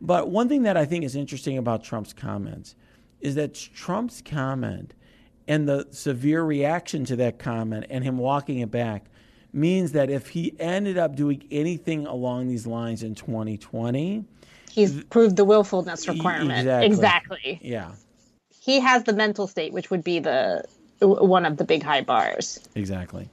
But 0.00 0.30
one 0.30 0.48
thing 0.48 0.62
that 0.62 0.76
I 0.76 0.84
think 0.84 1.04
is 1.04 1.14
interesting 1.16 1.58
about 1.58 1.84
Trump's 1.84 2.12
comments 2.12 2.74
is 3.20 3.34
that 3.34 3.54
Trump's 3.54 4.22
comment 4.22 4.94
and 5.46 5.68
the 5.68 5.86
severe 5.90 6.42
reaction 6.42 7.04
to 7.06 7.16
that 7.16 7.38
comment 7.38 7.86
and 7.90 8.02
him 8.04 8.18
walking 8.18 8.60
it 8.60 8.70
back 8.70 9.06
means 9.52 9.92
that 9.92 10.10
if 10.10 10.28
he 10.28 10.54
ended 10.58 10.98
up 10.98 11.14
doing 11.16 11.44
anything 11.50 12.06
along 12.06 12.48
these 12.48 12.66
lines 12.66 13.02
in 13.02 13.14
2020, 13.14 14.24
He's 14.70 15.04
proved 15.04 15.36
the 15.36 15.44
willfulness 15.44 16.08
requirement. 16.08 16.60
exactly. 16.60 16.86
exactly. 16.86 17.60
yeah, 17.62 17.90
He 18.60 18.80
has 18.80 19.04
the 19.04 19.12
mental 19.12 19.46
state, 19.46 19.72
which 19.72 19.90
would 19.90 20.02
be 20.02 20.18
the 20.18 20.64
one 21.00 21.44
of 21.44 21.56
the 21.56 21.64
big 21.64 21.82
high 21.82 22.00
bars. 22.00 22.60
exactly. 22.74 23.28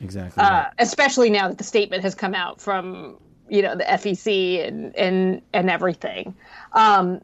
Exactly. 0.00 0.42
uh, 0.42 0.50
right. 0.50 0.72
especially 0.78 1.28
now 1.28 1.48
that 1.48 1.58
the 1.58 1.64
statement 1.64 2.02
has 2.02 2.14
come 2.14 2.34
out 2.34 2.58
from 2.60 3.18
you 3.50 3.60
know 3.60 3.76
the 3.76 3.84
FEC 3.84 4.66
and 4.66 4.96
and 4.96 5.42
and 5.52 5.68
everything. 5.68 6.34
Um, 6.72 7.20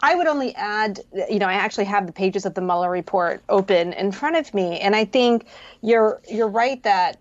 I 0.00 0.14
would 0.14 0.26
only 0.26 0.54
add, 0.56 1.00
you 1.30 1.38
know, 1.38 1.46
I 1.46 1.54
actually 1.54 1.86
have 1.86 2.06
the 2.06 2.12
pages 2.12 2.44
of 2.44 2.52
the 2.52 2.60
Mueller 2.60 2.90
report 2.90 3.42
open 3.48 3.94
in 3.94 4.12
front 4.12 4.36
of 4.36 4.52
me, 4.52 4.78
and 4.80 4.94
I 4.94 5.06
think 5.06 5.46
you're 5.80 6.20
you're 6.28 6.48
right 6.48 6.82
that 6.82 7.18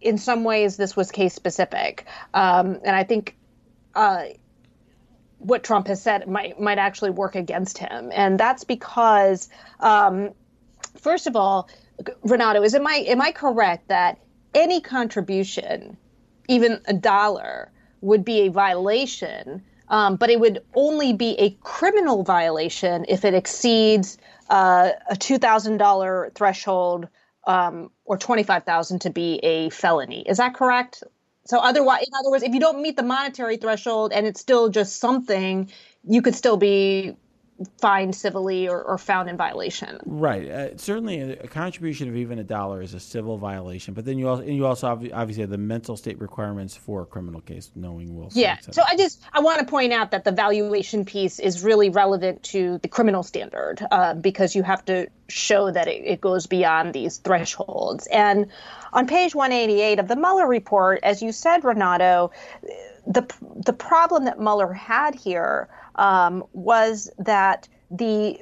in 0.00 0.18
some 0.18 0.44
ways 0.44 0.76
this 0.76 0.96
was 0.96 1.10
case 1.10 1.34
specific, 1.34 2.06
um, 2.34 2.78
and 2.84 2.96
I 2.96 3.04
think. 3.04 3.36
Uh, 3.94 4.24
what 5.40 5.64
Trump 5.64 5.86
has 5.86 6.02
said 6.02 6.28
might 6.28 6.60
might 6.60 6.78
actually 6.78 7.10
work 7.10 7.34
against 7.34 7.78
him, 7.78 8.10
and 8.14 8.38
that's 8.38 8.62
because, 8.62 9.48
um, 9.80 10.32
first 10.98 11.26
of 11.26 11.34
all, 11.34 11.68
Renato, 12.22 12.62
is 12.62 12.74
am 12.74 12.86
I 12.86 12.96
am 13.08 13.20
I 13.20 13.32
correct 13.32 13.88
that 13.88 14.18
any 14.54 14.80
contribution, 14.80 15.96
even 16.48 16.80
a 16.86 16.92
dollar, 16.92 17.70
would 18.00 18.24
be 18.24 18.40
a 18.40 18.48
violation, 18.48 19.62
um, 19.88 20.16
but 20.16 20.30
it 20.30 20.40
would 20.40 20.62
only 20.74 21.12
be 21.12 21.38
a 21.38 21.50
criminal 21.62 22.22
violation 22.22 23.04
if 23.08 23.24
it 23.24 23.34
exceeds 23.34 24.18
uh, 24.50 24.90
a 25.08 25.16
two 25.16 25.38
thousand 25.38 25.78
dollar 25.78 26.30
threshold 26.34 27.08
um, 27.46 27.90
or 28.04 28.16
twenty 28.18 28.42
five 28.42 28.64
thousand 28.64 29.00
to 29.00 29.10
be 29.10 29.38
a 29.42 29.70
felony. 29.70 30.24
Is 30.28 30.38
that 30.38 30.54
correct? 30.54 31.02
So 31.46 31.58
otherwise, 31.58 32.02
in 32.06 32.14
other 32.18 32.30
words, 32.30 32.44
if 32.44 32.52
you 32.52 32.60
don't 32.60 32.82
meet 32.82 32.96
the 32.96 33.02
monetary 33.02 33.56
threshold 33.56 34.12
and 34.12 34.26
it's 34.26 34.40
still 34.40 34.68
just 34.68 34.98
something, 34.98 35.70
you 36.04 36.22
could 36.22 36.34
still 36.34 36.56
be 36.56 37.16
fined 37.78 38.14
civilly 38.14 38.68
or, 38.68 38.82
or 38.82 38.98
found 38.98 39.28
in 39.28 39.36
violation. 39.36 39.98
Right. 40.06 40.48
Uh, 40.48 40.76
certainly, 40.76 41.20
a, 41.20 41.32
a 41.40 41.48
contribution 41.48 42.08
of 42.08 42.16
even 42.16 42.38
a 42.38 42.44
dollar 42.44 42.82
is 42.82 42.94
a 42.94 43.00
civil 43.00 43.36
violation. 43.36 43.94
But 43.94 44.04
then 44.04 44.18
you 44.18 44.28
also 44.28 44.42
and 44.42 44.54
you 44.54 44.66
also 44.66 44.88
obviously 44.88 45.42
have 45.42 45.50
the 45.50 45.58
mental 45.58 45.96
state 45.96 46.20
requirements 46.20 46.76
for 46.76 47.02
a 47.02 47.06
criminal 47.06 47.40
case, 47.40 47.70
knowing 47.74 48.14
will. 48.16 48.30
Yeah. 48.32 48.58
So 48.70 48.82
I 48.86 48.96
just 48.96 49.20
I 49.32 49.40
want 49.40 49.60
to 49.60 49.66
point 49.66 49.92
out 49.92 50.10
that 50.12 50.24
the 50.24 50.32
valuation 50.32 51.04
piece 51.04 51.38
is 51.38 51.62
really 51.62 51.90
relevant 51.90 52.42
to 52.44 52.78
the 52.78 52.88
criminal 52.88 53.22
standard 53.22 53.86
uh, 53.90 54.14
because 54.14 54.54
you 54.54 54.62
have 54.62 54.84
to 54.86 55.08
show 55.28 55.70
that 55.70 55.88
it, 55.88 56.02
it 56.04 56.20
goes 56.20 56.46
beyond 56.46 56.92
these 56.92 57.18
thresholds. 57.18 58.06
And 58.08 58.46
on 58.92 59.06
page 59.06 59.34
188 59.34 59.98
of 59.98 60.08
the 60.08 60.16
Mueller 60.16 60.46
report, 60.46 61.00
as 61.02 61.22
you 61.22 61.32
said, 61.32 61.64
Renato, 61.64 62.32
the 63.06 63.28
the 63.64 63.72
problem 63.72 64.24
that 64.24 64.38
Mueller 64.38 64.72
had 64.72 65.14
here 65.14 65.68
um, 65.96 66.44
was 66.52 67.10
that 67.18 67.68
the 67.90 68.38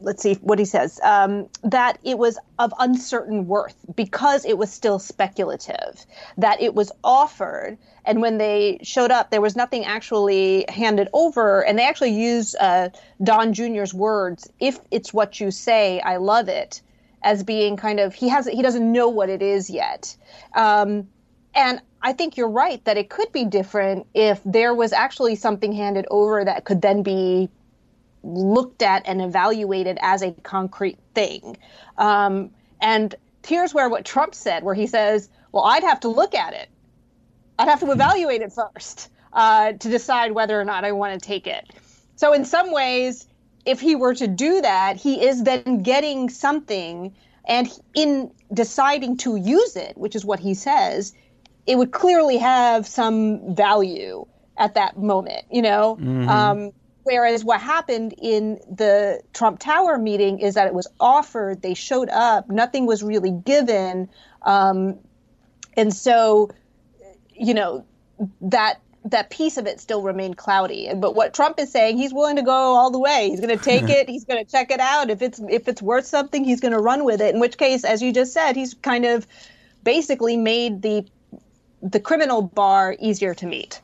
let's 0.00 0.22
see 0.22 0.34
what 0.34 0.58
he 0.58 0.64
says 0.64 1.00
um, 1.02 1.48
that 1.62 1.98
it 2.04 2.18
was 2.18 2.38
of 2.58 2.74
uncertain 2.78 3.46
worth 3.46 3.76
because 3.96 4.44
it 4.44 4.58
was 4.58 4.70
still 4.70 4.98
speculative 4.98 6.04
that 6.36 6.60
it 6.60 6.74
was 6.74 6.92
offered 7.02 7.78
and 8.04 8.20
when 8.20 8.36
they 8.36 8.78
showed 8.82 9.10
up 9.10 9.30
there 9.30 9.40
was 9.40 9.56
nothing 9.56 9.84
actually 9.84 10.64
handed 10.68 11.08
over 11.14 11.64
and 11.64 11.78
they 11.78 11.86
actually 11.86 12.12
use 12.12 12.54
uh, 12.56 12.88
don 13.22 13.54
jr's 13.54 13.94
words 13.94 14.50
if 14.60 14.78
it's 14.90 15.14
what 15.14 15.40
you 15.40 15.50
say 15.50 16.00
i 16.00 16.16
love 16.16 16.48
it 16.48 16.82
as 17.24 17.42
being 17.42 17.76
kind 17.76 17.98
of 17.98 18.14
he 18.14 18.28
has 18.28 18.46
he 18.46 18.62
doesn't 18.62 18.92
know 18.92 19.08
what 19.08 19.28
it 19.28 19.42
is 19.42 19.70
yet. 19.70 20.16
Um, 20.54 21.08
and 21.54 21.80
I 22.02 22.12
think 22.12 22.36
you're 22.36 22.50
right 22.50 22.84
that 22.84 22.96
it 22.96 23.08
could 23.08 23.32
be 23.32 23.44
different 23.44 24.06
if 24.12 24.40
there 24.44 24.74
was 24.74 24.92
actually 24.92 25.36
something 25.36 25.72
handed 25.72 26.06
over 26.10 26.44
that 26.44 26.64
could 26.64 26.82
then 26.82 27.02
be 27.02 27.48
looked 28.22 28.82
at 28.82 29.06
and 29.06 29.22
evaluated 29.22 29.98
as 30.00 30.22
a 30.22 30.32
concrete 30.32 30.98
thing. 31.14 31.56
Um, 31.96 32.50
and 32.80 33.14
here's 33.46 33.72
where 33.72 33.88
what 33.88 34.04
Trump 34.04 34.34
said, 34.34 34.64
where 34.64 34.74
he 34.74 34.86
says, 34.86 35.28
well, 35.52 35.64
I'd 35.64 35.82
have 35.82 36.00
to 36.00 36.08
look 36.08 36.34
at 36.34 36.52
it. 36.54 36.68
I'd 37.58 37.68
have 37.68 37.80
to 37.80 37.90
evaluate 37.92 38.42
it 38.42 38.52
first 38.52 39.08
uh, 39.32 39.72
to 39.72 39.88
decide 39.88 40.32
whether 40.32 40.60
or 40.60 40.64
not 40.64 40.84
I 40.84 40.92
want 40.92 41.20
to 41.20 41.26
take 41.26 41.46
it. 41.46 41.70
So, 42.16 42.32
in 42.32 42.44
some 42.44 42.72
ways, 42.72 43.26
if 43.64 43.80
he 43.80 43.96
were 43.96 44.14
to 44.14 44.26
do 44.26 44.60
that, 44.60 44.96
he 44.96 45.24
is 45.24 45.42
then 45.42 45.82
getting 45.82 46.28
something, 46.28 47.14
and 47.44 47.68
in 47.94 48.30
deciding 48.52 49.16
to 49.18 49.36
use 49.36 49.76
it, 49.76 49.96
which 49.96 50.16
is 50.16 50.24
what 50.24 50.40
he 50.40 50.54
says, 50.54 51.12
it 51.66 51.76
would 51.76 51.92
clearly 51.92 52.38
have 52.38 52.86
some 52.86 53.54
value 53.54 54.26
at 54.56 54.74
that 54.74 54.98
moment, 54.98 55.44
you 55.50 55.62
know? 55.62 55.96
Um, 56.28 56.70
whereas 57.04 57.44
what 57.44 57.60
happened 57.60 58.14
in 58.20 58.60
the 58.70 59.20
Trump 59.32 59.58
Tower 59.58 59.98
meeting 59.98 60.40
is 60.40 60.54
that 60.54 60.66
it 60.66 60.74
was 60.74 60.88
offered, 61.00 61.62
they 61.62 61.74
showed 61.74 62.08
up, 62.08 62.48
nothing 62.48 62.86
was 62.86 63.02
really 63.02 63.30
given. 63.30 64.08
Um, 64.42 64.98
and 65.76 65.92
so, 65.92 66.50
you 67.34 67.54
know, 67.54 67.84
that 68.40 68.80
that 69.06 69.28
piece 69.28 69.58
of 69.58 69.66
it 69.66 69.80
still 69.80 70.00
remained 70.02 70.38
cloudy. 70.38 70.86
And 70.86 71.00
but 71.00 71.14
what 71.14 71.34
Trump 71.34 71.58
is 71.58 71.70
saying, 71.70 71.98
he's 71.98 72.14
willing 72.14 72.36
to 72.36 72.42
go 72.42 72.52
all 72.52 72.90
the 72.90 72.98
way. 72.98 73.28
He's 73.28 73.40
going 73.40 73.56
to 73.56 73.62
take 73.62 73.82
it. 73.88 74.08
He's 74.08 74.24
going 74.24 74.42
to 74.42 74.50
check 74.50 74.70
it 74.70 74.80
out. 74.80 75.10
If 75.10 75.20
it's 75.20 75.40
if 75.48 75.68
it's 75.68 75.82
worth 75.82 76.06
something, 76.06 76.42
he's 76.44 76.60
going 76.60 76.72
to 76.72 76.80
run 76.80 77.04
with 77.04 77.20
it. 77.20 77.34
In 77.34 77.40
which 77.40 77.58
case, 77.58 77.84
as 77.84 78.02
you 78.02 78.12
just 78.12 78.32
said, 78.32 78.56
he's 78.56 78.74
kind 78.74 79.04
of 79.04 79.26
basically 79.82 80.36
made 80.36 80.80
the 80.80 81.06
the 81.84 82.00
criminal 82.00 82.42
bar 82.42 82.96
easier 82.98 83.34
to 83.34 83.46
meet, 83.46 83.80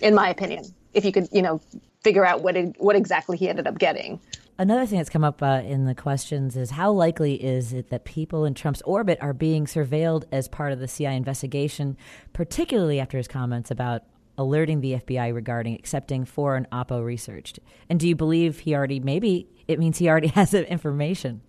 in 0.00 0.14
my 0.14 0.28
opinion. 0.28 0.64
If 0.92 1.04
you 1.04 1.12
could, 1.12 1.28
you 1.32 1.40
know, 1.40 1.60
figure 2.02 2.26
out 2.26 2.42
what 2.42 2.56
it, 2.56 2.74
what 2.78 2.96
exactly 2.96 3.36
he 3.36 3.48
ended 3.48 3.66
up 3.66 3.78
getting. 3.78 4.20
Another 4.60 4.86
thing 4.86 4.98
that's 4.98 5.08
come 5.08 5.22
up 5.22 5.40
uh, 5.40 5.62
in 5.64 5.84
the 5.84 5.94
questions 5.94 6.56
is 6.56 6.70
how 6.70 6.90
likely 6.90 7.34
is 7.34 7.72
it 7.72 7.90
that 7.90 8.04
people 8.04 8.44
in 8.44 8.54
Trump's 8.54 8.82
orbit 8.82 9.16
are 9.20 9.32
being 9.32 9.66
surveilled 9.66 10.24
as 10.32 10.48
part 10.48 10.72
of 10.72 10.80
the 10.80 10.88
CIA 10.88 11.16
investigation, 11.16 11.96
particularly 12.32 12.98
after 12.98 13.16
his 13.16 13.28
comments 13.28 13.70
about 13.70 14.02
alerting 14.36 14.80
the 14.80 14.94
FBI 14.94 15.32
regarding 15.32 15.74
accepting 15.74 16.24
foreign 16.24 16.66
Oppo 16.72 17.04
research? 17.04 17.54
And 17.88 18.00
do 18.00 18.08
you 18.08 18.16
believe 18.16 18.58
he 18.60 18.74
already, 18.74 18.98
maybe 18.98 19.48
it 19.68 19.78
means 19.78 19.98
he 19.98 20.08
already 20.08 20.28
has 20.34 20.50
that 20.50 20.66
information? 20.66 21.40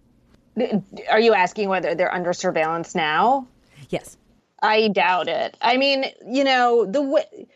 Are 1.10 1.20
you 1.20 1.34
asking 1.34 1.70
whether 1.70 1.96
they're 1.96 2.14
under 2.14 2.34
surveillance 2.34 2.94
now? 2.94 3.48
Yes. 3.90 4.19
I 4.62 4.90
doubt 4.90 5.28
it. 5.28 5.56
I 5.62 5.78
mean, 5.78 6.06
you 6.28 6.44
know, 6.44 6.86
the 6.86 7.02
way 7.02 7.48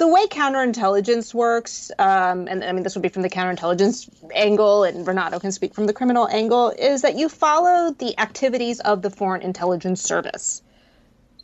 the 0.00 0.08
way 0.08 0.26
counterintelligence 0.28 1.34
works, 1.34 1.90
um, 1.98 2.48
and 2.48 2.64
I 2.64 2.72
mean, 2.72 2.84
this 2.84 2.94
would 2.94 3.02
be 3.02 3.10
from 3.10 3.20
the 3.20 3.28
counterintelligence 3.28 4.08
angle, 4.34 4.84
and 4.84 5.06
Renato 5.06 5.38
can 5.38 5.52
speak 5.52 5.74
from 5.74 5.84
the 5.84 5.92
criminal 5.92 6.26
angle, 6.26 6.70
is 6.70 7.02
that 7.02 7.16
you 7.16 7.28
follow 7.28 7.92
the 7.92 8.18
activities 8.18 8.80
of 8.80 9.02
the 9.02 9.10
Foreign 9.10 9.42
Intelligence 9.42 10.00
Service. 10.00 10.62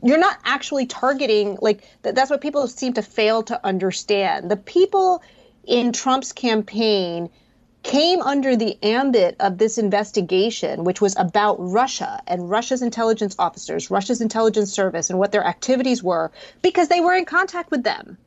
You're 0.03 0.19
not 0.19 0.39
actually 0.43 0.87
targeting, 0.87 1.59
like, 1.61 1.83
th- 2.03 2.14
that's 2.14 2.31
what 2.31 2.41
people 2.41 2.67
seem 2.67 2.95
to 2.95 3.03
fail 3.03 3.43
to 3.43 3.61
understand. 3.62 4.51
The 4.51 4.57
people 4.57 5.23
in 5.64 5.93
Trump's 5.93 6.33
campaign 6.33 7.29
came 7.87 8.20
under 8.20 8.57
the 8.57 8.76
ambit 8.82 9.37
of 9.39 9.59
this 9.59 9.78
investigation, 9.78 10.82
which 10.82 11.01
was 11.01 11.14
about 11.16 11.55
Russia 11.61 12.20
and 12.26 12.51
Russia's 12.51 12.82
intelligence 12.82 13.37
officers, 13.39 13.93
Russia's 13.93 14.20
intelligence 14.20 14.72
service, 14.72 15.09
and 15.09 15.20
what 15.20 15.30
their 15.30 15.45
activities 15.45 16.03
were, 16.03 16.32
because 16.62 16.89
they 16.89 17.01
were 17.01 17.14
in 17.14 17.24
contact 17.24 17.70
with 17.70 17.84
them. 17.84 18.18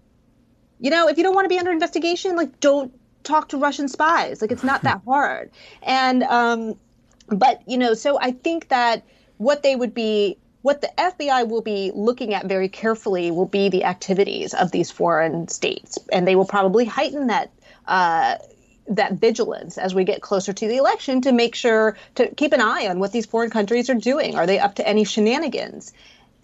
You 0.80 0.92
know, 0.92 1.10
if 1.10 1.18
you 1.18 1.24
don't 1.24 1.36
want 1.36 1.44
to 1.44 1.50
be 1.50 1.60
under 1.60 1.74
investigation, 1.74 2.38
like, 2.38 2.62
don't 2.62 2.94
talk 3.24 3.50
to 3.50 3.58
Russian 3.58 3.90
spies. 3.90 4.42
Like, 4.42 4.54
it's 4.54 4.64
not 4.64 4.84
that 4.84 5.02
hard. 5.04 5.52
And, 5.84 6.24
um, 6.24 6.76
but, 7.28 7.62
you 7.68 7.78
know, 7.78 7.96
so 7.96 8.18
I 8.18 8.32
think 8.32 8.70
that 8.70 9.04
what 9.36 9.62
they 9.62 9.76
would 9.76 9.94
be 9.94 10.38
what 10.62 10.82
the 10.82 10.92
FBI 10.98 11.48
will 11.48 11.62
be 11.62 11.92
looking 11.94 12.34
at 12.34 12.46
very 12.46 12.68
carefully 12.68 13.32
will 13.32 13.46
be 13.46 13.70
the 13.70 13.86
activities 13.86 14.54
of 14.54 14.72
these 14.72 14.92
foreign 14.92 15.48
states, 15.48 15.98
and 16.12 16.28
they 16.28 16.36
will 16.36 16.46
probably 16.46 16.84
heighten 16.84 17.28
that 17.28 17.50
uh, 17.88 18.36
that 18.90 19.14
vigilance 19.14 19.78
as 19.78 19.94
we 19.94 20.04
get 20.04 20.22
closer 20.22 20.52
to 20.52 20.68
the 20.68 20.78
election 20.78 21.22
to 21.22 21.32
make 21.32 21.56
sure 21.56 21.98
to 22.16 22.28
keep 22.36 22.54
an 22.54 22.62
eye 22.62 22.88
on 22.88 23.00
what 23.00 23.12
these 23.12 23.26
foreign 23.26 23.50
countries 23.50 23.90
are 23.90 23.96
doing. 23.96 24.36
Are 24.36 24.46
they 24.46 24.60
up 24.60 24.76
to 24.76 24.88
any 24.88 25.04
shenanigans? 25.04 25.94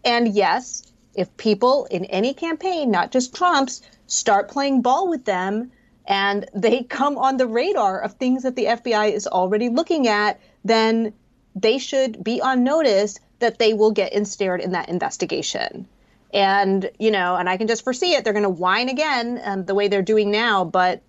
And 0.04 0.34
yes, 0.34 0.84
if 1.16 1.36
people 1.38 1.86
in 1.86 2.06
any 2.06 2.34
campaign, 2.34 2.92
not 2.92 3.12
just 3.12 3.36
Trump's, 3.36 3.82
start 4.08 4.50
playing 4.50 4.82
ball 4.82 5.10
with 5.10 5.26
them 5.26 5.72
and 6.06 6.48
they 6.54 6.84
come 6.90 7.18
on 7.18 7.38
the 7.38 7.48
radar 7.48 8.00
of 8.00 8.14
things 8.14 8.44
that 8.44 8.56
the 8.56 8.66
FBI 8.66 9.12
is 9.12 9.28
already 9.28 9.70
looking 9.70 10.08
at, 10.08 10.40
then 10.64 11.14
they 11.56 11.78
should 11.78 12.24
be 12.24 12.42
on 12.42 12.64
notice 12.64 13.20
that 13.40 13.60
they 13.60 13.74
will 13.74 13.92
get 13.92 14.14
ensnared 14.14 14.62
in 14.62 14.72
that 14.72 14.90
investigation. 14.90 15.88
And, 16.34 16.90
you 17.00 17.12
know, 17.12 17.36
and 17.36 17.50
I 17.50 17.58
can 17.58 17.68
just 17.68 17.84
foresee 17.84 18.14
it. 18.14 18.24
They're 18.24 18.34
going 18.34 18.44
to 18.44 18.50
whine 18.50 18.90
again 18.90 19.40
um, 19.44 19.66
the 19.66 19.76
way 19.76 19.88
they're 19.88 20.02
doing 20.02 20.32
now. 20.32 20.66
But, 20.66 21.02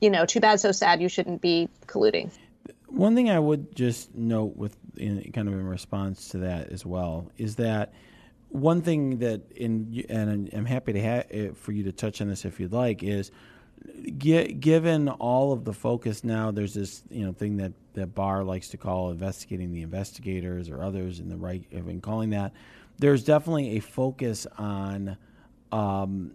you 0.00 0.10
know, 0.10 0.26
too 0.26 0.40
bad, 0.40 0.60
so 0.60 0.72
sad. 0.72 1.00
You 1.00 1.08
shouldn't 1.08 1.40
be 1.40 1.68
colluding. 1.86 2.30
One 2.86 3.14
thing 3.14 3.30
I 3.30 3.38
would 3.38 3.74
just 3.74 4.14
note 4.14 4.56
with 4.56 4.76
in, 4.96 5.30
kind 5.32 5.48
of 5.48 5.54
in 5.54 5.66
response 5.66 6.28
to 6.30 6.38
that 6.38 6.70
as 6.70 6.86
well 6.86 7.30
is 7.36 7.56
that 7.56 7.92
one 8.48 8.80
thing 8.80 9.18
that 9.18 9.42
in 9.52 10.04
and 10.08 10.50
I'm 10.54 10.64
happy 10.64 10.94
to 10.94 11.00
have 11.00 11.26
eh, 11.30 11.48
for 11.54 11.72
you 11.72 11.84
to 11.84 11.92
touch 11.92 12.20
on 12.20 12.28
this 12.28 12.44
if 12.44 12.58
you'd 12.58 12.72
like 12.72 13.02
is 13.02 13.30
given 14.18 15.08
all 15.08 15.52
of 15.52 15.64
the 15.64 15.72
focus 15.72 16.24
now, 16.24 16.50
there's 16.50 16.74
this 16.74 17.02
you 17.10 17.24
know 17.24 17.32
thing 17.32 17.58
that 17.58 17.72
that 17.94 18.14
Barr 18.14 18.44
likes 18.44 18.68
to 18.68 18.76
call 18.76 19.10
investigating 19.10 19.72
the 19.72 19.82
investigators 19.82 20.70
or 20.70 20.82
others 20.82 21.20
in 21.20 21.28
the 21.28 21.36
right 21.36 21.64
have 21.72 21.86
been 21.86 22.00
calling 22.00 22.30
that. 22.30 22.52
There's 22.98 23.22
definitely 23.22 23.76
a 23.76 23.80
focus 23.80 24.46
on 24.56 25.16
um, 25.70 26.32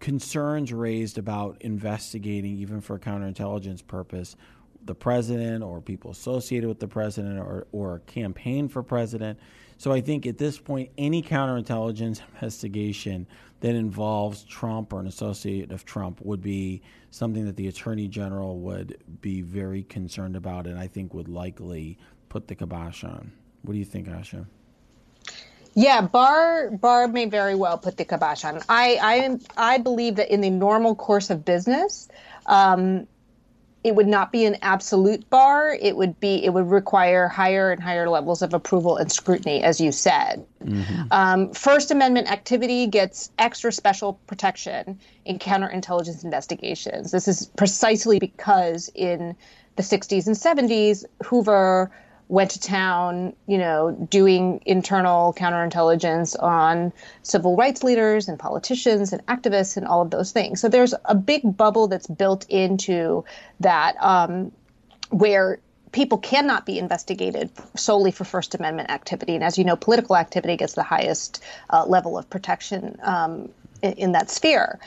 concerns 0.00 0.72
raised 0.72 1.18
about 1.18 1.56
investigating, 1.60 2.56
even 2.56 2.80
for 2.80 2.98
counterintelligence 2.98 3.86
purpose, 3.86 4.36
the 4.84 4.94
president 4.94 5.62
or 5.62 5.80
people 5.80 6.10
associated 6.10 6.68
with 6.68 6.80
the 6.80 6.88
president 6.88 7.38
or, 7.38 7.66
or 7.72 8.00
campaign 8.06 8.68
for 8.68 8.82
president. 8.82 9.38
So 9.76 9.92
I 9.92 10.00
think 10.00 10.26
at 10.26 10.38
this 10.38 10.58
point, 10.58 10.90
any 10.98 11.22
counterintelligence 11.22 12.20
investigation 12.34 13.26
that 13.60 13.74
involves 13.74 14.44
Trump 14.44 14.92
or 14.92 15.00
an 15.00 15.06
associate 15.06 15.70
of 15.70 15.84
Trump 15.84 16.20
would 16.22 16.40
be 16.40 16.82
something 17.10 17.44
that 17.44 17.56
the 17.56 17.68
attorney 17.68 18.08
general 18.08 18.58
would 18.60 18.98
be 19.20 19.42
very 19.42 19.82
concerned 19.82 20.36
about 20.36 20.66
and 20.66 20.78
I 20.78 20.86
think 20.86 21.12
would 21.12 21.28
likely 21.28 21.98
put 22.28 22.48
the 22.48 22.54
kibosh 22.54 23.04
on. 23.04 23.32
What 23.62 23.72
do 23.74 23.78
you 23.78 23.84
think, 23.84 24.08
Asha? 24.08 24.46
Yeah, 25.74 26.00
Barr 26.00 26.70
Barr 26.70 27.08
may 27.08 27.26
very 27.26 27.54
well 27.54 27.78
put 27.78 27.96
the 27.96 28.04
kibosh 28.04 28.44
on. 28.44 28.60
I 28.68 29.38
I 29.56 29.74
I 29.74 29.78
believe 29.78 30.16
that 30.16 30.32
in 30.32 30.40
the 30.40 30.50
normal 30.50 30.94
course 30.94 31.30
of 31.30 31.44
business, 31.44 32.08
um, 32.46 33.06
it 33.82 33.94
would 33.94 34.08
not 34.08 34.30
be 34.30 34.44
an 34.44 34.56
absolute 34.62 35.28
bar. 35.30 35.72
It 35.80 35.96
would 35.96 36.18
be 36.20 36.44
it 36.44 36.52
would 36.52 36.70
require 36.70 37.28
higher 37.28 37.70
and 37.70 37.82
higher 37.82 38.08
levels 38.08 38.42
of 38.42 38.52
approval 38.52 38.96
and 38.96 39.10
scrutiny, 39.10 39.62
as 39.62 39.80
you 39.80 39.92
said. 39.92 40.44
Mm-hmm. 40.62 41.02
Um, 41.10 41.52
First 41.52 41.90
Amendment 41.90 42.30
activity 42.30 42.86
gets 42.86 43.30
extra 43.38 43.72
special 43.72 44.14
protection 44.26 44.98
in 45.24 45.38
counterintelligence 45.38 46.24
investigations. 46.24 47.10
This 47.10 47.26
is 47.26 47.46
precisely 47.56 48.18
because 48.18 48.90
in 48.94 49.34
the 49.76 49.82
60s 49.82 50.26
and 50.26 50.36
70s, 50.36 51.04
Hoover 51.24 51.90
went 52.30 52.52
to 52.52 52.60
town, 52.60 53.34
you 53.48 53.58
know, 53.58 53.90
doing 54.08 54.62
internal 54.64 55.34
counterintelligence 55.34 56.40
on 56.40 56.92
civil 57.22 57.56
rights 57.56 57.82
leaders 57.82 58.28
and 58.28 58.38
politicians 58.38 59.12
and 59.12 59.24
activists 59.26 59.76
and 59.76 59.84
all 59.84 60.00
of 60.00 60.10
those 60.10 60.30
things. 60.30 60.60
So 60.60 60.68
there's 60.68 60.94
a 61.06 61.14
big 61.14 61.56
bubble 61.56 61.88
that's 61.88 62.06
built 62.06 62.46
into 62.48 63.24
that 63.58 63.96
um, 64.00 64.52
where 65.10 65.58
people 65.90 66.18
cannot 66.18 66.66
be 66.66 66.78
investigated 66.78 67.50
solely 67.74 68.12
for 68.12 68.22
First 68.22 68.54
Amendment 68.54 68.90
activity. 68.90 69.34
And 69.34 69.42
as 69.42 69.58
you 69.58 69.64
know, 69.64 69.74
political 69.74 70.16
activity 70.16 70.56
gets 70.56 70.74
the 70.74 70.84
highest 70.84 71.42
uh, 71.70 71.84
level 71.84 72.16
of 72.16 72.30
protection 72.30 72.96
um, 73.02 73.48
in, 73.82 73.92
in, 73.94 74.12
that 74.12 74.30
sphere. 74.30 74.78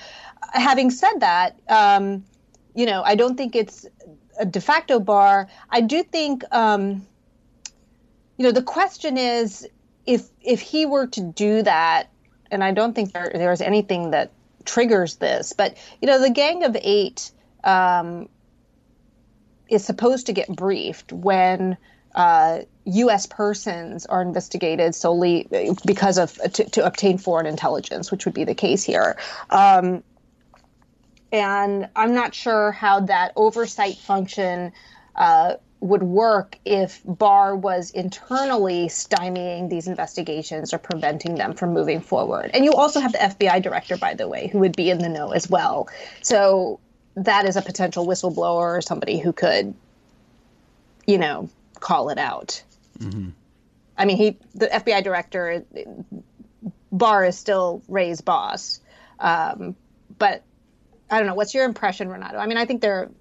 Having 0.54 0.92
said 0.92 1.20
that, 1.20 1.60
um, 1.68 2.24
you 2.74 2.86
know, 2.86 3.04
I 3.04 3.16
don't 3.16 3.36
think 3.36 3.54
it's 3.54 3.86
a 4.40 4.46
de 4.46 4.62
facto 4.62 5.02
bar. 5.02 5.50
I 5.70 5.82
do 5.82 6.04
think 6.04 6.46
um, 6.52 7.06
you 8.38 8.46
know, 8.46 8.52
the 8.52 8.64
question 8.64 9.18
is 9.18 9.68
if 10.06 10.28
if 10.42 10.60
he 10.60 10.86
were 10.86 11.08
to 11.08 11.22
do 11.22 11.62
that, 11.64 12.10
and 12.52 12.64
I 12.64 12.72
don't 12.72 12.94
think 12.94 13.14
there 13.14 13.32
there's 13.34 13.62
anything 13.62 14.12
that 14.12 14.32
triggers 14.66 15.16
this, 15.18 15.54
but 15.54 15.78
you 16.02 16.08
know, 16.08 16.20
the 16.20 16.30
Gang 16.30 16.64
of 16.64 16.76
Eight 16.82 17.32
um, 17.64 18.30
is 19.70 19.86
supposed 19.86 20.28
to 20.28 20.34
get 20.34 20.48
briefed 20.48 21.12
when 21.12 21.78
uh, 22.16 22.60
U.S. 22.86 23.26
persons 23.26 24.06
are 24.06 24.22
investigated 24.22 24.94
solely 24.94 25.48
because 25.86 26.18
of 26.18 26.34
to, 26.54 26.64
to, 26.66 26.86
obtain 26.86 27.18
foreign 27.18 27.48
intelligence, 27.48 28.12
which 28.12 28.26
would 28.26 28.36
be 28.36 28.44
the 28.44 28.54
case 28.54 28.84
here. 28.84 29.18
Um, 29.50 30.04
and 31.32 31.90
I'm 31.96 32.14
not 32.14 32.36
sure 32.36 32.72
how 32.72 33.00
that 33.02 33.34
oversight 33.36 33.96
function 33.96 34.74
uh, 35.16 35.56
would 35.84 36.02
work 36.02 36.58
if 36.64 37.02
Barr 37.04 37.58
was 37.58 37.92
internally 37.92 38.88
stymieing 38.88 39.70
these 39.70 39.86
investigations 39.86 40.74
or 40.74 40.78
preventing 40.78 41.36
them 41.36 41.56
from 41.56 41.74
moving 41.74 42.00
forward. 42.00 42.52
And 42.54 42.64
you 42.64 42.72
also 42.72 43.02
have 43.02 43.12
the 43.12 43.18
FBI 43.18 43.62
director, 43.62 43.98
by 43.98 44.14
the 44.14 44.26
way, 44.30 44.48
who 44.48 44.60
would 44.60 44.78
be 44.78 44.90
in 44.90 45.00
the 45.00 45.10
know 45.10 45.32
as 45.32 45.50
well. 45.50 45.90
So 46.22 46.80
that 47.16 47.46
is 47.46 47.58
a 47.58 47.62
potential 47.62 48.08
whistleblower 48.08 48.78
or 48.78 48.82
somebody 48.82 49.20
who 49.20 49.34
could, 49.34 49.74
you 51.06 51.18
know, 51.18 51.50
call 51.82 52.08
it 52.12 52.18
out. 52.18 52.64
Mm-hmm. 53.00 53.32
I 53.98 54.06
mean, 54.06 54.16
he, 54.16 54.38
the 54.56 54.68
FBI 54.68 55.04
director, 55.04 55.66
Barr 56.94 57.26
is 57.26 57.38
still 57.38 57.84
Wray's 57.90 58.22
boss. 58.22 58.80
Um, 59.20 59.76
but 60.18 60.44
I 61.12 61.18
don't 61.18 61.28
know. 61.28 61.36
What's 61.36 61.54
your 61.54 61.66
impression, 61.66 62.08
Renato? 62.08 62.38
I 62.38 62.48
mean, 62.48 62.58
I 62.58 62.64
think 62.64 62.80
they're, 62.80 63.12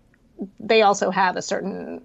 they 0.61 0.83
also 0.83 1.11
have 1.11 1.37
a 1.37 1.43
certain 1.43 2.03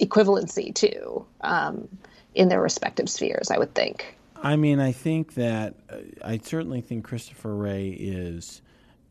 equivalency 0.00 0.74
to 0.74 1.24
um, 1.42 1.88
in 2.34 2.48
their 2.48 2.60
respective 2.60 3.08
spheres, 3.08 3.50
I 3.50 3.58
would 3.58 3.74
think. 3.74 4.16
I 4.42 4.56
mean, 4.56 4.80
I 4.80 4.92
think 4.92 5.34
that 5.34 5.74
uh, 5.88 5.96
I 6.22 6.38
certainly 6.38 6.80
think 6.80 7.04
Christopher 7.04 7.54
Wray 7.54 7.88
is 7.88 8.60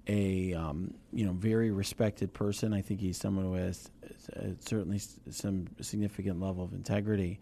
a 0.08 0.54
um, 0.54 0.94
you 1.12 1.26
know 1.26 1.32
very 1.32 1.72
respected 1.72 2.34
person. 2.34 2.74
I 2.74 2.82
think 2.82 3.00
he's 3.00 3.18
someone 3.18 3.46
who 3.46 3.54
has 3.54 3.90
uh, 4.36 4.50
certainly 4.60 5.00
some 5.32 5.68
significant 5.82 6.40
level 6.40 6.64
of 6.64 6.74
integrity. 6.74 7.40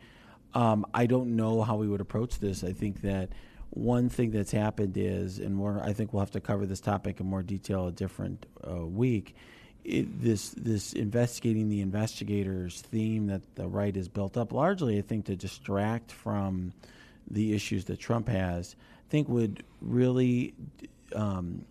Um, 0.54 0.86
I 0.94 1.06
don't 1.06 1.36
know 1.36 1.62
how 1.62 1.76
we 1.76 1.88
would 1.88 2.02
approach 2.02 2.39
this. 2.39 2.64
I 2.64 2.74
think 2.74 3.02
that 3.02 3.30
one 3.72 4.10
thing 4.10 4.32
that's 4.32 4.52
happened 4.52 4.98
is, 4.98 5.39
and 5.39 5.56
more, 5.56 5.82
I 5.84 5.94
think 5.94 6.12
we'll 6.12 6.20
have 6.20 6.32
to 6.32 6.42
cover 6.42 6.66
this 6.66 6.82
topic 6.82 7.20
in 7.22 7.26
more 7.26 7.42
detail 7.42 7.88
a 7.88 7.92
different 7.92 8.46
uh, 8.70 8.86
week 8.86 9.36
it, 9.84 10.22
this 10.22 10.50
this 10.52 10.94
investigating 10.94 11.70
the 11.70 11.82
investigators 11.82 12.82
theme 12.82 13.28
that 13.28 13.42
the 13.56 13.68
right 13.68 13.96
has 13.96 14.08
built 14.08 14.38
up 14.38 14.52
largely, 14.54 14.98
I 14.98 15.02
think, 15.02 15.26
to 15.26 15.36
distract 15.36 16.12
from 16.12 16.74
the 17.30 17.54
issues 17.54 17.86
that 17.86 18.00
Trump 18.00 18.28
has, 18.28 18.76
I 19.08 19.12
think 19.12 19.30
would 19.30 19.64
really 19.82 20.54
um, 21.16 21.66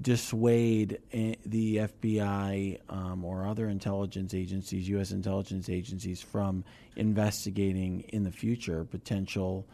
dissuade 0.00 0.98
the 1.12 1.76
FBI 1.76 2.80
um, 2.88 3.24
or 3.24 3.46
other 3.46 3.68
intelligence 3.68 4.34
agencies, 4.34 4.88
U.S. 4.90 5.10
intelligence 5.10 5.68
agencies, 5.68 6.20
from 6.20 6.64
investigating 6.96 8.00
in 8.08 8.24
the 8.24 8.32
future 8.32 8.84
potential. 8.84 9.66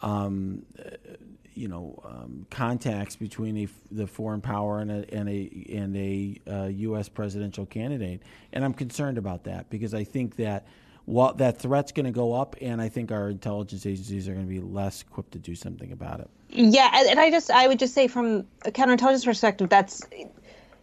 Um, 0.00 0.66
you 1.54 1.68
know 1.68 2.00
um, 2.04 2.46
contacts 2.50 3.16
between 3.16 3.56
a, 3.58 3.68
the 3.90 4.06
foreign 4.06 4.40
power 4.40 4.80
and 4.80 4.90
a 4.90 5.14
and 5.14 5.28
a 5.28 5.66
and 5.72 5.96
a 5.96 6.40
uh, 6.50 6.66
U.S. 6.66 7.08
presidential 7.08 7.66
candidate, 7.66 8.22
and 8.52 8.64
I'm 8.64 8.74
concerned 8.74 9.18
about 9.18 9.44
that 9.44 9.70
because 9.70 9.94
I 9.94 10.04
think 10.04 10.36
that 10.36 10.66
while 11.04 11.34
that 11.34 11.58
threat's 11.58 11.92
going 11.92 12.06
to 12.06 12.12
go 12.12 12.32
up, 12.32 12.56
and 12.60 12.80
I 12.80 12.88
think 12.88 13.10
our 13.10 13.28
intelligence 13.28 13.86
agencies 13.86 14.28
are 14.28 14.34
going 14.34 14.46
to 14.46 14.50
be 14.50 14.60
less 14.60 15.02
equipped 15.02 15.32
to 15.32 15.38
do 15.38 15.54
something 15.54 15.92
about 15.92 16.20
it. 16.20 16.30
Yeah, 16.50 16.90
and 17.08 17.18
I 17.18 17.30
just 17.30 17.50
I 17.50 17.66
would 17.68 17.78
just 17.78 17.94
say 17.94 18.08
from 18.08 18.46
a 18.64 18.70
counterintelligence 18.70 19.24
perspective, 19.24 19.68
that's 19.68 20.02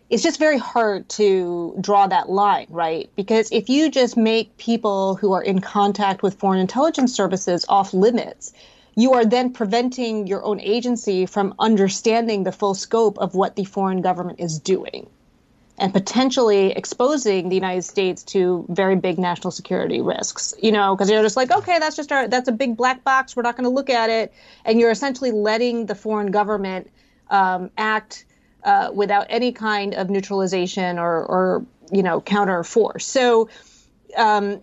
it's 0.09 0.24
just 0.24 0.39
very 0.39 0.57
hard 0.57 1.07
to 1.09 1.78
draw 1.80 2.07
that 2.07 2.30
line, 2.30 2.65
right? 2.70 3.09
Because 3.15 3.51
if 3.51 3.70
you 3.70 3.91
just 3.91 4.17
make 4.17 4.57
people 4.57 5.15
who 5.15 5.34
are 5.34 5.43
in 5.43 5.61
contact 5.61 6.24
with 6.24 6.39
foreign 6.39 6.59
intelligence 6.59 7.13
services 7.13 7.63
off 7.70 7.93
limits, 7.93 8.51
you 8.96 9.14
are 9.14 9.26
then 9.26 9.54
preventing 9.54 10.28
your 10.28 10.44
own 10.44 10.60
agency 10.60 11.26
from 11.26 11.54
understanding 11.60 12.44
the 12.44 12.52
full 12.52 12.74
scope 12.74 13.18
of 13.18 13.36
what 13.36 13.56
the 13.56 13.64
foreign 13.64 14.02
government 14.02 14.40
is 14.40 14.60
doing 14.60 15.10
and 15.80 15.94
potentially 15.94 16.72
exposing 16.72 17.50
the 17.50 17.56
United 17.56 17.84
States 17.84 18.24
to 18.24 18.66
very 18.70 18.96
big 18.96 19.18
national 19.18 19.52
security 19.52 20.02
risks. 20.02 20.54
You 20.62 20.72
know, 20.72 20.96
because 20.96 21.10
you're 21.10 21.24
just 21.24 21.38
like, 21.38 21.52
okay, 21.52 21.80
that's 21.80 21.96
just 21.96 22.12
our 22.12 22.28
that's 22.28 22.48
a 22.48 22.52
big 22.52 22.78
black 22.78 23.04
box. 23.04 23.36
We're 23.36 23.44
not 23.44 23.56
going 23.56 23.64
to 23.64 23.74
look 23.74 23.90
at 23.90 24.10
it, 24.10 24.34
and 24.66 24.80
you're 24.80 24.92
essentially 24.92 25.32
letting 25.32 25.86
the 25.86 25.96
foreign 25.96 26.32
government 26.32 26.90
um, 27.30 27.72
act 27.78 28.26
uh, 28.64 28.92
without 28.94 29.28
any 29.30 29.52
kind 29.52 29.94
of 29.94 30.10
neutralization 30.10 31.00
or 31.00 31.26
or 31.26 31.66
you 31.92 32.04
know 32.04 32.22
counter 32.22 32.64
force. 32.64 33.06
So. 33.06 33.50
Um, 34.18 34.62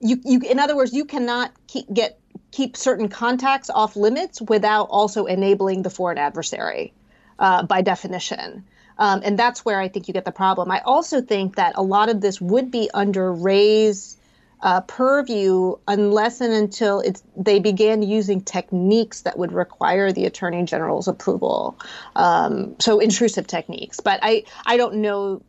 you, 0.00 0.20
you, 0.22 0.40
in 0.40 0.58
other 0.58 0.76
words, 0.76 0.92
you 0.92 1.06
cannot 1.06 1.52
keep, 1.66 1.90
get 1.90 2.20
keep 2.50 2.76
certain 2.76 3.08
contacts 3.08 3.70
off 3.70 3.96
limits 3.96 4.40
without 4.40 4.84
also 4.84 5.26
enabling 5.26 5.82
the 5.82 5.90
foreign 5.90 6.18
adversary 6.18 6.92
uh, 7.38 7.64
by 7.64 7.82
definition. 7.82 8.64
Um, 8.98 9.22
and 9.24 9.38
that's 9.38 9.64
where 9.64 9.80
I 9.80 9.88
think 9.88 10.06
you 10.06 10.14
get 10.14 10.24
the 10.24 10.32
problem. 10.32 10.70
I 10.70 10.80
also 10.80 11.20
think 11.20 11.56
that 11.56 11.72
a 11.76 11.82
lot 11.82 12.08
of 12.08 12.20
this 12.20 12.40
would 12.40 12.70
be 12.70 12.90
under 12.94 13.32
Wray's 13.32 14.16
uh, 14.62 14.80
purview 14.82 15.76
unless 15.86 16.40
and 16.40 16.52
until 16.52 17.00
it's 17.00 17.22
they 17.36 17.58
began 17.58 18.02
using 18.02 18.40
techniques 18.40 19.22
that 19.22 19.38
would 19.38 19.52
require 19.52 20.10
the 20.10 20.24
attorney 20.24 20.62
general's 20.64 21.06
approval. 21.06 21.78
Um, 22.16 22.76
so 22.78 22.98
intrusive 22.98 23.46
techniques, 23.46 24.00
but 24.00 24.20
I 24.22 24.44
I 24.64 24.76
don't 24.76 24.96
know. 24.96 25.42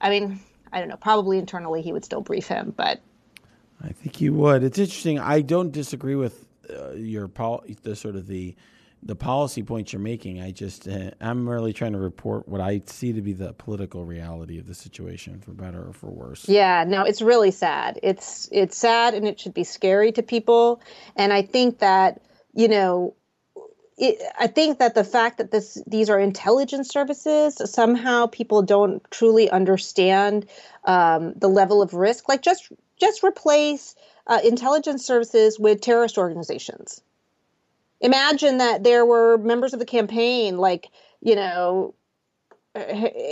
I 0.00 0.10
mean, 0.10 0.38
I 0.72 0.78
don't 0.78 0.88
know. 0.88 0.96
Probably 0.96 1.38
internally 1.38 1.82
he 1.82 1.92
would 1.92 2.04
still 2.04 2.20
brief 2.20 2.46
him, 2.46 2.72
but 2.76 3.00
I 3.82 3.92
think 3.92 4.20
you 4.20 4.32
would. 4.34 4.62
It's 4.62 4.78
interesting. 4.78 5.18
I 5.18 5.40
don't 5.40 5.72
disagree 5.72 6.14
with 6.14 6.46
uh, 6.70 6.92
your 6.92 7.28
pol- 7.28 7.64
the 7.82 7.96
sort 7.96 8.16
of 8.16 8.26
the 8.26 8.54
the 9.04 9.16
policy 9.16 9.64
points 9.64 9.92
you're 9.92 10.00
making. 10.00 10.40
I 10.40 10.52
just 10.52 10.86
uh, 10.86 11.10
I'm 11.20 11.48
really 11.48 11.72
trying 11.72 11.92
to 11.92 11.98
report 11.98 12.48
what 12.48 12.60
I 12.60 12.82
see 12.86 13.12
to 13.12 13.20
be 13.20 13.32
the 13.32 13.52
political 13.52 14.04
reality 14.04 14.58
of 14.58 14.66
the 14.66 14.74
situation, 14.74 15.40
for 15.40 15.52
better 15.52 15.88
or 15.88 15.92
for 15.92 16.10
worse. 16.10 16.48
Yeah, 16.48 16.84
no, 16.86 17.02
it's 17.02 17.20
really 17.20 17.50
sad. 17.50 17.98
It's 18.02 18.48
it's 18.52 18.76
sad 18.76 19.14
and 19.14 19.26
it 19.26 19.40
should 19.40 19.54
be 19.54 19.64
scary 19.64 20.12
to 20.12 20.22
people. 20.22 20.80
And 21.16 21.32
I 21.32 21.42
think 21.42 21.80
that 21.80 22.22
you 22.54 22.68
know. 22.68 23.14
I 24.38 24.48
think 24.48 24.78
that 24.78 24.94
the 24.94 25.04
fact 25.04 25.38
that 25.38 25.52
this 25.52 25.80
these 25.86 26.10
are 26.10 26.18
intelligence 26.18 26.88
services 26.88 27.60
somehow 27.66 28.26
people 28.26 28.62
don't 28.62 29.02
truly 29.10 29.48
understand 29.50 30.46
um, 30.84 31.34
the 31.36 31.46
level 31.46 31.82
of 31.82 31.94
risk. 31.94 32.28
Like 32.28 32.42
just 32.42 32.72
just 33.02 33.22
replace 33.24 33.94
uh, 34.26 34.40
intelligence 34.44 35.04
services 35.04 35.58
with 35.58 35.80
terrorist 35.80 36.18
organizations. 36.18 37.02
Imagine 38.00 38.58
that 38.58 38.82
there 38.82 39.04
were 39.04 39.38
members 39.38 39.72
of 39.72 39.78
the 39.78 39.86
campaign 39.86 40.58
like 40.58 40.88
you 41.20 41.34
know 41.34 41.94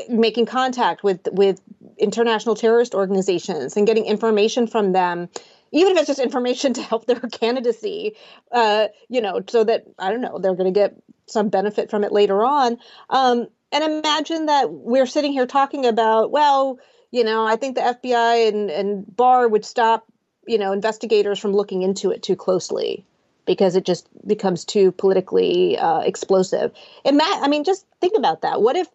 making 0.09 0.47
contact 0.47 1.03
with 1.03 1.27
with 1.33 1.61
international 1.97 2.55
terrorist 2.55 2.95
organizations 2.95 3.77
and 3.77 3.87
getting 3.87 4.05
information 4.05 4.67
from 4.67 4.93
them 4.93 5.29
even 5.73 5.93
if 5.93 5.99
it's 5.99 6.09
just 6.09 6.21
information 6.21 6.73
to 6.79 6.83
help 6.83 7.07
their 7.07 7.21
candidacy 7.21 8.15
uh, 8.53 8.89
you 9.09 9.21
know 9.21 9.41
so 9.49 9.65
that 9.65 9.85
i 9.99 10.11
don't 10.11 10.21
know 10.21 10.39
they're 10.39 10.55
going 10.55 10.73
to 10.73 10.79
get 10.79 10.95
some 11.31 11.49
benefit 11.49 11.91
from 11.91 12.05
it 12.05 12.13
later 12.13 12.45
on. 12.45 12.79
Um, 13.09 13.47
and 13.73 13.85
imagine 13.85 14.47
that 14.47 14.71
we're 14.71 15.07
sitting 15.07 15.33
here 15.33 15.47
talking 15.47 15.87
about 15.87 16.31
well 16.31 16.79
you 17.11 17.25
know 17.25 17.45
i 17.45 17.57
think 17.57 17.75
the 17.75 17.81
fbi 17.81 18.49
and, 18.49 18.71
and 18.71 19.17
barr 19.17 19.49
would 19.49 19.65
stop 19.65 20.07
you 20.47 20.59
know 20.59 20.73
investigators 20.73 21.39
from 21.39 21.53
looking 21.53 21.83
into 21.83 22.11
it 22.11 22.23
too 22.23 22.37
closely 22.37 23.05
because 23.51 23.75
it 23.75 23.85
just 23.85 24.07
becomes 24.27 24.65
too 24.65 24.93
politically 24.93 25.77
uh, 25.77 26.01
explosive. 26.01 26.73
And 27.05 27.17
Matt, 27.17 27.43
I 27.43 27.49
mean, 27.49 27.65
just 27.65 27.85
think 28.01 28.17
about 28.17 28.43
that. 28.43 28.63
What 28.63 28.77
if 28.77 28.89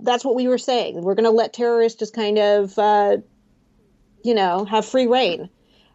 that's 0.00 0.24
what 0.24 0.34
we 0.34 0.48
were 0.48 0.56
saying? 0.56 1.02
We're 1.02 1.14
going 1.14 1.24
to 1.24 1.30
let 1.30 1.52
terrorists 1.52 1.98
just 1.98 2.14
kind 2.14 2.38
of, 2.38 2.78
uh, 2.78 3.18
you 4.24 4.34
know, 4.34 4.64
have 4.64 4.86
free 4.86 5.06
reign. 5.06 5.50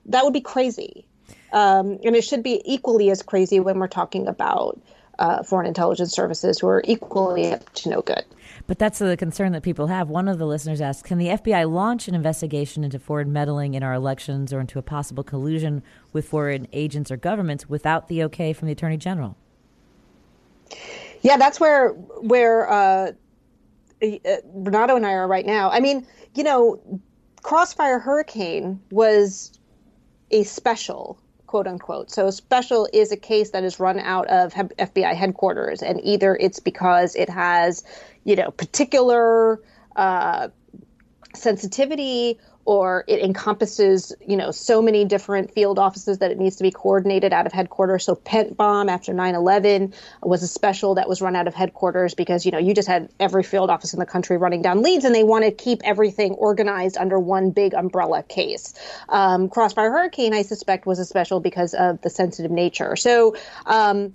That 0.05 0.23
would 0.23 0.33
be 0.33 0.41
crazy. 0.41 1.07
Um, 1.51 1.97
and 2.03 2.15
it 2.15 2.23
should 2.23 2.43
be 2.43 2.61
equally 2.65 3.09
as 3.09 3.23
crazy 3.23 3.59
when 3.59 3.79
we're 3.79 3.87
talking 3.87 4.27
about 4.27 4.79
uh, 5.19 5.43
foreign 5.43 5.67
intelligence 5.67 6.13
services 6.13 6.59
who 6.59 6.67
are 6.67 6.83
equally 6.85 7.51
up 7.51 7.67
to 7.73 7.89
no 7.89 8.01
good. 8.01 8.23
But 8.71 8.79
that's 8.79 8.99
the 8.99 9.17
concern 9.17 9.51
that 9.51 9.63
people 9.63 9.87
have. 9.87 10.07
One 10.07 10.29
of 10.29 10.37
the 10.37 10.45
listeners 10.45 10.79
asks 10.79 11.05
Can 11.05 11.17
the 11.17 11.27
FBI 11.27 11.69
launch 11.69 12.07
an 12.07 12.15
investigation 12.15 12.85
into 12.85 12.99
foreign 12.99 13.33
meddling 13.33 13.73
in 13.73 13.83
our 13.83 13.93
elections 13.93 14.53
or 14.53 14.61
into 14.61 14.79
a 14.79 14.81
possible 14.81 15.25
collusion 15.25 15.83
with 16.13 16.25
foreign 16.25 16.69
agents 16.71 17.11
or 17.11 17.17
governments 17.17 17.67
without 17.67 18.07
the 18.07 18.23
okay 18.23 18.53
from 18.53 18.67
the 18.67 18.71
Attorney 18.71 18.95
General? 18.95 19.35
Yeah, 21.21 21.35
that's 21.35 21.59
where 21.59 21.89
where 21.89 22.71
uh, 22.71 23.11
uh, 24.01 24.35
Renato 24.53 24.95
and 24.95 25.05
I 25.05 25.15
are 25.15 25.27
right 25.27 25.45
now. 25.45 25.69
I 25.69 25.81
mean, 25.81 26.07
you 26.33 26.45
know, 26.45 26.81
Crossfire 27.43 27.99
Hurricane 27.99 28.79
was 28.89 29.51
a 30.31 30.43
special 30.43 31.19
quote 31.51 31.67
unquote. 31.67 32.09
So 32.09 32.31
special 32.31 32.87
is 32.93 33.11
a 33.11 33.17
case 33.17 33.49
that 33.49 33.65
is 33.65 33.77
run 33.77 33.99
out 33.99 34.25
of 34.27 34.53
FBI 34.53 35.13
headquarters, 35.13 35.83
and 35.83 35.99
either 36.01 36.37
it's 36.39 36.59
because 36.59 37.13
it 37.13 37.29
has, 37.29 37.83
you 38.23 38.37
know, 38.37 38.51
particular 38.51 39.61
uh, 39.97 40.47
sensitivity 41.35 42.39
or 42.65 43.03
it 43.07 43.21
encompasses, 43.21 44.13
you 44.25 44.37
know, 44.37 44.51
so 44.51 44.81
many 44.81 45.05
different 45.05 45.53
field 45.53 45.79
offices 45.79 46.19
that 46.19 46.31
it 46.31 46.37
needs 46.37 46.57
to 46.57 46.63
be 46.63 46.71
coordinated 46.71 47.33
out 47.33 47.45
of 47.45 47.51
headquarters. 47.51 48.05
So 48.05 48.15
PENTBOMB 48.15 48.89
after 48.89 49.13
9/11 49.13 49.93
was 50.21 50.43
a 50.43 50.47
special 50.47 50.95
that 50.95 51.09
was 51.09 51.21
run 51.21 51.35
out 51.35 51.47
of 51.47 51.55
headquarters 51.55 52.13
because, 52.13 52.45
you 52.45 52.51
know, 52.51 52.59
you 52.59 52.73
just 52.73 52.87
had 52.87 53.09
every 53.19 53.43
field 53.43 53.69
office 53.69 53.93
in 53.93 53.99
the 53.99 54.05
country 54.05 54.37
running 54.37 54.61
down 54.61 54.81
leads 54.81 55.05
and 55.05 55.13
they 55.15 55.23
want 55.23 55.43
to 55.45 55.51
keep 55.51 55.81
everything 55.83 56.33
organized 56.33 56.97
under 56.97 57.19
one 57.19 57.51
big 57.51 57.73
umbrella 57.73 58.23
case. 58.23 58.73
Um, 59.09 59.49
Crossfire 59.49 59.91
Hurricane, 59.91 60.33
I 60.33 60.43
suspect, 60.43 60.85
was 60.85 60.99
a 60.99 61.05
special 61.05 61.39
because 61.39 61.73
of 61.73 62.01
the 62.01 62.09
sensitive 62.09 62.51
nature. 62.51 62.95
So, 62.95 63.35
um, 63.65 64.13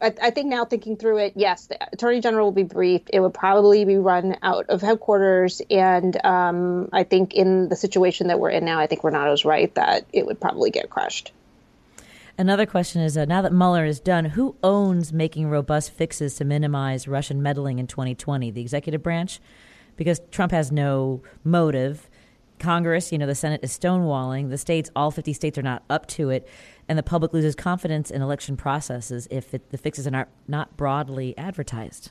I, 0.00 0.14
I, 0.22 0.30
think 0.30 0.48
now 0.48 0.64
thinking 0.64 0.96
through 0.96 1.18
it, 1.18 1.32
yes, 1.36 1.66
the 1.66 1.92
attorney 1.92 2.20
general 2.20 2.46
will 2.46 2.52
be 2.52 2.62
briefed. 2.62 3.10
It 3.12 3.20
would 3.20 3.34
probably 3.34 3.84
be 3.84 3.96
run 3.96 4.36
out 4.42 4.66
of 4.68 4.80
headquarters, 4.80 5.60
and 5.70 6.24
um, 6.24 6.88
I 6.92 7.02
think 7.04 7.34
in 7.34 7.68
the 7.68 7.76
situation 7.76 8.28
that 8.28 8.38
we're 8.38 8.50
in 8.50 8.64
now, 8.64 8.78
I 8.78 8.86
think 8.86 9.02
Renato's 9.02 9.44
right 9.44 9.74
that 9.74 10.06
it 10.12 10.26
would 10.26 10.40
probably 10.40 10.70
get 10.70 10.88
crushed. 10.88 11.32
Another 12.36 12.66
question 12.66 13.02
is 13.02 13.16
uh, 13.16 13.24
now 13.24 13.42
that 13.42 13.52
Mueller 13.52 13.84
is 13.84 13.98
done, 13.98 14.24
who 14.24 14.54
owns 14.62 15.12
making 15.12 15.48
robust 15.48 15.92
fixes 15.92 16.36
to 16.36 16.44
minimize 16.44 17.08
Russian 17.08 17.42
meddling 17.42 17.80
in 17.80 17.88
2020? 17.88 18.52
The 18.52 18.60
executive 18.60 19.02
branch? 19.02 19.40
Because 19.96 20.20
Trump 20.30 20.52
has 20.52 20.70
no 20.70 21.20
motive. 21.42 22.08
Congress, 22.60 23.10
you 23.10 23.18
know, 23.18 23.26
the 23.26 23.34
Senate 23.34 23.60
is 23.64 23.76
stonewalling. 23.76 24.50
The 24.50 24.58
states, 24.58 24.88
all 24.94 25.10
50 25.10 25.32
states, 25.32 25.58
are 25.58 25.62
not 25.62 25.82
up 25.90 26.06
to 26.06 26.30
it 26.30 26.48
and 26.88 26.98
the 26.98 27.02
public 27.02 27.32
loses 27.32 27.54
confidence 27.54 28.10
in 28.10 28.22
election 28.22 28.56
processes 28.56 29.28
if 29.30 29.52
it, 29.52 29.70
the 29.70 29.78
fixes 29.78 30.06
are 30.06 30.10
not, 30.10 30.28
not 30.46 30.76
broadly 30.76 31.36
advertised? 31.36 32.10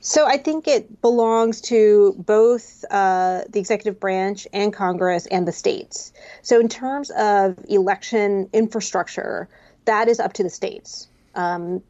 So 0.00 0.26
I 0.26 0.36
think 0.36 0.68
it 0.68 1.02
belongs 1.02 1.60
to 1.62 2.14
both 2.18 2.84
uh, 2.90 3.42
the 3.48 3.58
executive 3.58 3.98
branch 3.98 4.46
and 4.52 4.72
Congress 4.72 5.26
and 5.26 5.46
the 5.46 5.52
states. 5.52 6.12
So 6.42 6.60
in 6.60 6.68
terms 6.68 7.10
of 7.10 7.58
election 7.68 8.48
infrastructure, 8.52 9.48
that 9.86 10.06
is 10.06 10.20
up 10.20 10.34
to 10.34 10.44
the 10.44 10.50
states. 10.50 11.08
Um, 11.34 11.82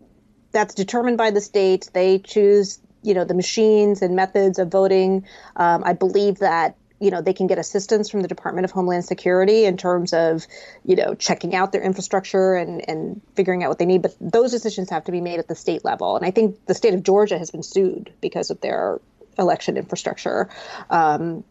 that's 0.52 0.74
determined 0.74 1.18
by 1.18 1.30
the 1.30 1.42
states. 1.42 1.90
They 1.90 2.18
choose, 2.20 2.80
you 3.02 3.12
know, 3.12 3.24
the 3.24 3.34
machines 3.34 4.00
and 4.00 4.16
methods 4.16 4.58
of 4.58 4.68
voting. 4.68 5.26
Um, 5.56 5.82
I 5.84 5.92
believe 5.92 6.38
that 6.38 6.76
you 7.00 7.10
know 7.10 7.22
they 7.22 7.32
can 7.32 7.46
get 7.46 7.58
assistance 7.58 8.10
from 8.10 8.22
the 8.22 8.28
Department 8.28 8.64
of 8.64 8.70
Homeland 8.70 9.04
Security 9.04 9.64
in 9.64 9.76
terms 9.76 10.12
of 10.12 10.46
you 10.84 10.96
know 10.96 11.14
checking 11.14 11.54
out 11.54 11.72
their 11.72 11.82
infrastructure 11.82 12.54
and 12.54 12.88
and 12.88 13.20
figuring 13.34 13.62
out 13.62 13.68
what 13.68 13.78
they 13.78 13.86
need. 13.86 14.02
But 14.02 14.16
those 14.20 14.50
decisions 14.50 14.90
have 14.90 15.04
to 15.04 15.12
be 15.12 15.20
made 15.20 15.38
at 15.38 15.48
the 15.48 15.54
state 15.54 15.84
level. 15.84 16.16
And 16.16 16.24
I 16.24 16.30
think 16.30 16.66
the 16.66 16.74
state 16.74 16.94
of 16.94 17.02
Georgia 17.02 17.38
has 17.38 17.50
been 17.50 17.62
sued 17.62 18.12
because 18.20 18.50
of 18.50 18.60
their 18.60 19.00
election 19.38 19.76
infrastructure. 19.76 20.48
Um, 20.90 21.44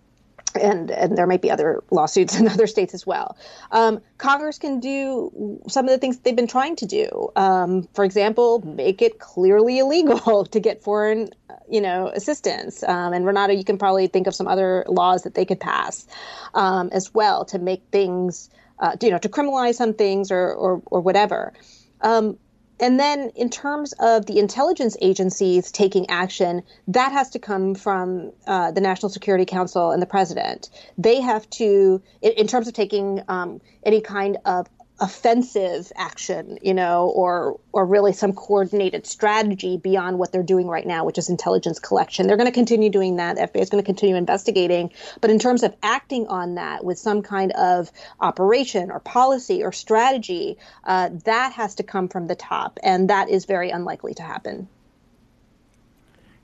and 0.57 0.91
and 0.91 1.17
there 1.17 1.27
might 1.27 1.41
be 1.41 1.51
other 1.51 1.83
lawsuits 1.91 2.39
in 2.39 2.47
other 2.47 2.67
states 2.67 2.93
as 2.93 3.05
well. 3.05 3.37
Um, 3.71 4.01
Congress 4.17 4.57
can 4.57 4.79
do 4.79 5.61
some 5.67 5.85
of 5.85 5.91
the 5.91 5.97
things 5.97 6.19
they've 6.19 6.35
been 6.35 6.47
trying 6.47 6.75
to 6.77 6.85
do. 6.85 7.29
Um, 7.35 7.87
for 7.93 8.03
example, 8.03 8.61
make 8.65 9.01
it 9.01 9.19
clearly 9.19 9.79
illegal 9.79 10.45
to 10.51 10.59
get 10.59 10.83
foreign, 10.83 11.29
you 11.69 11.81
know, 11.81 12.07
assistance. 12.07 12.83
Um, 12.83 13.13
and 13.13 13.25
Renato, 13.25 13.53
you 13.53 13.63
can 13.63 13.77
probably 13.77 14.07
think 14.07 14.27
of 14.27 14.35
some 14.35 14.47
other 14.47 14.85
laws 14.87 15.23
that 15.23 15.35
they 15.35 15.45
could 15.45 15.59
pass 15.59 16.07
um, 16.53 16.89
as 16.91 17.13
well 17.13 17.45
to 17.45 17.59
make 17.59 17.83
things, 17.91 18.49
uh, 18.79 18.95
you 19.01 19.11
know, 19.11 19.19
to 19.19 19.29
criminalize 19.29 19.75
some 19.75 19.93
things 19.93 20.31
or 20.31 20.53
or, 20.53 20.81
or 20.85 21.01
whatever. 21.01 21.53
Um, 22.01 22.37
and 22.79 22.99
then, 22.99 23.31
in 23.35 23.49
terms 23.49 23.93
of 23.99 24.25
the 24.27 24.37
intelligence 24.37 24.95
agencies 25.01 25.71
taking 25.71 26.09
action, 26.09 26.61
that 26.87 27.11
has 27.11 27.29
to 27.31 27.39
come 27.39 27.73
from 27.73 28.31
uh, 28.45 28.71
the 28.71 28.81
National 28.81 29.09
Security 29.09 29.45
Council 29.45 29.91
and 29.91 30.01
the 30.01 30.05
president. 30.05 30.69
They 30.97 31.19
have 31.21 31.49
to, 31.51 32.01
in, 32.21 32.31
in 32.33 32.47
terms 32.47 32.67
of 32.67 32.73
taking 32.73 33.21
um, 33.27 33.61
any 33.83 34.01
kind 34.01 34.37
of 34.45 34.67
offensive 34.99 35.91
action, 35.95 36.57
you 36.61 36.73
know, 36.73 37.09
or 37.09 37.59
or 37.71 37.85
really 37.85 38.13
some 38.13 38.33
coordinated 38.33 39.05
strategy 39.05 39.77
beyond 39.77 40.17
what 40.17 40.31
they're 40.31 40.41
doing 40.41 40.67
right 40.67 40.87
now, 40.87 41.05
which 41.05 41.17
is 41.17 41.29
intelligence 41.29 41.79
collection. 41.79 42.25
They're 42.25 42.37
going 42.37 42.47
to 42.47 42.53
continue 42.53 42.89
doing 42.89 43.17
that. 43.17 43.35
The 43.35 43.43
FBI 43.43 43.61
is 43.61 43.69
going 43.69 43.83
to 43.83 43.85
continue 43.85 44.15
investigating, 44.15 44.91
but 45.21 45.29
in 45.29 45.37
terms 45.37 45.61
of 45.63 45.75
acting 45.83 46.27
on 46.27 46.55
that 46.55 46.83
with 46.83 46.97
some 46.97 47.21
kind 47.21 47.51
of 47.51 47.91
operation 48.19 48.89
or 48.89 48.99
policy 48.99 49.63
or 49.63 49.71
strategy, 49.71 50.57
uh, 50.85 51.09
that 51.25 51.53
has 51.53 51.75
to 51.75 51.83
come 51.83 52.07
from 52.07 52.27
the 52.27 52.35
top, 52.35 52.79
and 52.81 53.09
that 53.09 53.29
is 53.29 53.45
very 53.45 53.69
unlikely 53.69 54.15
to 54.15 54.23
happen. 54.23 54.67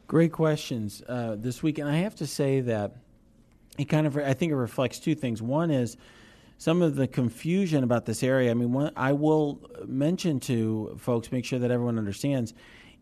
Great 0.06 0.32
questions 0.32 1.01
uh, 1.10 1.36
this 1.39 1.64
week, 1.64 1.80
and 1.80 1.89
I 1.89 1.97
have 1.97 2.16
to 2.18 2.28
say 2.28 2.60
that 2.62 2.97
it 3.80 3.86
kind 3.86 4.06
of 4.06 4.16
I 4.18 4.34
think 4.34 4.51
it 4.51 4.56
reflects 4.56 4.99
two 4.99 5.16
things. 5.16 5.41
One 5.41 5.72
is 5.72 5.97
some 6.58 6.82
of 6.82 6.95
the 6.95 7.08
confusion 7.08 7.84
about 7.84 8.06
this 8.06 8.24
area. 8.24 8.51
I 8.51 8.54
mean, 8.54 8.91
I 8.95 9.14
will 9.14 9.60
mention 9.86 10.39
to 10.41 10.95
folks, 10.99 11.32
make 11.32 11.45
sure 11.45 11.60
that 11.60 11.72
everyone 11.72 11.97
understands. 11.97 12.54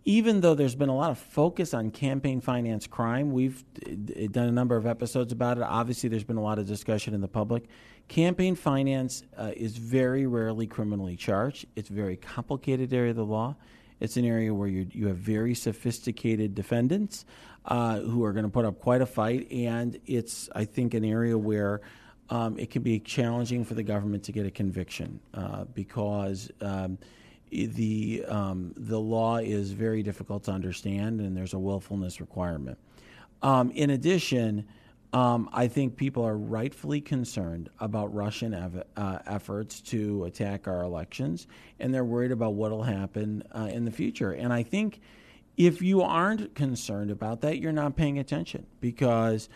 Even 0.04 0.42
though 0.42 0.56
there's 0.56 0.74
been 0.74 0.90
a 0.90 0.96
lot 0.96 1.12
of 1.12 1.20
focus 1.20 1.76
on 1.76 1.92
campaign 1.92 2.42
finance 2.42 2.88
crime, 2.88 3.32
we've 3.32 3.64
done 4.32 4.48
a 4.48 4.52
number 4.52 4.76
of 4.76 4.88
episodes 4.88 5.32
about 5.32 5.58
it. 5.58 5.64
Obviously, 5.64 6.10
there's 6.10 6.24
been 6.24 6.38
a 6.38 6.42
lot 6.42 6.58
of 6.58 6.66
discussion 6.66 7.14
in 7.14 7.22
the 7.22 7.28
public. 7.28 7.66
Campaign 8.08 8.56
finance 8.56 9.24
uh, 9.38 9.52
is 9.56 9.78
very 9.78 10.26
rarely 10.26 10.66
criminally 10.66 11.16
charged. 11.16 11.68
It's 11.76 11.92
a 11.92 11.94
very 11.94 12.18
complicated 12.18 12.92
area 12.92 13.12
of 13.12 13.16
the 13.16 13.26
law. 13.26 13.56
It's 14.00 14.18
an 14.18 14.26
area 14.26 14.52
where 14.52 14.68
you 14.68 14.88
you 14.92 15.08
have 15.08 15.18
very 15.18 15.54
sophisticated 15.54 16.56
defendants 16.56 17.24
uh, 17.66 18.00
who 18.00 18.26
are 18.26 18.34
going 18.34 18.46
to 18.46 18.50
put 18.50 18.66
up 18.66 18.80
quite 18.80 19.02
a 19.02 19.06
fight, 19.06 19.52
and 19.52 20.00
it's 20.08 20.50
I 20.56 20.66
think 20.66 20.96
an 20.96 21.06
area 21.06 21.38
where 21.38 21.82
um, 22.32 22.58
it 22.58 22.72
can 22.72 22.82
be 22.82 23.00
challenging 23.00 23.64
for 23.64 23.76
the 23.76 23.84
government 23.84 24.24
to 24.24 24.32
get 24.32 24.46
a 24.46 24.52
conviction 24.52 25.20
uh, 25.34 25.66
because 25.66 26.50
um, 26.62 26.98
the 27.52 28.24
um, 28.30 28.74
the 28.78 28.98
law 28.98 29.38
is 29.38 29.74
very 29.74 30.02
difficult 30.02 30.46
to 30.46 30.52
understand, 30.52 31.20
and 31.20 31.36
there's 31.36 31.54
a 31.54 31.60
willfulness 31.60 32.22
requirement. 32.22 32.78
Um, 33.42 33.70
in 33.72 33.90
addition, 33.90 34.66
um, 35.12 35.50
I 35.52 35.68
think 35.68 35.98
people 35.98 36.26
are 36.26 36.38
rightfully 36.38 37.02
concerned 37.02 37.70
about 37.80 38.14
Russian 38.14 38.54
ev- 38.54 38.84
uh, 38.96 39.20
efforts 39.26 39.82
to 39.82 40.24
attack 40.24 40.70
our 40.70 40.84
elections, 40.84 41.48
and 41.80 41.94
they're 41.94 42.06
worried 42.06 42.32
about 42.32 42.54
what 42.54 42.72
will 42.72 42.84
happen 42.84 43.44
uh, 43.54 43.70
in 43.72 43.84
the 43.84 43.92
future. 43.92 44.32
And 44.32 44.54
I 44.54 44.64
think 44.64 45.02
if 45.58 45.82
you 45.82 46.02
aren't 46.02 46.56
concerned 46.56 47.12
about 47.12 47.42
that, 47.42 47.58
you're 47.58 47.74
not 47.74 47.98
paying 47.98 48.20
attention 48.20 48.66
because 48.80 49.50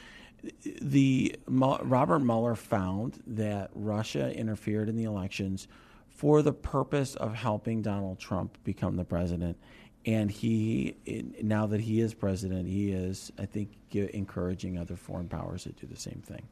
the 0.81 1.35
Robert 1.47 2.19
Mueller 2.19 2.55
found 2.55 3.21
that 3.27 3.69
Russia 3.73 4.33
interfered 4.35 4.89
in 4.89 4.95
the 4.95 5.03
elections 5.03 5.67
for 6.09 6.41
the 6.41 6.53
purpose 6.53 7.15
of 7.15 7.33
helping 7.35 7.81
Donald 7.81 8.19
Trump 8.19 8.57
become 8.63 8.95
the 8.95 9.03
president. 9.03 9.57
And 10.05 10.29
he, 10.29 10.95
now 11.41 11.65
that 11.65 11.81
he 11.81 11.99
is 11.99 12.13
president, 12.13 12.67
he 12.67 12.91
is, 12.91 13.31
I 13.39 13.45
think, 13.45 13.71
encouraging 13.91 14.77
other 14.77 14.95
foreign 14.95 15.27
powers 15.27 15.63
to 15.63 15.69
do 15.69 15.87
the 15.87 15.99
same 15.99 16.21
thing. 16.25 16.43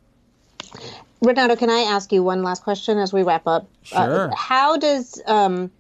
Renato, 1.22 1.56
can 1.56 1.70
I 1.70 1.82
ask 1.82 2.12
you 2.12 2.24
one 2.24 2.42
last 2.42 2.64
question 2.64 2.98
as 2.98 3.14
we 3.14 3.22
wrap 3.22 3.48
up? 3.48 3.68
Uh, 3.92 4.06
sure. 4.06 4.32
Uh, 4.32 4.36
how 4.36 4.78
does, 4.78 5.22
um, 5.28 5.72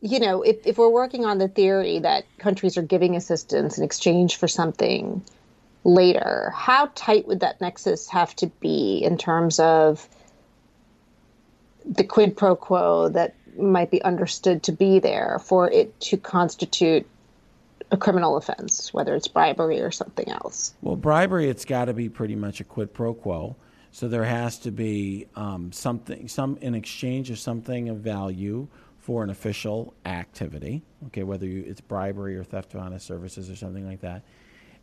you 0.00 0.18
know, 0.18 0.42
if, 0.42 0.66
if 0.66 0.78
we're 0.78 0.88
working 0.88 1.26
on 1.26 1.38
the 1.38 1.48
theory 1.48 1.98
that 1.98 2.24
countries 2.38 2.78
are 2.78 2.82
giving 2.82 3.16
assistance 3.16 3.76
in 3.76 3.84
exchange 3.84 4.36
for 4.36 4.48
something, 4.48 5.22
later, 5.84 6.52
how 6.54 6.90
tight 6.94 7.26
would 7.26 7.40
that 7.40 7.60
nexus 7.60 8.08
have 8.08 8.34
to 8.36 8.46
be 8.46 8.98
in 8.98 9.18
terms 9.18 9.58
of 9.58 10.08
the 11.84 12.04
quid 12.04 12.36
pro 12.36 12.54
quo 12.54 13.08
that 13.08 13.34
might 13.58 13.90
be 13.90 14.02
understood 14.02 14.62
to 14.62 14.72
be 14.72 14.98
there 14.98 15.38
for 15.44 15.70
it 15.70 15.98
to 16.00 16.16
constitute 16.16 17.06
a 17.90 17.96
criminal 17.96 18.36
offense, 18.36 18.94
whether 18.94 19.14
it's 19.14 19.28
bribery 19.28 19.80
or 19.80 19.90
something 19.90 20.28
else? 20.28 20.74
Well, 20.80 20.96
bribery, 20.96 21.48
it's 21.48 21.64
got 21.64 21.86
to 21.86 21.92
be 21.92 22.08
pretty 22.08 22.36
much 22.36 22.60
a 22.60 22.64
quid 22.64 22.94
pro 22.94 23.14
quo. 23.14 23.56
So 23.90 24.08
there 24.08 24.24
has 24.24 24.58
to 24.60 24.70
be 24.70 25.26
um, 25.36 25.70
something, 25.70 26.26
some 26.26 26.56
in 26.62 26.74
exchange 26.74 27.30
of 27.30 27.38
something 27.38 27.90
of 27.90 27.98
value 27.98 28.68
for 28.98 29.22
an 29.22 29.28
official 29.28 29.92
activity. 30.06 30.82
Okay, 31.08 31.24
whether 31.24 31.44
you, 31.44 31.64
it's 31.66 31.82
bribery 31.82 32.36
or 32.36 32.44
theft 32.44 32.72
of 32.72 32.80
honest 32.80 33.06
services 33.06 33.50
or 33.50 33.56
something 33.56 33.86
like 33.86 34.00
that. 34.00 34.22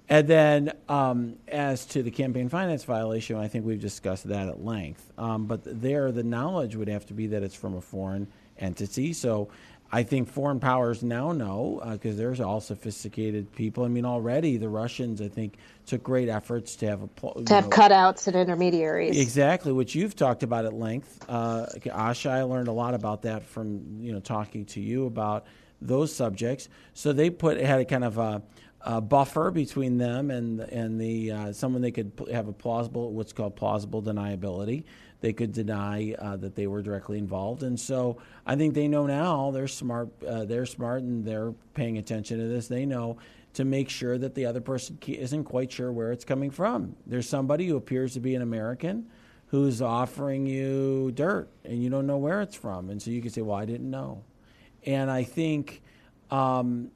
And 0.10 0.28
then, 0.28 0.74
um, 0.90 1.36
as 1.48 1.86
to 1.88 2.02
the 2.02 2.10
campaign 2.10 2.50
finance 2.50 2.84
violation, 2.84 3.36
I 3.38 3.48
think 3.48 3.64
we've 3.66 3.80
discussed 3.80 4.28
that 4.30 4.48
at 4.48 4.66
length. 4.66 5.12
Um, 5.20 5.46
but 5.46 5.62
there, 5.64 6.12
the 6.12 6.24
knowledge 6.24 6.76
would 6.76 6.88
have 6.88 7.06
to 7.08 7.14
be 7.14 7.28
that 7.28 7.44
it's 7.44 7.54
from 7.54 7.76
a 7.76 7.82
foreign 7.82 8.28
entity. 8.58 9.14
So 9.14 9.50
I 9.92 10.04
think 10.04 10.28
foreign 10.28 10.60
powers 10.60 11.02
now 11.02 11.32
know 11.32 11.80
because 11.92 12.16
uh, 12.16 12.18
there's 12.18 12.40
all 12.40 12.60
sophisticated 12.60 13.52
people. 13.56 13.86
I 13.86 13.88
mean, 13.88 14.06
already 14.06 14.58
the 14.58 14.70
Russians, 14.70 15.22
I 15.22 15.28
think, 15.28 15.58
took 15.86 16.04
great 16.04 16.28
efforts 16.28 16.76
to 16.78 16.88
have 16.88 17.04
a 17.04 17.08
to 17.44 17.54
have 17.54 17.66
know, 17.66 17.70
cutouts 17.70 18.28
and 18.28 18.36
intermediaries. 18.36 19.20
Exactly, 19.20 19.72
which 19.72 19.96
you've 19.96 20.16
talked 20.16 20.44
about 20.44 20.66
at 20.66 20.74
length. 20.74 21.24
Uh, 21.28 21.66
Asha, 21.86 22.30
I 22.30 22.44
learned 22.44 22.68
a 22.68 22.72
lot 22.72 22.94
about 22.94 23.24
that 23.24 23.44
from 23.44 24.00
you 24.00 24.12
know 24.12 24.20
talking 24.20 24.66
to 24.66 24.82
you 24.82 25.08
about 25.08 25.46
those 25.82 26.16
subjects. 26.16 26.70
So 26.94 27.14
they 27.14 27.30
put 27.30 27.58
had 27.58 27.80
a 27.80 27.86
kind 27.86 28.04
of 28.04 28.18
a 28.20 28.44
uh, 28.82 29.02
buffer 29.02 29.52
between 29.52 29.98
them 29.98 30.32
and 30.32 30.62
and 30.62 31.00
the 31.00 31.32
uh, 31.32 31.54
someone 31.54 31.82
they 31.82 31.92
could 31.92 32.12
have 32.32 32.48
a 32.48 32.54
plausible 32.54 33.12
what's 33.12 33.34
called 33.34 33.56
plausible 33.56 34.02
deniability. 34.02 34.84
They 35.22 35.34
could 35.34 35.52
deny 35.52 36.16
uh, 36.18 36.38
that 36.38 36.56
they 36.56 36.66
were 36.66 36.82
directly 36.82 37.18
involved, 37.18 37.64
and 37.64 37.78
so 37.78 38.20
I 38.46 38.56
think 38.56 38.74
they 38.74 38.88
know 38.88 39.06
now. 39.06 39.52
They're 39.52 39.68
smart. 39.68 40.10
Uh, 40.24 40.46
they're 40.46 40.66
smart, 40.66 41.02
and 41.02 41.26
they're 41.26 41.52
paying 41.74 41.98
attention 41.98 42.40
to 42.40 42.48
this. 42.48 42.70
They 42.70 42.86
know 42.86 43.18
to 43.56 43.66
make 43.66 43.90
sure 43.90 44.18
that 44.18 44.36
the 44.36 44.46
other 44.46 44.62
person 44.62 44.98
isn't 45.08 45.44
quite 45.44 45.72
sure 45.72 45.92
where 45.92 46.14
it's 46.14 46.24
coming 46.24 46.52
from. 46.52 46.96
There's 47.06 47.28
somebody 47.28 47.68
who 47.68 47.76
appears 47.76 48.14
to 48.14 48.22
be 48.22 48.36
an 48.36 48.42
American 48.42 49.08
who's 49.48 49.82
offering 49.82 50.46
you 50.46 51.12
dirt, 51.12 51.50
and 51.66 51.84
you 51.84 51.90
don't 51.90 52.08
know 52.08 52.18
where 52.18 52.42
it's 52.42 52.56
from, 52.56 52.90
and 52.90 53.02
so 53.02 53.12
you 53.12 53.22
can 53.22 53.32
say, 53.32 53.42
"Well, 53.42 53.58
I 53.58 53.66
didn't 53.66 53.90
know," 53.90 54.24
and 54.86 55.12
I 55.12 55.24
think. 55.24 55.82
Um, 56.32 56.92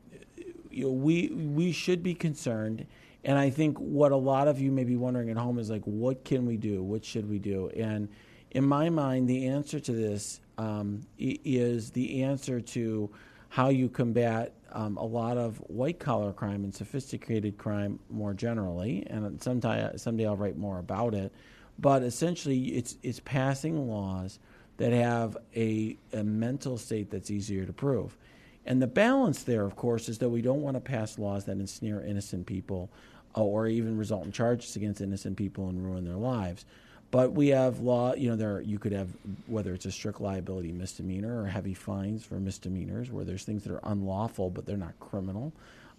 you 0.74 0.86
know, 0.86 0.92
we 0.92 1.30
we 1.30 1.72
should 1.72 2.04
be 2.04 2.14
concerned. 2.14 2.86
And 3.26 3.38
I 3.38 3.50
think 3.50 3.78
what 3.78 4.12
a 4.12 4.18
lot 4.18 4.48
of 4.48 4.60
you 4.60 4.72
may 4.72 4.84
be 4.84 4.98
wondering 4.98 5.30
at 5.30 5.38
home 5.38 5.58
is 5.58 5.70
like, 5.70 5.84
what 5.84 6.26
can 6.26 6.46
we 6.46 6.58
do? 6.58 6.84
What 6.84 7.06
should 7.06 7.30
we 7.30 7.40
do? 7.40 7.70
And 7.70 8.10
in 8.52 8.66
my 8.66 8.90
mind, 8.90 9.30
the 9.30 9.48
answer 9.48 9.80
to 9.80 9.92
this 9.92 10.42
um, 10.58 11.02
is 11.18 11.92
the 11.92 12.24
answer 12.24 12.60
to 12.60 13.10
how 13.50 13.70
you 13.70 13.88
combat 13.88 14.54
um, 14.72 14.98
a 14.98 15.06
lot 15.06 15.38
of 15.38 15.58
white 15.68 16.00
collar 16.00 16.34
crime 16.34 16.64
and 16.64 16.74
sophisticated 16.74 17.58
crime 17.58 18.00
more 18.10 18.34
generally. 18.34 19.06
And 19.10 19.42
sometime, 19.42 19.98
someday 19.98 20.26
I'll 20.26 20.36
write 20.36 20.58
more 20.58 20.80
about 20.80 21.14
it. 21.14 21.32
But 21.80 22.04
essentially, 22.04 22.76
it's, 22.76 22.98
it's 23.04 23.22
passing 23.22 23.88
laws 23.88 24.40
that 24.78 24.92
have 24.92 25.38
a, 25.56 25.98
a 26.12 26.24
mental 26.24 26.78
state 26.78 27.10
that's 27.10 27.32
easier 27.32 27.66
to 27.66 27.74
prove. 27.74 28.18
And 28.66 28.82
the 28.82 28.88
balance 28.88 29.44
there, 29.44 29.66
of 29.66 29.76
course, 29.76 30.08
is 30.08 30.18
that 30.20 30.30
we 30.30 30.42
don't 30.42 30.62
want 30.62 30.76
to 30.76 30.82
pass 30.82 31.20
laws 31.20 31.46
that 31.46 31.58
ensnare 31.58 32.02
innocent 32.02 32.46
people 32.46 32.90
uh, 33.36 33.44
or 33.44 33.68
even 33.68 33.98
result 33.98 34.26
in 34.26 34.32
charges 34.32 34.76
against 34.76 35.02
innocent 35.02 35.38
people 35.38 35.70
and 35.70 35.84
ruin 35.84 36.06
their 36.06 36.16
lives. 36.16 36.66
But 37.12 37.34
we 37.34 37.50
have 37.50 37.80
law, 37.80 38.16
you 38.16 38.30
know, 38.30 38.36
there 38.36 38.62
you 38.62 38.80
could 38.80 38.92
have 38.92 39.10
whether 39.46 39.74
it's 39.74 39.86
a 39.86 39.92
strict 39.92 40.20
liability 40.20 40.72
misdemeanor 40.72 41.44
or 41.44 41.46
heavy 41.46 41.76
fines 41.76 42.26
for 42.26 42.40
misdemeanors, 42.40 43.12
where 43.12 43.24
there's 43.24 43.44
things 43.44 43.64
that 43.66 43.72
are 43.72 43.82
unlawful 43.84 44.50
but 44.50 44.66
they're 44.66 44.78
not 44.78 45.00
criminal, 45.00 45.54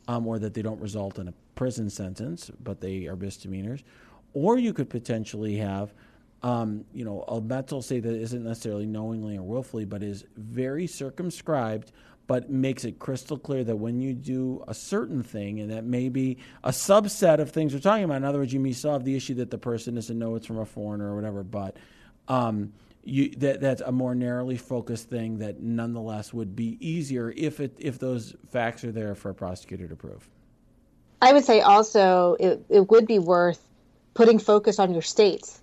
um, 0.09 0.27
or 0.27 0.41
that 0.41 0.55
they 0.55 0.63
don't 0.63 0.81
result 0.81 1.21
in 1.21 1.29
a 1.29 1.35
prison 1.55 1.89
sentence 1.89 2.51
but 2.65 2.81
they 2.81 3.07
are 3.07 3.15
misdemeanors. 3.15 3.85
Or 4.33 4.59
you 4.59 4.73
could 4.73 4.91
potentially 4.91 5.57
have, 5.59 5.95
um, 6.43 6.85
you 6.93 7.05
know, 7.05 7.23
a 7.29 7.41
mental 7.41 7.81
state 7.81 8.03
that 8.03 8.17
isn't 8.17 8.43
necessarily 8.43 8.87
knowingly 8.87 9.37
or 9.37 9.43
willfully, 9.43 9.85
but 9.85 10.03
is 10.03 10.25
very 10.37 10.89
circumscribed 10.89 11.93
but 12.27 12.51
makes 12.51 12.85
it 12.85 12.99
crystal 12.99 13.39
clear 13.39 13.65
that 13.65 13.77
when 13.77 14.01
you 14.01 14.15
do 14.15 14.65
a 14.67 14.75
certain 14.75 15.23
thing, 15.23 15.61
and 15.61 15.71
that 15.71 15.85
may 15.85 16.09
be 16.09 16.39
a 16.63 16.71
subset 16.71 17.39
of 17.39 17.51
things 17.51 17.75
we're 17.75 17.81
talking 17.81 18.05
about. 18.05 18.17
In 18.17 18.25
other 18.25 18.39
words, 18.39 18.53
you 18.53 18.61
may 18.61 18.73
still 18.73 18.93
have 18.93 19.05
the 19.05 19.15
issue 19.15 19.35
that 19.35 19.51
the 19.51 19.59
person 19.59 19.95
doesn't 19.95 20.19
know 20.19 20.35
it's 20.35 20.47
from 20.47 20.59
a 20.59 20.65
foreigner 20.65 21.13
or 21.13 21.17
whatever, 21.17 21.43
but 21.43 21.77
um, 22.29 22.73
you, 23.05 23.31
that, 23.37 23.61
that's 23.61 23.83
a 23.83 23.93
more 23.93 24.15
narrowly 24.15 24.57
focused 24.57 25.11
thing 25.11 25.39
that 25.39 25.61
nonetheless 25.61 26.33
would 26.33 26.57
be 26.57 26.79
easier 26.81 27.33
if 27.37 27.61
it 27.61 27.77
if 27.79 27.99
those 27.99 28.35
facts 28.49 28.85
are 28.85 28.93
there 28.93 29.15
for 29.15 29.31
a 29.31 29.35
prosecutor 29.35 29.87
to 29.89 29.97
prove. 29.97 30.29
I 31.21 31.33
would 31.33 31.45
say 31.45 31.61
also 31.61 32.37
it, 32.41 32.65
it 32.69 32.91
would 32.91 33.07
be 33.07 33.19
worth 33.19 33.63
putting 34.15 34.39
focus 34.39 34.79
on 34.79 34.93
your 34.93 35.03
states, 35.03 35.61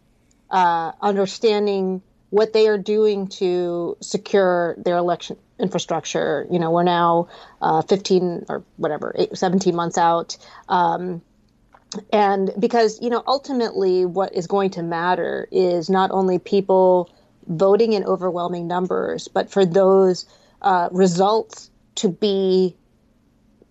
uh, 0.52 0.92
understanding 1.02 2.02
what 2.32 2.54
they 2.54 2.68
are 2.68 2.78
doing 2.78 3.28
to 3.28 3.96
secure 4.02 4.76
their 4.78 4.98
election 4.98 5.38
infrastructure. 5.60 6.48
You 6.50 6.60
know, 6.60 6.72
we're 6.72 6.84
now 6.84 7.28
uh, 7.62 7.84
15 7.84 8.46
or 8.50 8.64
whatever, 8.78 9.14
eight, 9.18 9.38
17 9.38 9.76
months 9.76 9.98
out. 9.98 10.38
Um, 10.68 11.22
and 12.12 12.52
because, 12.58 13.02
you 13.02 13.10
know, 13.10 13.22
ultimately 13.28 14.06
what 14.06 14.34
is 14.34 14.48
going 14.48 14.72
to 14.72 14.82
matter 14.82 15.48
is 15.52 15.90
not 15.90 16.10
only 16.12 16.40
people 16.40 17.10
voting 17.48 17.94
in 17.94 18.06
overwhelming 18.06 18.66
numbers, 18.66 19.28
but 19.28 19.52
for 19.52 19.66
those 19.66 20.26
uh, 20.62 20.88
results 20.92 21.70
to 21.96 22.10
be 22.10 22.76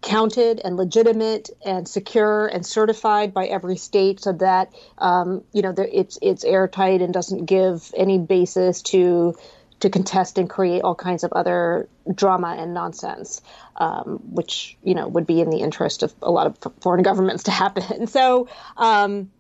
counted 0.02 0.60
and 0.64 0.76
legitimate 0.76 1.50
and 1.64 1.86
secure 1.86 2.46
and 2.46 2.64
certified 2.64 3.34
by 3.34 3.46
every 3.46 3.76
state 3.76 4.20
so 4.20 4.32
that 4.32 4.72
um, 4.98 5.44
you 5.52 5.62
know 5.62 5.74
it's 5.76 6.18
it's 6.22 6.44
airtight 6.44 7.02
and 7.02 7.12
doesn't 7.12 7.44
give 7.46 7.92
any 7.96 8.18
basis 8.18 8.82
to 8.82 9.34
to 9.80 9.90
contest 9.90 10.38
and 10.38 10.48
create 10.48 10.82
all 10.82 10.94
kinds 10.94 11.24
of 11.24 11.32
other 11.32 11.88
drama 12.14 12.54
and 12.58 12.74
nonsense, 12.74 13.40
um, 13.76 14.20
which 14.30 14.76
you 14.82 14.94
know 14.94 15.08
would 15.08 15.26
be 15.26 15.40
in 15.40 15.50
the 15.50 15.58
interest 15.58 16.02
of 16.02 16.14
a 16.22 16.30
lot 16.30 16.46
of 16.46 16.72
foreign 16.80 17.02
governments 17.10 17.44
to 17.44 17.50
happen. 17.50 18.06
So, 18.06 18.48
um, 18.76 19.30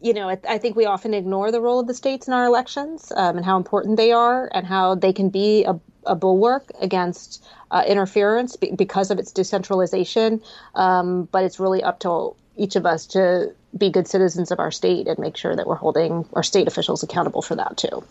you 0.00 0.14
know, 0.14 0.28
I, 0.28 0.58
think 0.58 0.76
we 0.76 0.86
often 0.86 1.12
ignore 1.12 1.50
the 1.50 1.60
role 1.60 1.80
of 1.80 1.86
the 1.86 1.94
states 1.94 2.28
in 2.28 2.32
our 2.32 2.44
elections 2.44 3.12
um, 3.16 3.36
and 3.36 3.44
how 3.44 3.56
important 3.56 3.96
they 3.96 4.12
are 4.12 4.48
and 4.52 4.66
how 4.66 4.94
they 4.94 5.12
can 5.12 5.28
be 5.28 5.64
a, 5.64 5.78
a 6.06 6.14
bulwark 6.14 6.70
against 6.80 7.44
uh, 7.70 7.82
interference 7.86 8.56
be, 8.56 8.70
because 8.70 9.10
of 9.10 9.18
its 9.18 9.32
decentralization. 9.32 10.40
Um, 10.74 11.24
but 11.32 11.44
it's 11.44 11.58
really 11.58 11.82
up 11.82 12.00
to 12.00 12.34
each 12.56 12.76
of 12.76 12.86
us 12.86 13.06
to 13.06 13.54
be 13.76 13.90
good 13.90 14.06
citizens 14.06 14.50
of 14.50 14.60
our 14.60 14.70
state 14.70 15.08
and 15.08 15.18
make 15.18 15.36
sure 15.36 15.54
that 15.54 15.66
we're 15.66 15.74
holding 15.74 16.28
our 16.32 16.42
state 16.42 16.68
officials 16.68 17.02
accountable 17.02 17.42
for 17.42 17.56
that 17.56 17.76
too. 17.76 18.04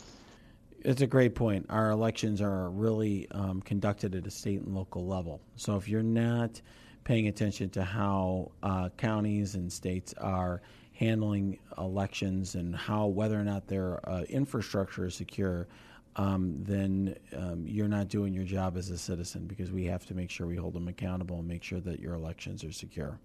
It's 0.82 1.02
a 1.02 1.08
great 1.08 1.36
point. 1.36 1.66
Our 1.70 1.92
elections 1.92 2.42
are 2.42 2.70
really 2.70 3.28
um, 3.32 3.62
conducted 3.62 4.14
at 4.16 4.28
a 4.28 4.32
state 4.32 4.62
and 4.62 4.76
local 4.76 5.06
level. 5.06 5.42
So 5.56 5.76
if 5.78 5.88
you're 5.88 6.04
not 6.04 6.62
paying 7.04 7.28
attention 7.28 7.70
to 7.72 7.84
how 7.84 8.52
uh, 8.62 8.90
counties 8.98 9.56
and 9.56 9.72
states 9.72 10.14
are 10.18 10.62
handling 10.98 11.60
elections 11.78 12.56
and 12.56 12.76
how 12.76 13.06
whether 13.06 13.40
or 13.40 13.44
not 13.44 13.68
their 13.68 14.08
uh, 14.10 14.24
infrastructure 14.24 15.06
is 15.06 15.16
secure, 15.16 15.68
um, 16.16 16.56
then 16.64 17.16
um, 17.36 17.64
you're 17.68 17.88
not 17.88 18.08
doing 18.08 18.34
your 18.34 18.44
job 18.44 18.76
as 18.78 18.90
a 18.90 18.98
citizen 18.98 19.46
because 19.46 19.72
we 19.72 19.86
have 19.86 20.06
to 20.08 20.16
make 20.16 20.32
sure 20.32 20.48
we 20.48 20.56
hold 20.56 20.74
them 20.74 20.88
accountable 20.88 21.38
and 21.38 21.48
make 21.48 21.64
sure 21.64 21.80
that 21.82 22.00
your 22.00 22.16
elections 22.16 22.64
are 22.64 22.72
secure. 22.72 23.20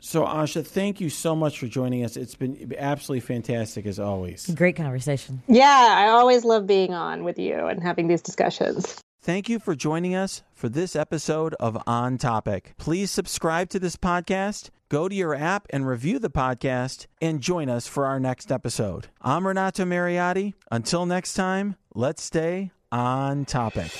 So, 0.00 0.24
Asha, 0.24 0.66
thank 0.66 1.00
you 1.00 1.08
so 1.08 1.36
much 1.36 1.60
for 1.60 1.68
joining 1.68 2.04
us. 2.04 2.16
It's 2.16 2.34
been 2.34 2.74
absolutely 2.76 3.20
fantastic 3.20 3.86
as 3.86 4.00
always. 4.00 4.50
Great 4.52 4.74
conversation. 4.74 5.42
Yeah, 5.46 5.94
I 5.96 6.08
always 6.08 6.44
love 6.44 6.66
being 6.66 6.92
on 6.92 7.22
with 7.22 7.38
you 7.38 7.54
and 7.54 7.80
having 7.80 8.08
these 8.08 8.20
discussions. 8.20 9.00
Thank 9.24 9.48
you 9.48 9.60
for 9.60 9.76
joining 9.76 10.16
us 10.16 10.42
for 10.52 10.68
this 10.68 10.96
episode 10.96 11.54
of 11.60 11.80
On 11.86 12.18
Topic. 12.18 12.74
Please 12.76 13.08
subscribe 13.12 13.68
to 13.68 13.78
this 13.78 13.94
podcast, 13.94 14.70
go 14.88 15.08
to 15.08 15.14
your 15.14 15.32
app 15.32 15.68
and 15.70 15.86
review 15.86 16.18
the 16.18 16.28
podcast, 16.28 17.06
and 17.20 17.40
join 17.40 17.68
us 17.68 17.86
for 17.86 18.04
our 18.04 18.18
next 18.18 18.50
episode. 18.50 19.06
I'm 19.20 19.46
Renato 19.46 19.84
Mariotti. 19.84 20.54
Until 20.72 21.06
next 21.06 21.34
time, 21.34 21.76
let's 21.94 22.20
stay 22.20 22.72
on 22.90 23.44
topic. 23.44 23.92